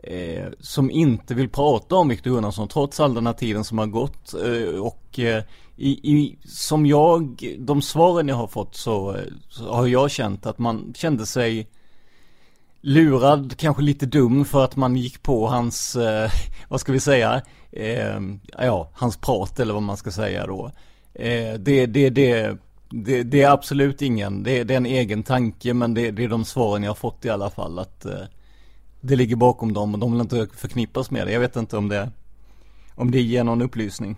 eh, 0.08 0.48
som 0.60 0.90
inte 0.90 1.34
vill 1.34 1.48
prata 1.48 1.94
om 1.94 2.08
Viktor 2.08 2.30
Gunnarsson 2.30 2.68
trots 2.68 3.00
all 3.00 3.14
den 3.14 3.26
här 3.26 3.34
tiden 3.34 3.64
som 3.64 3.78
har 3.78 3.86
gått 3.86 4.34
eh, 4.34 4.80
och 4.80 5.18
eh, 5.18 5.42
i, 5.76 5.90
i, 5.90 6.38
som 6.44 6.86
jag, 6.86 7.54
de 7.58 7.82
svaren 7.82 8.28
jag 8.28 8.36
har 8.36 8.46
fått 8.46 8.74
så, 8.74 9.16
så, 9.48 9.72
har 9.72 9.86
jag 9.86 10.10
känt 10.10 10.46
att 10.46 10.58
man 10.58 10.92
kände 10.96 11.26
sig 11.26 11.68
lurad, 12.80 13.56
kanske 13.56 13.82
lite 13.82 14.06
dum 14.06 14.44
för 14.44 14.64
att 14.64 14.76
man 14.76 14.96
gick 14.96 15.22
på 15.22 15.46
hans, 15.46 15.96
eh, 15.96 16.30
vad 16.68 16.80
ska 16.80 16.92
vi 16.92 17.00
säga, 17.00 17.42
eh, 17.72 18.20
ja, 18.58 18.90
hans 18.94 19.16
prat 19.16 19.60
eller 19.60 19.74
vad 19.74 19.82
man 19.82 19.96
ska 19.96 20.10
säga 20.10 20.46
då. 20.46 20.70
Eh, 21.14 21.54
det, 21.54 21.86
det, 21.86 22.10
det, 22.10 22.56
det, 22.90 23.22
det 23.22 23.42
är 23.42 23.50
absolut 23.50 24.02
ingen, 24.02 24.42
det, 24.42 24.64
det, 24.64 24.74
är 24.74 24.78
en 24.78 24.86
egen 24.86 25.22
tanke 25.22 25.74
men 25.74 25.94
det, 25.94 26.10
det 26.10 26.24
är 26.24 26.28
de 26.28 26.44
svaren 26.44 26.82
jag 26.82 26.90
har 26.90 26.96
fått 26.96 27.24
i 27.24 27.30
alla 27.30 27.50
fall 27.50 27.78
att 27.78 28.04
eh, 28.04 28.22
det 29.00 29.16
ligger 29.16 29.36
bakom 29.36 29.72
dem 29.72 29.94
och 29.94 30.00
de 30.00 30.12
vill 30.12 30.20
inte 30.20 30.46
förknippas 30.56 31.10
med 31.10 31.26
det. 31.26 31.32
Jag 31.32 31.40
vet 31.40 31.56
inte 31.56 31.76
om 31.76 31.88
det, 31.88 32.08
om 32.96 33.10
det 33.10 33.20
ger 33.20 33.44
någon 33.44 33.62
upplysning. 33.62 34.16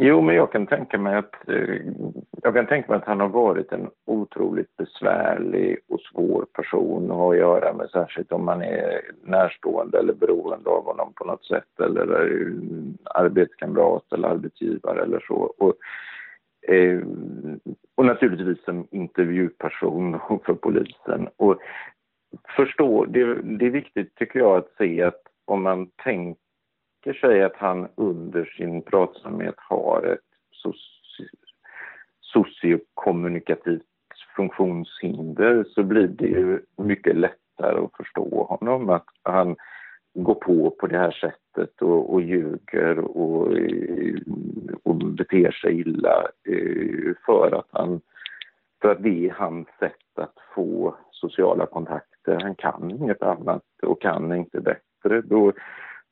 Jo, 0.00 0.20
men 0.20 0.34
jag 0.34 0.52
kan 0.52 0.66
tänka 0.66 0.98
mig 0.98 1.16
att 1.16 1.48
eh, 1.48 1.80
jag 2.42 2.54
kan 2.54 2.66
tänka 2.66 2.88
mig 2.88 2.96
att 2.96 3.06
han 3.06 3.20
har 3.20 3.28
varit 3.28 3.72
en 3.72 3.90
otroligt 4.06 4.76
besvärlig 4.76 5.78
och 5.88 6.00
svår 6.00 6.46
person 6.52 7.10
att 7.10 7.16
ha 7.16 7.32
att 7.32 7.38
göra 7.38 7.72
med, 7.72 7.90
särskilt 7.90 8.32
om 8.32 8.44
man 8.44 8.62
är 8.62 9.00
närstående 9.22 9.98
eller 9.98 10.12
beroende 10.12 10.70
av 10.70 10.84
honom 10.84 11.12
på 11.14 11.24
något 11.24 11.44
sätt 11.44 11.80
eller 11.80 12.32
arbetskamrat 13.04 14.12
eller 14.12 14.28
arbetsgivare 14.28 15.02
eller 15.02 15.24
så. 15.28 15.54
Och, 15.58 15.74
eh, 16.74 17.00
och 17.94 18.04
naturligtvis 18.04 18.68
en 18.68 18.86
intervjuperson 18.90 20.20
för 20.44 20.54
polisen. 20.54 21.28
Och 21.36 21.58
förstå, 22.56 23.04
det, 23.04 23.34
det 23.42 23.66
är 23.66 23.70
viktigt 23.70 24.14
tycker 24.14 24.38
jag 24.38 24.56
att 24.56 24.72
se 24.78 25.02
att 25.02 25.22
om 25.44 25.62
man 25.62 25.90
tänker 26.04 27.12
sig 27.20 27.42
att 27.42 27.56
han 27.56 27.88
under 27.94 28.44
sin 28.44 28.82
pratsamhet 28.82 29.54
har 29.56 30.02
ett 30.02 30.20
sociokommunikativt 32.20 33.82
funktionshinder 34.36 35.64
så 35.64 35.82
blir 35.82 36.08
det 36.08 36.26
ju 36.26 36.60
mycket 36.76 37.16
lättare 37.16 37.78
att 37.78 37.96
förstå 37.96 38.44
honom. 38.44 38.90
Att 38.90 39.06
han 39.22 39.56
går 40.14 40.34
på 40.34 40.70
på 40.70 40.86
det 40.86 40.98
här 40.98 41.10
sättet 41.10 41.82
och, 41.82 42.14
och 42.14 42.22
ljuger 42.22 42.98
och, 42.98 43.48
och 44.82 44.96
beter 44.96 45.50
sig 45.50 45.80
illa 45.80 46.28
eh, 46.48 47.14
för 47.26 47.58
att, 47.58 47.68
han, 47.70 48.00
för 48.82 48.92
att 48.92 49.02
det 49.02 49.26
är 49.26 49.30
hans 49.30 49.68
sätt 49.78 50.18
att 50.18 50.34
få 50.54 50.96
sociala 51.20 51.66
kontakter. 51.66 52.40
Han 52.40 52.54
kan 52.54 52.90
inget 52.90 53.22
annat 53.22 53.62
och 53.82 54.02
kan 54.02 54.32
inte 54.32 54.60
bättre. 54.60 55.20
Då, 55.20 55.52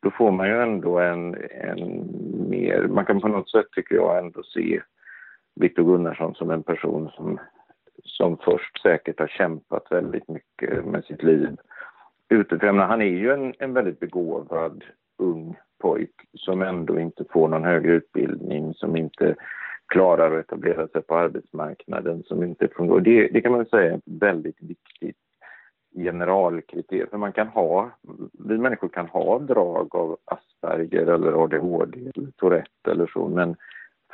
då 0.03 0.11
får 0.11 0.31
man 0.31 0.49
ju 0.49 0.63
ändå 0.63 0.99
en, 0.99 1.37
en 1.51 2.11
mer... 2.49 2.89
Man 2.89 3.05
kan 3.05 3.21
på 3.21 3.29
något 3.29 3.51
sätt, 3.51 3.67
tycker 3.73 3.95
jag, 3.95 4.19
ändå 4.19 4.43
se 4.43 4.81
Viktor 5.61 5.85
Gunnarsson 5.85 6.35
som 6.35 6.51
en 6.51 6.63
person 6.63 7.11
som, 7.17 7.39
som 8.05 8.37
först 8.37 8.83
säkert 8.83 9.21
har 9.21 9.27
kämpat 9.27 9.87
väldigt 9.91 10.29
mycket 10.29 10.85
med 10.85 11.05
sitt 11.05 11.23
liv 11.23 11.57
utifrån. 12.29 12.79
Han 12.79 13.03
är 13.03 13.07
ju 13.07 13.33
en, 13.33 13.55
en 13.59 13.73
väldigt 13.73 14.01
begåvad 14.01 14.85
ung 15.19 15.57
pojk 15.79 16.15
som 16.35 16.63
ändå 16.63 17.01
inte 17.01 17.25
får 17.31 17.49
någon 17.49 17.65
högre 17.65 17.93
utbildning, 17.93 18.75
som 18.75 18.97
inte 18.97 19.35
klarar 19.89 20.39
att 20.39 20.45
etablera 20.45 20.89
sig 20.89 21.03
på 21.03 21.17
arbetsmarknaden, 21.17 22.23
som 22.23 22.43
inte 22.43 22.69
fungerar. 22.69 23.01
Det, 23.01 23.29
det 23.29 23.41
kan 23.41 23.53
man 23.53 23.67
säga 23.67 23.93
är 23.93 23.97
ett 23.97 24.03
väldigt 24.05 24.63
viktigt 24.63 25.17
generalkriterium. 25.95 27.09
För 27.11 27.19
man 27.19 27.33
kan 27.33 27.49
ha, 27.49 27.91
vi 28.33 28.59
människor 28.59 28.89
kan 28.89 29.07
ha 29.07 29.39
drag 29.39 29.95
av 29.95 30.17
Asperger 30.25 31.07
eller 31.07 31.45
ADHD 31.45 31.99
eller 31.99 32.31
Tourette 32.37 32.91
eller 32.91 33.07
så, 33.07 33.29
men 33.29 33.57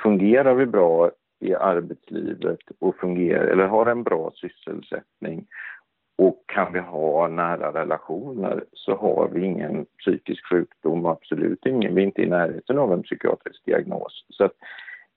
fungerar 0.03 0.55
vi 0.55 0.67
bra 0.67 1.11
i 1.41 1.55
arbetslivet 1.55 2.59
och 2.79 2.97
fungerar, 2.97 3.45
eller 3.45 3.67
har 3.67 3.87
en 3.87 4.03
bra 4.03 4.33
sysselsättning 4.35 5.47
och 6.17 6.45
kan 6.47 6.73
vi 6.73 6.79
ha 6.79 7.29
nära 7.29 7.81
relationer 7.81 8.65
så 8.73 8.97
har 8.97 9.29
vi 9.29 9.45
ingen 9.45 9.87
psykisk 9.99 10.47
sjukdom, 10.47 11.07
absolut 11.07 11.67
ingen. 11.67 11.95
Vi 11.95 12.03
är 12.03 12.07
inte 12.07 12.23
i 12.23 12.29
närheten 12.29 12.79
av 12.79 12.93
en 12.93 13.03
psykiatrisk 13.03 13.65
diagnos. 13.65 14.25
Så 14.29 14.45
att, 14.45 14.53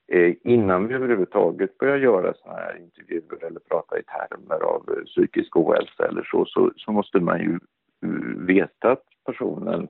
Eh, 0.08 0.34
innan 0.44 0.88
vi 0.88 0.96
överhuvudtaget 0.96 1.78
börjar 1.78 1.98
göra 1.98 2.34
sådana 2.34 2.60
här 2.60 2.78
intervjuer 2.78 3.46
eller 3.46 3.60
prata 3.60 4.00
i 4.00 4.04
termer 4.04 4.64
av 4.64 4.90
eh, 4.98 5.04
psykisk 5.04 5.58
ohälsa 5.58 6.08
eller 6.08 6.24
så, 6.24 6.46
så, 6.46 6.72
så 6.76 6.92
måste 6.92 7.20
man 7.20 7.40
ju 7.40 7.60
eh, 8.04 8.46
veta 8.46 8.92
att 8.92 9.04
personen 9.26 9.88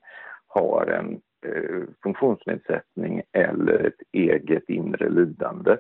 har 0.47 0.85
en 0.87 1.21
eh, 1.45 1.81
funktionsnedsättning 2.03 3.21
eller 3.31 3.85
ett 3.87 4.01
eget 4.11 4.69
inre 4.69 5.09
lidande. 5.09 5.77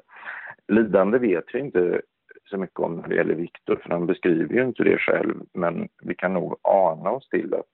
Lidande 0.67 1.17
vet 1.17 1.45
vi 1.53 1.59
inte 1.59 2.01
så 2.49 2.57
mycket 2.57 2.79
om 2.79 2.95
när 2.95 3.07
det 3.07 3.15
gäller 3.15 3.35
Viktor, 3.35 3.75
för 3.75 3.89
han 3.89 4.05
beskriver 4.05 4.55
ju 4.55 4.63
inte 4.63 4.83
det 4.83 4.97
själv, 4.97 5.35
men 5.53 5.87
vi 6.03 6.15
kan 6.15 6.33
nog 6.33 6.57
ana 6.61 7.09
oss 7.11 7.29
till 7.29 7.53
att 7.53 7.65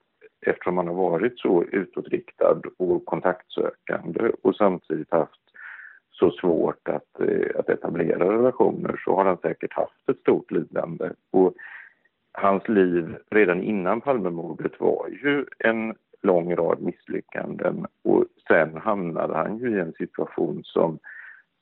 eftersom 0.45 0.77
han 0.77 0.87
har 0.87 0.95
varit 0.95 1.39
så 1.39 1.63
utåtriktad 1.63 2.61
och 2.77 3.05
kontaktsökande 3.05 4.31
och 4.41 4.55
samtidigt 4.55 5.11
haft 5.11 5.41
så 6.21 6.31
svårt 6.31 6.87
att, 6.87 7.19
eh, 7.19 7.59
att 7.59 7.69
etablera 7.69 8.33
relationer 8.33 9.01
så 9.05 9.15
har 9.15 9.25
han 9.25 9.37
säkert 9.37 9.73
haft 9.73 10.09
ett 10.09 10.19
stort 10.19 10.51
lidande. 10.51 11.09
Och 11.31 11.53
hans 12.33 12.67
liv 12.67 13.15
redan 13.29 13.63
innan 13.63 14.01
Palmemordet 14.01 14.79
var 14.79 15.07
ju 15.07 15.45
en 15.59 15.95
lång 16.21 16.55
rad 16.55 16.81
misslyckanden 16.81 17.85
och 18.03 18.25
sen 18.47 18.77
hamnade 18.77 19.33
han 19.33 19.57
ju 19.57 19.77
i 19.77 19.79
en 19.79 19.93
situation 19.93 20.61
som 20.63 20.99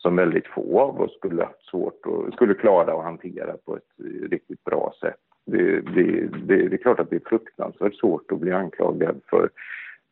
som 0.01 0.15
väldigt 0.15 0.47
få 0.47 0.79
av 0.79 1.01
oss 1.01 1.17
skulle 1.17 1.43
haft 1.43 1.65
svårt 1.69 2.05
och 2.05 2.33
skulle 2.33 2.53
klara 2.53 2.93
att 2.93 3.03
hantera 3.03 3.57
på 3.65 3.75
ett 3.77 4.05
riktigt 4.31 4.63
bra 4.63 4.93
sätt. 5.01 5.19
Det, 5.45 5.81
det, 5.81 6.27
det, 6.47 6.67
det, 6.67 6.75
är 6.75 6.77
klart 6.77 6.99
att 6.99 7.09
det 7.09 7.15
är 7.15 7.29
fruktansvärt 7.29 7.95
svårt 7.95 8.31
att 8.31 8.39
bli 8.39 8.51
anklagad 8.51 9.21
för, 9.29 9.49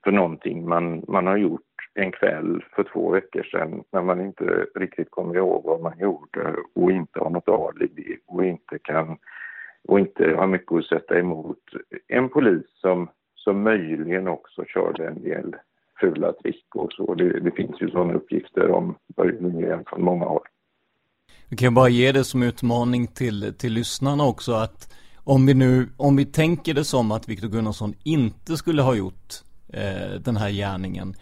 för 0.04 0.12
någonting 0.12 0.70
man, 0.70 1.04
man 1.08 1.28
har 1.28 1.38
gjort 1.38 1.62
en 1.98 2.12
kväll 2.12 2.64
för 2.76 2.84
två 2.84 3.12
veckor 3.12 3.44
sedan 3.44 3.84
när 3.92 4.02
man 4.02 4.22
inte 4.22 4.66
riktigt 4.76 5.12
kommer 5.12 5.36
ihåg 5.36 5.64
vad 5.64 5.82
man 5.82 6.00
gjorde 6.00 6.56
och 6.76 6.92
inte 6.92 7.20
har 7.20 7.30
något 7.30 7.50
alibi 7.50 8.18
och 8.26 8.46
inte 8.46 8.80
kan 8.80 9.18
och 9.88 10.00
inte 10.00 10.36
har 10.38 10.48
mycket 10.48 10.72
att 10.72 10.86
sätta 10.86 11.20
emot 11.20 11.60
en 12.08 12.30
polis 12.30 12.66
som, 12.74 13.10
som 13.36 13.64
möjligen 13.64 14.28
också 14.28 14.66
körde 14.66 15.08
en 15.08 15.22
del 15.24 15.56
fula 16.00 16.34
trick 16.34 16.76
och 16.76 16.94
så. 16.94 17.16
Det, 17.16 17.40
det 17.40 17.52
finns 17.52 17.82
ju 17.82 17.90
sådana 17.90 18.14
uppgifter 18.14 18.72
om 18.72 18.96
Börje 19.16 19.42
Lundgren 19.42 19.84
från 19.88 20.04
många 20.04 20.26
håll. 20.26 20.48
Vi 21.50 21.58
kan 21.58 21.74
bara 21.74 21.90
ge 21.90 22.12
det 22.12 22.24
som 22.24 22.44
utmaning 22.44 23.08
till, 23.08 23.54
till 23.58 23.74
lyssnarna 23.74 24.26
också 24.26 24.52
att 24.52 24.94
om 25.24 25.46
vi 25.46 25.54
nu, 25.54 25.90
om 25.98 26.16
vi 26.16 26.26
tänker 26.26 26.74
det 26.74 26.84
som 26.84 27.12
att 27.12 27.30
Viktor 27.30 27.48
Gunnarsson 27.48 27.94
inte 28.04 28.58
skulle 28.58 28.82
ha 28.82 28.96
gjort 28.96 29.34
eh, 29.74 30.22
den 30.22 30.38
här 30.38 30.50
gärningen 30.50 31.14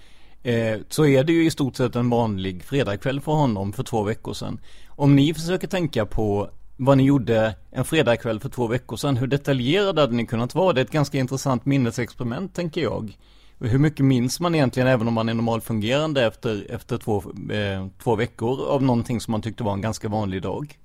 eh, 0.46 0.80
så 0.90 1.06
är 1.06 1.24
det 1.24 1.34
ju 1.34 1.46
i 1.46 1.52
stort 1.52 1.76
sett 1.76 1.96
en 1.96 2.10
vanlig 2.10 2.64
fredagkväll 2.64 3.22
för 3.22 3.32
honom 3.32 3.74
för 3.74 3.84
två 3.84 4.04
veckor 4.04 4.34
sedan. 4.34 4.60
Om 4.90 5.16
ni 5.16 5.34
försöker 5.34 5.68
tänka 5.68 6.06
på 6.06 6.50
vad 6.78 6.98
ni 6.98 7.04
gjorde 7.04 7.56
en 7.72 7.86
fredagkväll 7.86 8.40
för 8.40 8.50
två 8.50 8.68
veckor 8.68 8.98
sedan, 8.98 9.18
hur 9.18 9.28
detaljerade 9.28 10.02
hade 10.02 10.16
ni 10.16 10.26
kunnat 10.26 10.56
vara? 10.56 10.74
Det 10.74 10.82
är 10.82 10.86
ett 10.86 10.92
ganska 10.92 11.18
intressant 11.18 11.66
minnesexperiment 11.66 12.56
tänker 12.56 12.82
jag. 12.82 13.18
Hur 13.60 13.80
mycket 13.80 14.06
minns 14.06 14.40
man 14.40 14.56
egentligen 14.56 14.88
även 14.88 15.08
om 15.08 15.14
man 15.14 15.30
är 15.30 15.34
normalfungerande 15.34 16.26
efter, 16.26 16.72
efter 16.72 16.98
två, 16.98 17.24
eh, 17.52 17.88
två 18.04 18.16
veckor 18.16 18.68
av 18.68 18.84
någonting 18.84 19.22
som 19.22 19.32
man 19.32 19.42
tyckte 19.42 19.64
var 19.64 19.74
en 19.74 19.82
ganska 19.82 20.10
vanlig 20.10 20.42
dag? 20.42 20.80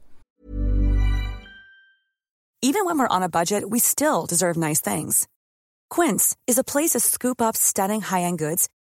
Even 2.62 2.86
when 2.86 2.98
we're 2.98 3.16
on 3.16 3.22
a 3.22 3.28
budget 3.28 3.64
we 3.72 3.80
still 3.80 4.26
deserve 4.28 4.68
nice 4.68 4.90
things. 4.90 5.24
Quince 5.94 6.36
is 6.46 6.58
a 6.58 6.64
place 6.72 6.98
to 6.98 7.00
scoop 7.00 7.40
up 7.40 7.56
stunning 7.56 8.02
high-end 8.02 8.38
goods 8.38 8.68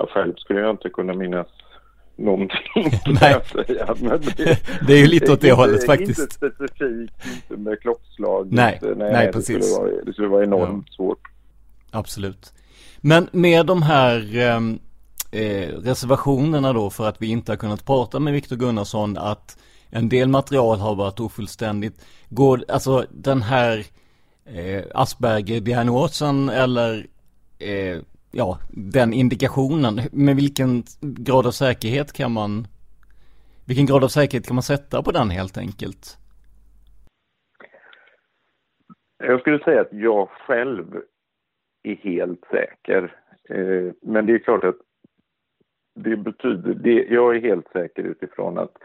Ja, 0.00 0.06
själv 0.10 0.34
skulle 0.36 0.60
jag 0.60 0.70
inte 0.70 0.88
kunna 0.88 1.14
minnas 1.14 1.46
någonting. 2.16 2.58
Nej. 3.20 3.40
Säga, 3.52 3.94
det, 4.36 4.58
det 4.86 4.92
är 4.92 4.98
ju 4.98 5.06
lite 5.06 5.32
åt 5.32 5.40
det 5.40 5.52
hållet 5.52 5.86
faktiskt. 5.86 6.20
Inte 6.20 6.34
specifikt, 6.34 7.26
inte 7.26 7.56
med 7.56 7.80
klockslag. 7.80 8.52
Nej, 8.52 8.74
inte, 8.74 8.94
nej, 8.94 9.12
nej 9.12 9.26
det 9.26 9.32
precis. 9.32 9.66
Skulle 9.66 9.90
vara, 9.90 10.04
det 10.04 10.12
skulle 10.12 10.28
vara 10.28 10.44
enormt 10.44 10.86
ja. 10.88 10.94
svårt. 10.96 11.20
Absolut. 11.90 12.52
Men 13.00 13.28
med 13.32 13.66
de 13.66 13.82
här 13.82 14.36
ehm, 14.38 14.78
eh, 15.32 15.68
reservationerna 15.68 16.72
då 16.72 16.90
för 16.90 17.08
att 17.08 17.22
vi 17.22 17.26
inte 17.26 17.52
har 17.52 17.56
kunnat 17.56 17.86
prata 17.86 18.20
med 18.20 18.32
Viktor 18.32 18.56
Gunnarsson 18.56 19.18
att 19.18 19.58
en 19.90 20.08
del 20.08 20.28
material 20.28 20.78
har 20.78 20.94
varit 20.94 21.20
ofullständigt. 21.20 22.06
Går, 22.28 22.64
alltså 22.68 23.04
den 23.10 23.42
här 23.42 23.84
eh, 24.44 24.82
Asperger-diagnosen 24.94 26.48
eller 26.48 27.06
eh, 27.58 27.98
ja, 28.30 28.58
den 28.70 29.12
indikationen. 29.12 30.00
Med 30.12 30.36
vilken 30.36 30.82
grad 31.00 31.46
av 31.46 31.50
säkerhet 31.50 32.12
kan 32.12 32.32
man 32.32 32.66
vilken 33.70 33.86
grad 33.86 34.04
av 34.04 34.08
säkerhet 34.08 34.46
kan 34.46 34.54
man 34.54 34.62
sätta 34.62 35.02
på 35.02 35.10
den 35.10 35.30
helt 35.30 35.58
enkelt? 35.58 36.18
Jag 39.18 39.40
skulle 39.40 39.58
säga 39.58 39.80
att 39.80 39.92
jag 39.92 40.28
själv 40.28 41.02
är 41.82 41.94
helt 41.94 42.44
säker. 42.50 43.16
Eh, 43.48 43.92
men 44.02 44.26
det 44.26 44.32
är 44.32 44.38
klart 44.38 44.64
att 44.64 44.76
det 45.94 46.16
betyder, 46.16 46.74
det, 46.74 47.04
jag 47.04 47.36
är 47.36 47.40
helt 47.40 47.68
säker 47.72 48.02
utifrån 48.02 48.58
att 48.58 48.76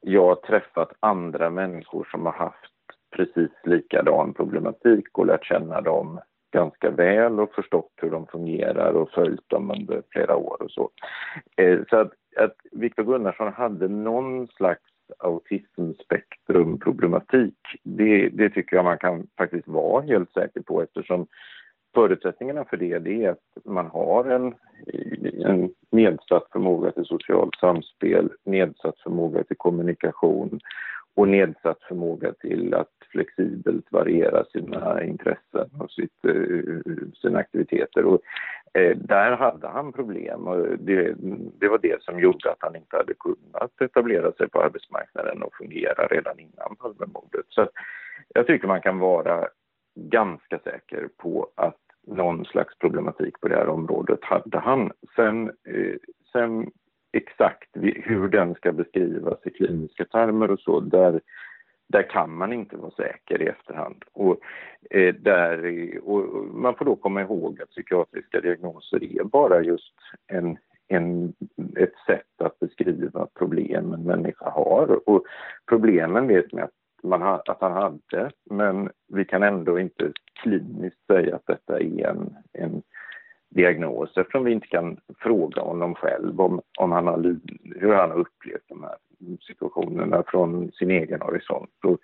jag 0.00 0.26
har 0.26 0.34
träffat 0.34 0.92
andra 1.00 1.50
människor 1.50 2.08
som 2.10 2.26
har 2.26 2.32
haft 2.32 2.72
precis 3.16 3.50
likadan 3.64 4.34
problematik 4.34 5.18
och 5.18 5.26
lärt 5.26 5.44
känna 5.46 5.80
dem 5.80 6.20
ganska 6.54 6.90
väl 6.90 7.40
och 7.40 7.54
förstått 7.54 7.92
hur 7.96 8.10
de 8.10 8.26
fungerar 8.26 8.92
och 8.92 9.10
följt 9.10 9.48
dem 9.48 9.70
under 9.70 10.02
flera 10.10 10.36
år 10.36 10.62
och 10.62 10.70
så. 10.70 10.90
Eh, 11.56 11.78
så 11.90 11.96
att, 11.96 12.12
att 12.36 12.56
Viktor 12.72 13.04
Gunnarsson 13.04 13.52
hade 13.52 13.88
någon 13.88 14.46
slags 14.46 14.82
autismspektrumproblematik, 15.18 17.54
det, 17.82 18.28
det 18.28 18.50
tycker 18.50 18.76
jag 18.76 18.84
man 18.84 18.98
kan 18.98 19.26
faktiskt 19.38 19.68
vara 19.68 20.02
helt 20.02 20.32
säker 20.32 20.60
på 20.60 20.82
eftersom 20.82 21.26
förutsättningarna 21.94 22.64
för 22.64 22.76
det, 22.76 22.98
det 22.98 23.24
är 23.24 23.30
att 23.30 23.64
man 23.64 23.86
har 23.86 24.24
en, 24.24 24.54
en 25.44 25.70
nedsatt 25.90 26.48
förmåga 26.52 26.90
till 26.90 27.04
socialt 27.04 27.54
samspel, 27.60 28.30
nedsatt 28.44 28.98
förmåga 28.98 29.44
till 29.44 29.56
kommunikation 29.56 30.60
och 31.14 31.28
nedsatt 31.28 31.82
förmåga 31.82 32.32
till 32.32 32.74
att 32.74 32.90
flexibelt 33.10 33.92
variera 33.92 34.44
sina 34.44 35.04
intressen 35.04 35.70
och 35.80 35.90
sitt, 35.90 36.24
eh, 36.24 37.08
sina 37.14 37.38
aktiviteter. 37.38 38.04
Och, 38.04 38.20
eh, 38.72 38.96
där 38.96 39.32
hade 39.36 39.68
han 39.68 39.92
problem 39.92 40.46
och 40.46 40.78
det, 40.78 41.14
det, 41.60 41.68
var 41.68 41.78
det 41.78 42.02
som 42.02 42.20
gjorde 42.20 42.50
att 42.50 42.58
han 42.60 42.76
inte 42.76 42.96
hade 42.96 43.14
kunnat 43.14 43.80
etablera 43.80 44.32
sig 44.32 44.48
på 44.48 44.62
arbetsmarknaden 44.62 45.42
och 45.42 45.54
fungera 45.54 46.06
redan 46.06 46.38
innan 46.38 46.76
Palmemordet. 46.76 47.46
Så 47.48 47.68
jag 48.34 48.46
tycker 48.46 48.68
man 48.68 48.80
kan 48.80 48.98
vara 48.98 49.48
ganska 49.94 50.58
säker 50.58 51.08
på 51.16 51.50
att 51.54 51.80
någon 52.06 52.44
slags 52.44 52.78
problematik 52.78 53.40
på 53.40 53.48
det 53.48 53.56
här 53.56 53.68
området 53.68 54.24
hade 54.24 54.58
han. 54.58 54.92
Sen, 55.16 55.48
eh, 55.48 55.96
sen 56.32 56.70
exakt 57.14 57.68
hur 58.02 58.28
den 58.28 58.54
ska 58.54 58.72
beskrivas 58.72 59.38
i 59.44 59.50
kliniska 59.50 60.04
termer 60.04 60.50
och 60.50 60.60
så, 60.60 60.80
där, 60.80 61.20
där 61.88 62.02
kan 62.02 62.36
man 62.36 62.52
inte 62.52 62.76
vara 62.76 62.90
säker 62.90 63.42
i 63.42 63.46
efterhand. 63.46 64.04
Och, 64.12 64.38
eh, 64.90 65.14
där, 65.14 65.58
och 66.02 66.46
man 66.54 66.74
får 66.74 66.84
då 66.84 66.96
komma 66.96 67.20
ihåg 67.20 67.62
att 67.62 67.70
psykiatriska 67.70 68.40
diagnoser 68.40 69.20
är 69.20 69.24
bara 69.24 69.62
just 69.62 69.94
en, 70.26 70.58
en, 70.88 71.32
ett 71.76 71.94
sätt 72.06 72.40
att 72.40 72.58
beskriva 72.58 73.26
problem 73.38 73.92
en 73.92 74.02
människa 74.02 74.50
har. 74.50 75.08
Och 75.08 75.24
problemen 75.68 76.26
vet 76.26 76.52
man 76.52 76.62
att, 76.62 76.70
man 77.02 77.22
ha, 77.22 77.42
att 77.46 77.60
han 77.60 77.72
hade, 77.72 78.30
men 78.50 78.90
vi 79.08 79.24
kan 79.24 79.42
ändå 79.42 79.78
inte 79.78 80.12
kliniskt 80.42 81.06
säga 81.06 81.36
att 81.36 81.46
detta 81.46 81.80
är 81.80 82.06
en, 82.06 82.36
en 82.52 82.82
diagnos 83.54 84.16
eftersom 84.16 84.44
vi 84.44 84.52
inte 84.52 84.66
kan 84.66 84.96
fråga 85.18 85.62
honom 85.62 85.94
själv 85.94 86.40
om, 86.40 86.60
om 86.78 86.92
han 86.92 87.06
har, 87.06 87.36
hur 87.76 87.92
han 87.92 88.10
har 88.10 88.18
upplevt 88.18 88.68
de 88.68 88.82
här 88.82 88.96
situationerna 89.40 90.22
från 90.26 90.72
sin 90.72 90.90
egen 90.90 91.20
horisont. 91.20 91.70
Och, 91.82 91.98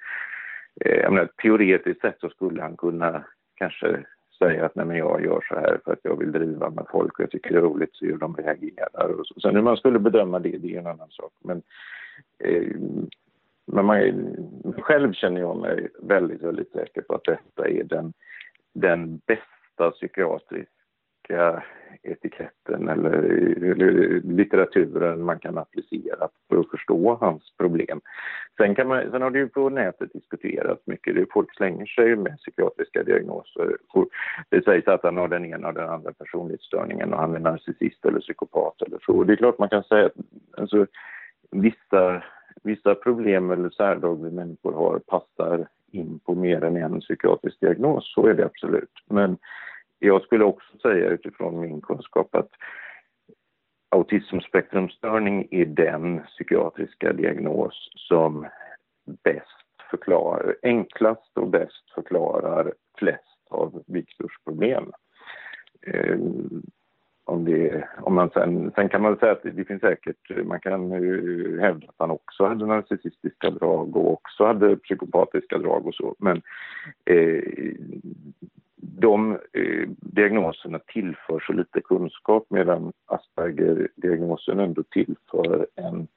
eh, 0.87 1.11
menar, 1.11 1.29
teoretiskt 1.43 2.01
sett 2.01 2.21
så 2.21 2.29
skulle 2.29 2.63
han 2.63 2.77
kunna 2.77 3.25
kanske 3.55 4.05
säga 4.39 4.67
att 4.67 4.75
nej 4.75 4.87
men 4.87 4.97
jag 4.97 5.25
gör 5.25 5.45
så 5.49 5.55
här 5.55 5.81
för 5.85 5.93
att 5.93 6.01
jag 6.03 6.19
vill 6.19 6.33
driva 6.33 6.71
med 6.71 6.87
folk 6.93 7.19
och 7.19 7.23
jag 7.23 7.31
tycker 7.31 7.51
det 7.51 7.57
är 7.57 7.63
roligt 7.63 7.95
så 7.95 8.05
hur 8.05 8.19
de 8.19 8.37
reagerar. 8.37 9.21
Och 9.21 9.27
så. 9.27 9.41
Sen 9.41 9.55
hur 9.55 9.63
man 9.63 9.77
skulle 9.77 9.99
bedöma 9.99 10.39
det, 10.39 10.59
det 10.59 10.75
är 10.75 10.79
en 10.79 10.87
annan 10.87 11.11
sak. 11.11 11.33
Men, 11.45 11.63
eh, 12.39 12.77
men 13.67 13.85
man, 13.85 14.37
själv 14.79 15.13
känner 15.13 15.41
jag 15.41 15.57
mig 15.57 15.89
väldigt, 16.03 16.43
väldigt 16.43 16.73
säker 16.73 17.03
på 17.03 17.15
att 17.15 17.25
detta 17.25 17.69
är 17.69 17.85
den, 17.85 18.13
den 18.73 19.21
bästa 19.27 19.91
psykiatriska 19.91 20.80
olika 21.29 21.63
etiketten 22.03 22.89
eller, 22.89 23.13
eller 23.13 24.21
litteraturen 24.21 25.25
man 25.25 25.39
kan 25.39 25.59
applicera 25.59 26.29
för 26.49 26.61
att 26.61 26.71
förstå 26.71 27.19
hans 27.21 27.57
problem. 27.59 28.01
Sen, 28.57 28.75
kan 28.75 28.89
man, 28.89 29.11
sen 29.11 29.23
har 29.23 29.31
det 29.31 29.39
ju 29.39 29.49
på 29.49 29.69
nätet 29.69 30.13
diskuterats 30.13 30.87
mycket. 30.87 31.15
Det 31.15 31.27
folk 31.33 31.57
slänger 31.57 31.87
sig 31.87 32.17
med 32.17 32.39
psykiatriska 32.39 33.03
diagnoser. 33.03 33.77
Det 34.49 34.65
sägs 34.65 34.89
att 34.89 35.03
han 35.03 35.17
har 35.17 35.29
den 35.29 35.47
ena 35.47 35.69
och 35.69 35.75
den 35.75 35.89
andra 35.89 36.13
personlighetsstörningen 36.13 37.15
och 37.15 37.21
han 37.21 37.35
är 37.35 37.39
narcissist 37.39 38.05
eller 38.05 38.21
psykopat 38.21 38.83
eller 38.83 38.99
så. 39.07 39.25
Det 39.25 39.33
är 39.33 39.37
klart 39.37 39.59
man 39.59 39.69
kan 39.69 39.85
säga 39.85 40.07
att 40.07 40.15
alltså, 40.57 40.87
vissa, 41.51 42.23
vissa 42.63 42.95
problem 42.95 43.51
eller 43.51 43.71
särdrag 43.71 44.25
vi 44.25 44.31
människor 44.31 44.73
har 44.73 44.99
passar 44.99 45.69
in 45.93 46.21
på 46.27 46.35
mer 46.35 46.65
än 46.65 46.77
en 46.77 47.01
psykiatrisk 47.01 47.61
diagnos. 47.61 48.15
Så 48.15 48.27
är 48.27 48.35
det 48.35 48.45
absolut. 48.45 48.95
Men 49.11 49.39
jag 50.01 50.23
skulle 50.23 50.45
också 50.45 50.79
säga 50.79 51.09
utifrån 51.09 51.61
min 51.61 51.81
kunskap 51.81 52.35
att 52.35 52.51
autismspektrumstörning 53.91 55.49
är 55.51 55.67
den 55.67 56.21
psykiatriska 56.23 57.13
diagnos 57.13 57.91
som 57.95 58.47
bäst 59.23 59.47
förklarar, 59.91 60.57
enklast 60.63 61.39
och 61.39 61.49
bäst 61.49 61.91
förklarar 61.95 62.75
flest 62.99 63.47
av 63.51 63.83
Viktors 63.87 64.39
problem. 64.45 64.93
Ehm, 65.87 66.63
om, 67.25 67.45
det, 67.45 67.89
om 68.01 68.15
man 68.15 68.31
sen, 68.31 68.73
sen 68.75 68.89
kan 68.89 69.03
man 69.03 69.17
säga 69.17 69.33
att 69.33 69.43
det 69.43 69.65
finns 69.65 69.81
säkert, 69.81 70.47
man 70.47 70.61
kan 70.61 70.91
hävda 71.61 71.89
att 71.89 71.95
han 71.99 72.11
också 72.11 72.47
hade 72.47 72.67
narcissistiska 72.67 73.51
drag 73.51 73.97
och 73.97 74.13
också 74.13 74.45
hade 74.45 74.77
psykopatiska 74.77 75.59
drag 75.59 75.87
och 75.87 75.95
så, 75.95 76.15
men 76.19 76.43
eh, 77.05 77.43
de 78.83 79.33
eh, 79.33 79.89
diagnoserna 79.89 80.79
tillför 80.79 81.41
så 81.47 81.53
lite 81.53 81.81
kunskap 81.81 82.47
medan 82.51 82.93
Asperger-diagnosen 83.07 84.61
ändå 84.61 84.83
tillför 84.83 85.67
en, 85.75 86.09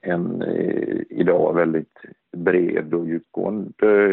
en 0.00 0.42
eh, 0.42 1.00
idag 1.10 1.54
väldigt 1.54 1.98
bred 2.36 2.94
och 2.94 3.08
djupgående 3.08 4.12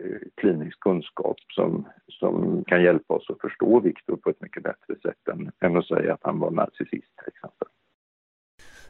eh, 0.00 0.20
klinisk 0.34 0.80
kunskap 0.80 1.36
som, 1.54 1.88
som 2.08 2.64
kan 2.66 2.82
hjälpa 2.82 3.14
oss 3.14 3.30
att 3.30 3.40
förstå 3.40 3.80
Viktor 3.80 4.16
på 4.16 4.30
ett 4.30 4.42
mycket 4.42 4.62
bättre 4.62 4.94
sätt 5.02 5.28
än, 5.32 5.50
än 5.60 5.76
att 5.76 5.86
säga 5.86 6.14
att 6.14 6.22
han 6.22 6.38
var 6.38 6.50
narcissist 6.50 7.16
till 7.16 7.32
exempel. 7.34 7.68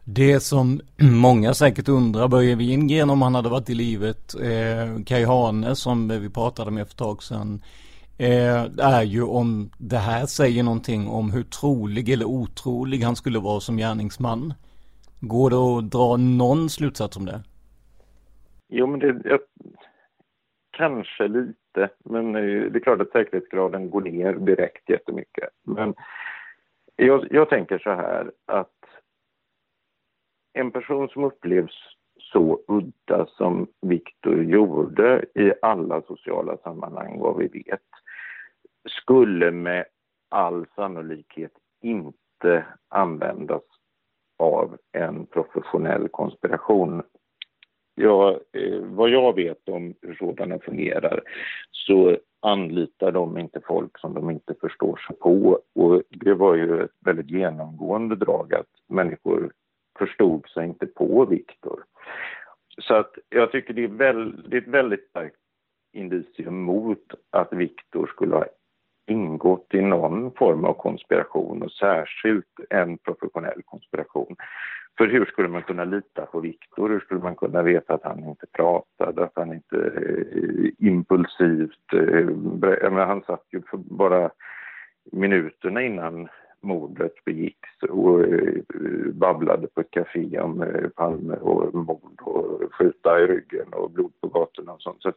Det 0.04 0.40
som 0.40 0.80
många 1.22 1.54
säkert 1.54 1.88
undrar, 1.88 2.28
Börje 2.28 2.54
Wingren 2.54 3.10
om 3.10 3.22
han 3.22 3.34
hade 3.34 3.48
varit 3.48 3.70
i 3.70 3.74
livet, 3.74 4.34
eh, 4.34 5.04
Kaj 5.04 5.24
Hane 5.24 5.76
som 5.76 6.08
vi 6.08 6.30
pratade 6.30 6.70
med 6.70 6.86
för 6.86 6.92
ett 6.92 6.98
tag 6.98 7.22
sedan, 7.22 7.62
eh, 8.18 8.64
är 8.78 9.02
ju 9.02 9.22
om 9.22 9.70
det 9.78 9.96
här 9.96 10.26
säger 10.26 10.62
någonting 10.62 11.08
om 11.08 11.32
hur 11.32 11.42
trolig 11.42 12.08
eller 12.08 12.24
otrolig 12.24 12.98
han 12.98 13.16
skulle 13.16 13.38
vara 13.38 13.60
som 13.60 13.76
gärningsman. 13.76 14.54
Går 15.20 15.50
det 15.50 15.56
att 15.56 15.90
dra 15.90 16.16
någon 16.16 16.68
slutsats 16.68 17.16
om 17.16 17.26
det? 17.26 17.40
Jo, 18.68 18.86
men 18.86 19.00
det, 19.00 19.20
jag, 19.24 19.40
kanske 20.70 21.28
lite, 21.28 21.90
men 22.04 22.32
det 22.32 22.78
är 22.78 22.80
klart 22.80 23.00
att 23.00 23.10
säkerhetsgraden 23.12 23.90
går 23.90 24.00
ner 24.00 24.32
direkt 24.32 24.90
jättemycket. 24.90 25.48
Men 25.62 25.94
jag, 26.96 27.26
jag 27.30 27.48
tänker 27.48 27.78
så 27.78 27.90
här 27.90 28.32
att 28.46 28.78
en 30.52 30.70
person 30.70 31.08
som 31.08 31.24
upplevs 31.24 31.74
så 32.32 32.60
udda 32.68 33.26
som 33.26 33.66
Viktor 33.80 34.44
gjorde 34.44 35.24
i 35.34 35.52
alla 35.62 36.02
sociala 36.02 36.56
sammanhang, 36.56 37.18
vad 37.18 37.36
vi 37.36 37.48
vet, 37.48 37.80
skulle 38.88 39.50
med 39.50 39.84
all 40.28 40.66
sannolikhet 40.76 41.52
inte 41.82 42.66
användas 42.88 43.62
av 44.38 44.76
en 44.92 45.26
professionell 45.26 46.08
konspiration. 46.08 47.02
Ja, 47.94 48.40
eh, 48.52 48.80
vad 48.80 49.10
jag 49.10 49.34
vet 49.34 49.68
om 49.68 49.94
hur 50.02 50.14
sådana 50.14 50.58
fungerar 50.58 51.22
så 51.70 52.18
anlitar 52.40 53.12
de 53.12 53.38
inte 53.38 53.60
folk 53.66 53.98
som 53.98 54.14
de 54.14 54.30
inte 54.30 54.54
förstår 54.60 54.96
sig 54.96 55.16
på. 55.16 55.60
Och 55.74 56.02
det 56.08 56.34
var 56.34 56.54
ju 56.54 56.82
ett 56.82 56.90
väldigt 57.00 57.30
genomgående 57.30 58.16
drag 58.16 58.54
att 58.54 58.66
människor 58.88 59.52
förstod 59.98 60.48
sig 60.48 60.64
inte 60.64 60.86
på 60.86 61.24
Viktor. 61.24 61.84
Så 62.78 62.94
att 62.94 63.14
jag 63.28 63.52
tycker 63.52 63.74
det 63.74 63.84
är, 63.84 63.88
väl, 63.88 64.50
det 64.50 64.56
är 64.56 64.60
ett 64.60 64.68
väldigt 64.68 65.08
starkt 65.08 65.36
indicium 65.92 66.62
mot 66.62 67.14
att 67.30 67.52
Viktor 67.52 68.06
skulle 68.06 68.34
ha 68.34 68.46
ingått 69.10 69.74
i 69.74 69.80
någon 69.80 70.32
form 70.32 70.64
av 70.64 70.72
konspiration 70.72 71.62
och 71.62 71.72
särskilt 71.72 72.60
en 72.70 72.98
professionell 72.98 73.62
konspiration. 73.64 74.36
för 74.98 75.06
hur 75.06 75.24
skulle 75.24 75.48
man 75.48 75.62
kunna 75.62 75.84
lita 75.84 76.26
på 76.26 76.40
Viktor? 76.40 76.88
Hur 76.88 77.00
skulle 77.00 77.20
man 77.20 77.36
kunna 77.36 77.62
veta 77.62 77.94
att 77.94 78.04
han 78.04 78.24
inte 78.24 78.46
pratade, 78.52 79.24
att 79.24 79.32
han 79.34 79.52
inte 79.52 79.76
eh, 79.76 80.86
impulsivt... 80.88 81.92
Eh, 81.92 82.92
han 82.92 83.22
satt 83.22 83.44
ju 83.52 83.62
för 83.70 83.76
bara 83.76 84.30
minuterna 85.12 85.82
innan 85.82 86.28
mordet 86.60 87.24
begicks 87.24 87.82
och 87.90 88.20
eh, 88.20 88.62
babblade 89.12 89.66
på 89.66 89.80
ett 89.80 89.90
café 89.90 90.40
om 90.40 90.62
eh, 90.62 90.88
Palme 90.88 91.34
och 91.34 91.74
mord 91.74 92.20
och 92.20 92.74
skjuta 92.74 93.20
i 93.20 93.26
ryggen 93.26 93.72
och 93.72 93.90
blod 93.90 94.12
på 94.20 94.28
gatorna 94.28 94.72
och 94.72 94.82
sånt. 94.82 95.02
Så 95.02 95.12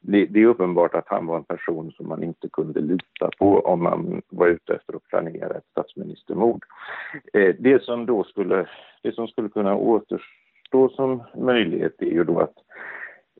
det, 0.00 0.26
det, 0.26 0.42
är 0.42 0.46
uppenbart 0.46 0.94
att 0.94 1.08
han 1.08 1.26
var 1.26 1.36
en 1.36 1.44
person 1.44 1.92
som 1.92 2.08
man 2.08 2.22
inte 2.22 2.48
kunde 2.48 2.80
lita 2.80 3.30
på 3.38 3.60
om 3.60 3.82
man 3.82 4.22
var 4.28 4.46
ute 4.46 4.74
efter 4.74 4.96
att 4.96 5.08
planera 5.08 5.56
ett 5.56 5.66
statsministermord. 5.70 6.64
Eh, 7.32 7.54
det 7.58 7.82
som 7.82 8.06
då 8.06 8.24
skulle, 8.24 8.68
det 9.02 9.12
som 9.12 9.28
skulle 9.28 9.48
kunna 9.48 9.76
återstå 9.76 10.88
som 10.88 11.22
möjlighet 11.36 12.02
är 12.02 12.12
ju 12.12 12.24
då 12.24 12.40
att 12.40 12.54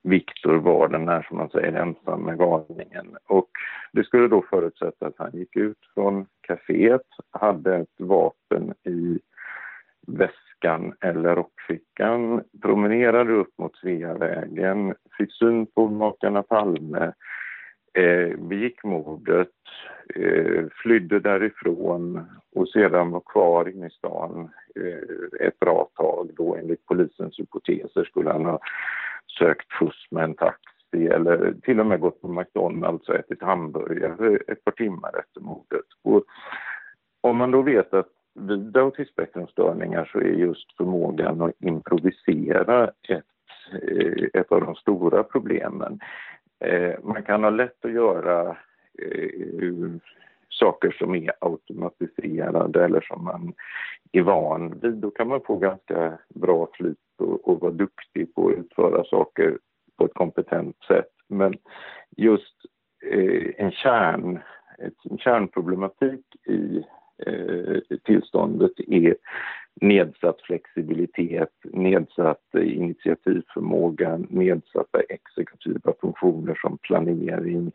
Viktor 0.04 0.56
var 0.56 0.88
den 0.88 1.08
här, 1.08 1.22
som 1.22 1.38
man 1.38 1.50
säger, 1.50 1.72
ensamme 1.72 2.36
galningen. 2.36 3.16
Och 3.26 3.50
det 3.92 4.04
skulle 4.04 4.28
då 4.28 4.44
förutsätta 4.50 5.06
att 5.06 5.18
han 5.18 5.30
gick 5.32 5.56
ut 5.56 5.78
från 5.94 6.26
kaféet, 6.40 7.06
hade 7.30 7.76
ett 7.76 8.00
vapen 8.00 8.74
i 8.84 9.18
väskan 10.06 10.94
eller 11.00 11.36
rockfickan, 11.36 12.42
promenerade 12.62 13.32
upp 13.32 13.58
mot 13.58 13.76
Sveavägen, 13.76 14.94
fick 15.18 15.32
syn 15.32 15.66
på 15.66 15.88
makarna 15.88 16.42
Palme, 16.42 17.12
eh, 17.94 18.36
begick 18.38 18.84
mordet, 18.84 19.48
eh, 20.14 20.64
flydde 20.82 21.20
därifrån 21.20 22.26
och 22.54 22.68
sedan 22.68 23.10
var 23.10 23.22
kvar 23.26 23.68
inne 23.68 23.86
i 23.86 23.90
stan 23.90 24.50
eh, 24.76 25.46
ett 25.46 25.60
bra 25.60 25.88
tag. 25.94 26.30
Då 26.36 26.56
enligt 26.56 26.86
polisens 26.86 27.38
hypoteser 27.38 28.04
skulle 28.04 28.30
han 28.30 28.44
ha 28.44 28.60
sökt 29.38 29.72
skjuts 29.72 30.10
med 30.10 30.24
en 30.24 30.34
taxi 30.34 31.06
eller 31.06 31.54
till 31.62 31.80
och 31.80 31.86
med 31.86 32.00
gått 32.00 32.20
på 32.20 32.28
McDonalds 32.28 33.08
och 33.08 33.14
alltså 33.14 33.32
ätit 33.32 33.42
hamburgare 33.42 34.38
ett 34.48 34.64
par 34.64 34.72
timmar 34.72 35.18
efter 35.18 35.40
mordet. 35.40 35.86
Och 36.02 36.24
om 37.20 37.36
man 37.36 37.50
då 37.50 37.62
vet 37.62 37.94
att 37.94 38.08
vid 38.34 38.76
autismspektrumstörningar 38.76 40.10
så 40.12 40.18
är 40.18 40.32
just 40.32 40.76
förmågan 40.76 41.42
att 41.42 41.62
improvisera 41.62 42.84
ett, 43.08 43.24
eh, 43.82 44.40
ett 44.40 44.52
av 44.52 44.60
de 44.60 44.74
stora 44.74 45.22
problemen. 45.22 46.00
Eh, 46.60 46.94
man 47.02 47.22
kan 47.22 47.42
ha 47.44 47.50
lätt 47.50 47.84
att 47.84 47.92
göra 47.92 48.56
eh, 48.98 49.90
saker 50.48 50.90
som 50.90 51.14
är 51.14 51.32
automatiserade 51.40 52.84
eller 52.84 53.00
som 53.00 53.24
man 53.24 53.54
är 54.12 54.22
van 54.22 54.78
vid. 54.80 54.94
Då 54.94 55.10
kan 55.10 55.28
man 55.28 55.40
få 55.40 55.56
ganska 55.56 56.18
bra 56.28 56.68
flyt 56.72 56.98
och, 57.20 57.48
och 57.48 57.60
vara 57.60 57.72
duktig 57.72 58.34
på 58.34 58.48
att 58.48 58.56
utföra 58.56 59.04
saker 59.04 59.58
på 59.98 60.04
ett 60.04 60.14
kompetent 60.14 60.76
sätt. 60.88 61.10
Men 61.28 61.54
just 62.16 62.54
eh, 63.12 63.50
en, 63.56 63.70
kärn, 63.70 64.40
ett, 64.78 65.10
en 65.10 65.18
kärnproblematik 65.18 66.24
i 66.46 66.84
eh, 67.26 67.98
tillståndet 68.04 68.72
är 68.86 69.16
nedsatt 69.80 70.40
flexibilitet, 70.42 71.52
nedsatt 71.62 72.54
initiativförmåga, 72.54 74.20
nedsatta 74.28 75.00
exekutiva 75.08 75.92
funktioner 76.00 76.54
som 76.54 76.78
planering, 76.78 77.72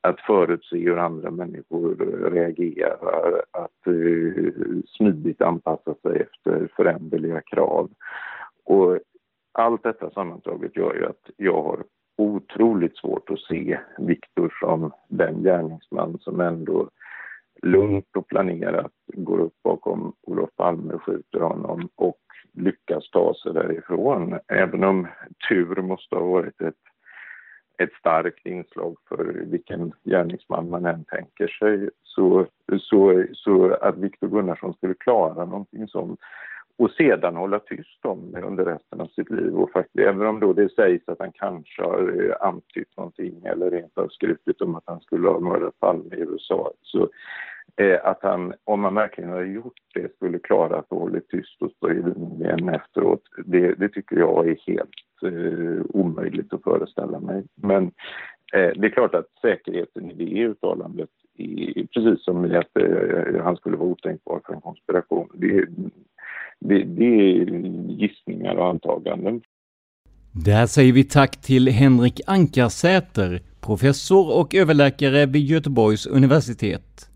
att 0.00 0.20
förutse 0.20 0.76
hur 0.78 0.98
andra 0.98 1.30
människor 1.30 1.96
reagerar, 2.30 3.42
att 3.52 3.86
uh, 3.92 4.52
smidigt 4.86 5.42
anpassa 5.42 5.94
sig 5.94 6.20
efter 6.20 6.68
föränderliga 6.76 7.40
krav. 7.40 7.90
Och 8.68 8.98
allt 9.52 9.82
detta 9.82 10.10
sammantaget 10.10 10.76
gör 10.76 10.94
ju 10.94 11.06
att 11.06 11.30
jag 11.36 11.62
har 11.62 11.84
otroligt 12.16 12.96
svårt 12.96 13.30
att 13.30 13.40
se 13.40 13.80
Viktor 13.98 14.56
som 14.60 14.92
den 15.08 15.42
gärningsman 15.42 16.18
som 16.20 16.40
ändå 16.40 16.90
lugnt 17.62 18.16
och 18.16 18.28
planerat 18.28 18.92
går 19.06 19.40
upp 19.40 19.54
bakom 19.64 20.12
Olof 20.22 20.50
Palme 20.56 20.94
och 20.94 21.02
skjuter 21.02 21.40
honom 21.40 21.88
och 21.94 22.20
lyckas 22.52 23.10
ta 23.10 23.34
sig 23.34 23.52
därifrån. 23.52 24.38
Även 24.48 24.84
om 24.84 25.06
tur 25.48 25.82
måste 25.82 26.16
ha 26.16 26.24
varit 26.24 26.60
ett, 26.60 26.82
ett 27.78 27.92
starkt 27.92 28.46
inslag 28.46 28.96
för 29.08 29.24
vilken 29.46 29.92
gärningsman 30.04 30.70
man 30.70 30.86
än 30.86 31.04
tänker 31.04 31.48
sig 31.48 31.90
så, 32.02 32.46
så, 32.80 33.24
så 33.32 33.74
att 33.74 33.96
Viktor 33.98 34.28
Gunnarsson 34.28 34.74
skulle 34.74 34.94
klara 34.94 35.44
någonting 35.44 35.88
sånt 35.88 36.20
och 36.78 36.90
sedan 36.90 37.36
hålla 37.36 37.58
tyst 37.58 38.04
om 38.04 38.32
det 38.32 38.42
under 38.42 38.64
resten 38.64 39.00
av 39.00 39.06
sitt 39.06 39.30
liv. 39.30 39.54
Och 39.54 39.70
faktiskt, 39.70 39.98
även 39.98 40.26
om 40.26 40.40
då 40.40 40.52
det 40.52 40.72
sägs 40.72 41.08
att 41.08 41.18
han 41.18 41.32
kanske 41.32 41.82
har 41.82 42.24
eh, 42.24 42.48
antytt 42.48 42.96
någonting 42.96 43.44
eller 43.44 43.70
rent 43.70 43.98
av 43.98 44.08
skrutit 44.08 44.60
om 44.60 44.74
att 44.74 44.84
han 44.86 45.00
skulle 45.00 45.28
ha 45.28 45.40
mördat 45.40 45.80
Palme 45.80 46.16
i 46.16 46.20
USA, 46.20 46.72
så 46.82 47.08
eh, 47.76 47.98
att 48.04 48.22
han, 48.22 48.54
om 48.64 48.84
han 48.84 48.94
verkligen 48.94 49.30
hade 49.30 49.46
gjort 49.46 49.80
det, 49.94 50.14
skulle 50.14 50.38
klara 50.38 50.78
att 50.78 50.90
hålla 50.90 51.20
tyst 51.20 51.62
och 51.62 51.70
stå 51.70 51.90
i 51.90 52.02
linjen 52.02 52.68
efteråt, 52.68 53.22
det, 53.44 53.74
det 53.74 53.88
tycker 53.88 54.16
jag 54.16 54.48
är 54.48 54.56
helt 54.66 55.22
eh, 55.22 55.84
omöjligt 55.88 56.52
att 56.52 56.62
föreställa 56.62 57.20
mig. 57.20 57.44
Men 57.54 57.84
eh, 58.52 58.70
det 58.76 58.86
är 58.86 58.90
klart 58.90 59.14
att 59.14 59.28
säkerheten 59.40 60.10
i 60.10 60.14
det 60.14 60.42
uttalandet 60.42 61.10
precis 61.94 62.24
som 62.24 62.46
i 62.46 62.56
att 62.56 62.76
eh, 62.76 62.84
eh, 62.84 63.44
han 63.44 63.56
skulle 63.56 63.76
vara 63.76 63.88
otänkbar 63.88 64.40
för 64.46 64.54
en 64.54 64.60
konspiration. 64.60 65.28
Det, 65.34 65.66
det, 66.58 66.84
det 66.84 67.04
är 67.04 67.44
gissningar 67.88 68.54
och 68.54 68.68
antaganden. 68.68 69.40
Där 70.32 70.66
säger 70.66 70.92
vi 70.92 71.04
tack 71.04 71.36
till 71.40 71.68
Henrik 71.68 72.20
Ankarsäter, 72.26 73.40
professor 73.60 74.38
och 74.40 74.54
överläkare 74.54 75.26
vid 75.26 75.44
Göteborgs 75.44 76.06
universitet. 76.06 77.10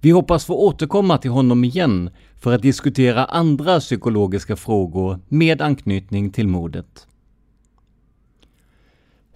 Vi 0.00 0.10
hoppas 0.10 0.46
få 0.46 0.54
återkomma 0.66 1.18
till 1.18 1.30
honom 1.30 1.64
igen 1.64 2.10
för 2.42 2.54
att 2.54 2.62
diskutera 2.62 3.24
andra 3.24 3.80
psykologiska 3.80 4.56
frågor 4.56 5.18
med 5.28 5.62
anknytning 5.62 6.30
till 6.30 6.48
mordet. 6.48 7.06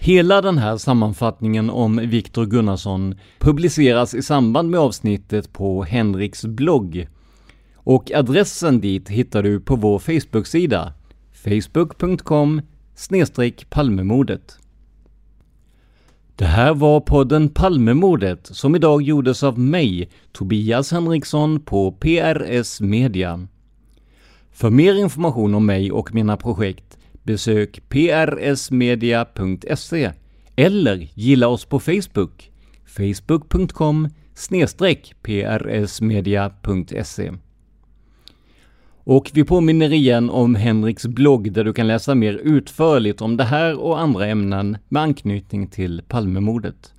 Hela 0.02 0.40
den 0.40 0.58
här 0.58 0.76
sammanfattningen 0.76 1.70
om 1.70 1.96
Viktor 1.96 2.46
Gunnarsson 2.46 3.14
publiceras 3.38 4.14
i 4.14 4.22
samband 4.22 4.70
med 4.70 4.80
avsnittet 4.80 5.52
på 5.52 5.82
Henriks 5.82 6.44
blogg 6.44 7.08
och 7.74 8.12
adressen 8.12 8.80
dit 8.80 9.08
hittar 9.08 9.42
du 9.42 9.60
på 9.60 9.76
vår 9.76 9.98
Facebook-sida 9.98 10.92
facebook.com 11.32 12.62
Palmemordet. 13.68 14.58
Det 16.36 16.44
här 16.44 16.74
var 16.74 17.00
podden 17.00 17.48
Palmemordet 17.48 18.46
som 18.46 18.76
idag 18.76 19.02
gjordes 19.02 19.42
av 19.42 19.58
mig, 19.58 20.10
Tobias 20.32 20.92
Henriksson 20.92 21.60
på 21.60 21.92
PRS 21.92 22.80
Media. 22.80 23.46
För 24.52 24.70
mer 24.70 24.94
information 24.94 25.54
om 25.54 25.66
mig 25.66 25.92
och 25.92 26.14
mina 26.14 26.36
projekt 26.36 26.96
besök 27.22 27.82
prsmedia.se 27.88 30.12
eller 30.56 31.08
gilla 31.14 31.48
oss 31.48 31.64
på 31.64 31.80
Facebook, 31.80 32.50
facebook.com 32.86 34.08
prsmedia.se. 35.22 37.32
Och 39.04 39.30
vi 39.34 39.44
påminner 39.44 39.92
igen 39.92 40.30
om 40.30 40.54
Henriks 40.54 41.06
blogg 41.06 41.52
där 41.52 41.64
du 41.64 41.72
kan 41.72 41.86
läsa 41.86 42.14
mer 42.14 42.34
utförligt 42.34 43.20
om 43.20 43.36
det 43.36 43.44
här 43.44 43.80
och 43.80 44.00
andra 44.00 44.26
ämnen 44.26 44.78
med 44.88 45.02
anknytning 45.02 45.66
till 45.66 46.02
Palmemordet. 46.08 46.94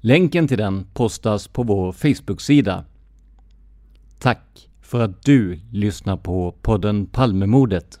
Länken 0.00 0.48
till 0.48 0.58
den 0.58 0.86
postas 0.94 1.48
på 1.48 1.62
vår 1.62 1.92
Facebook-sida. 1.92 2.84
Tack 4.18 4.68
för 4.82 5.00
att 5.00 5.22
du 5.22 5.60
lyssnar 5.72 6.16
på 6.16 6.54
podden 6.62 7.06
Palmemordet. 7.06 8.00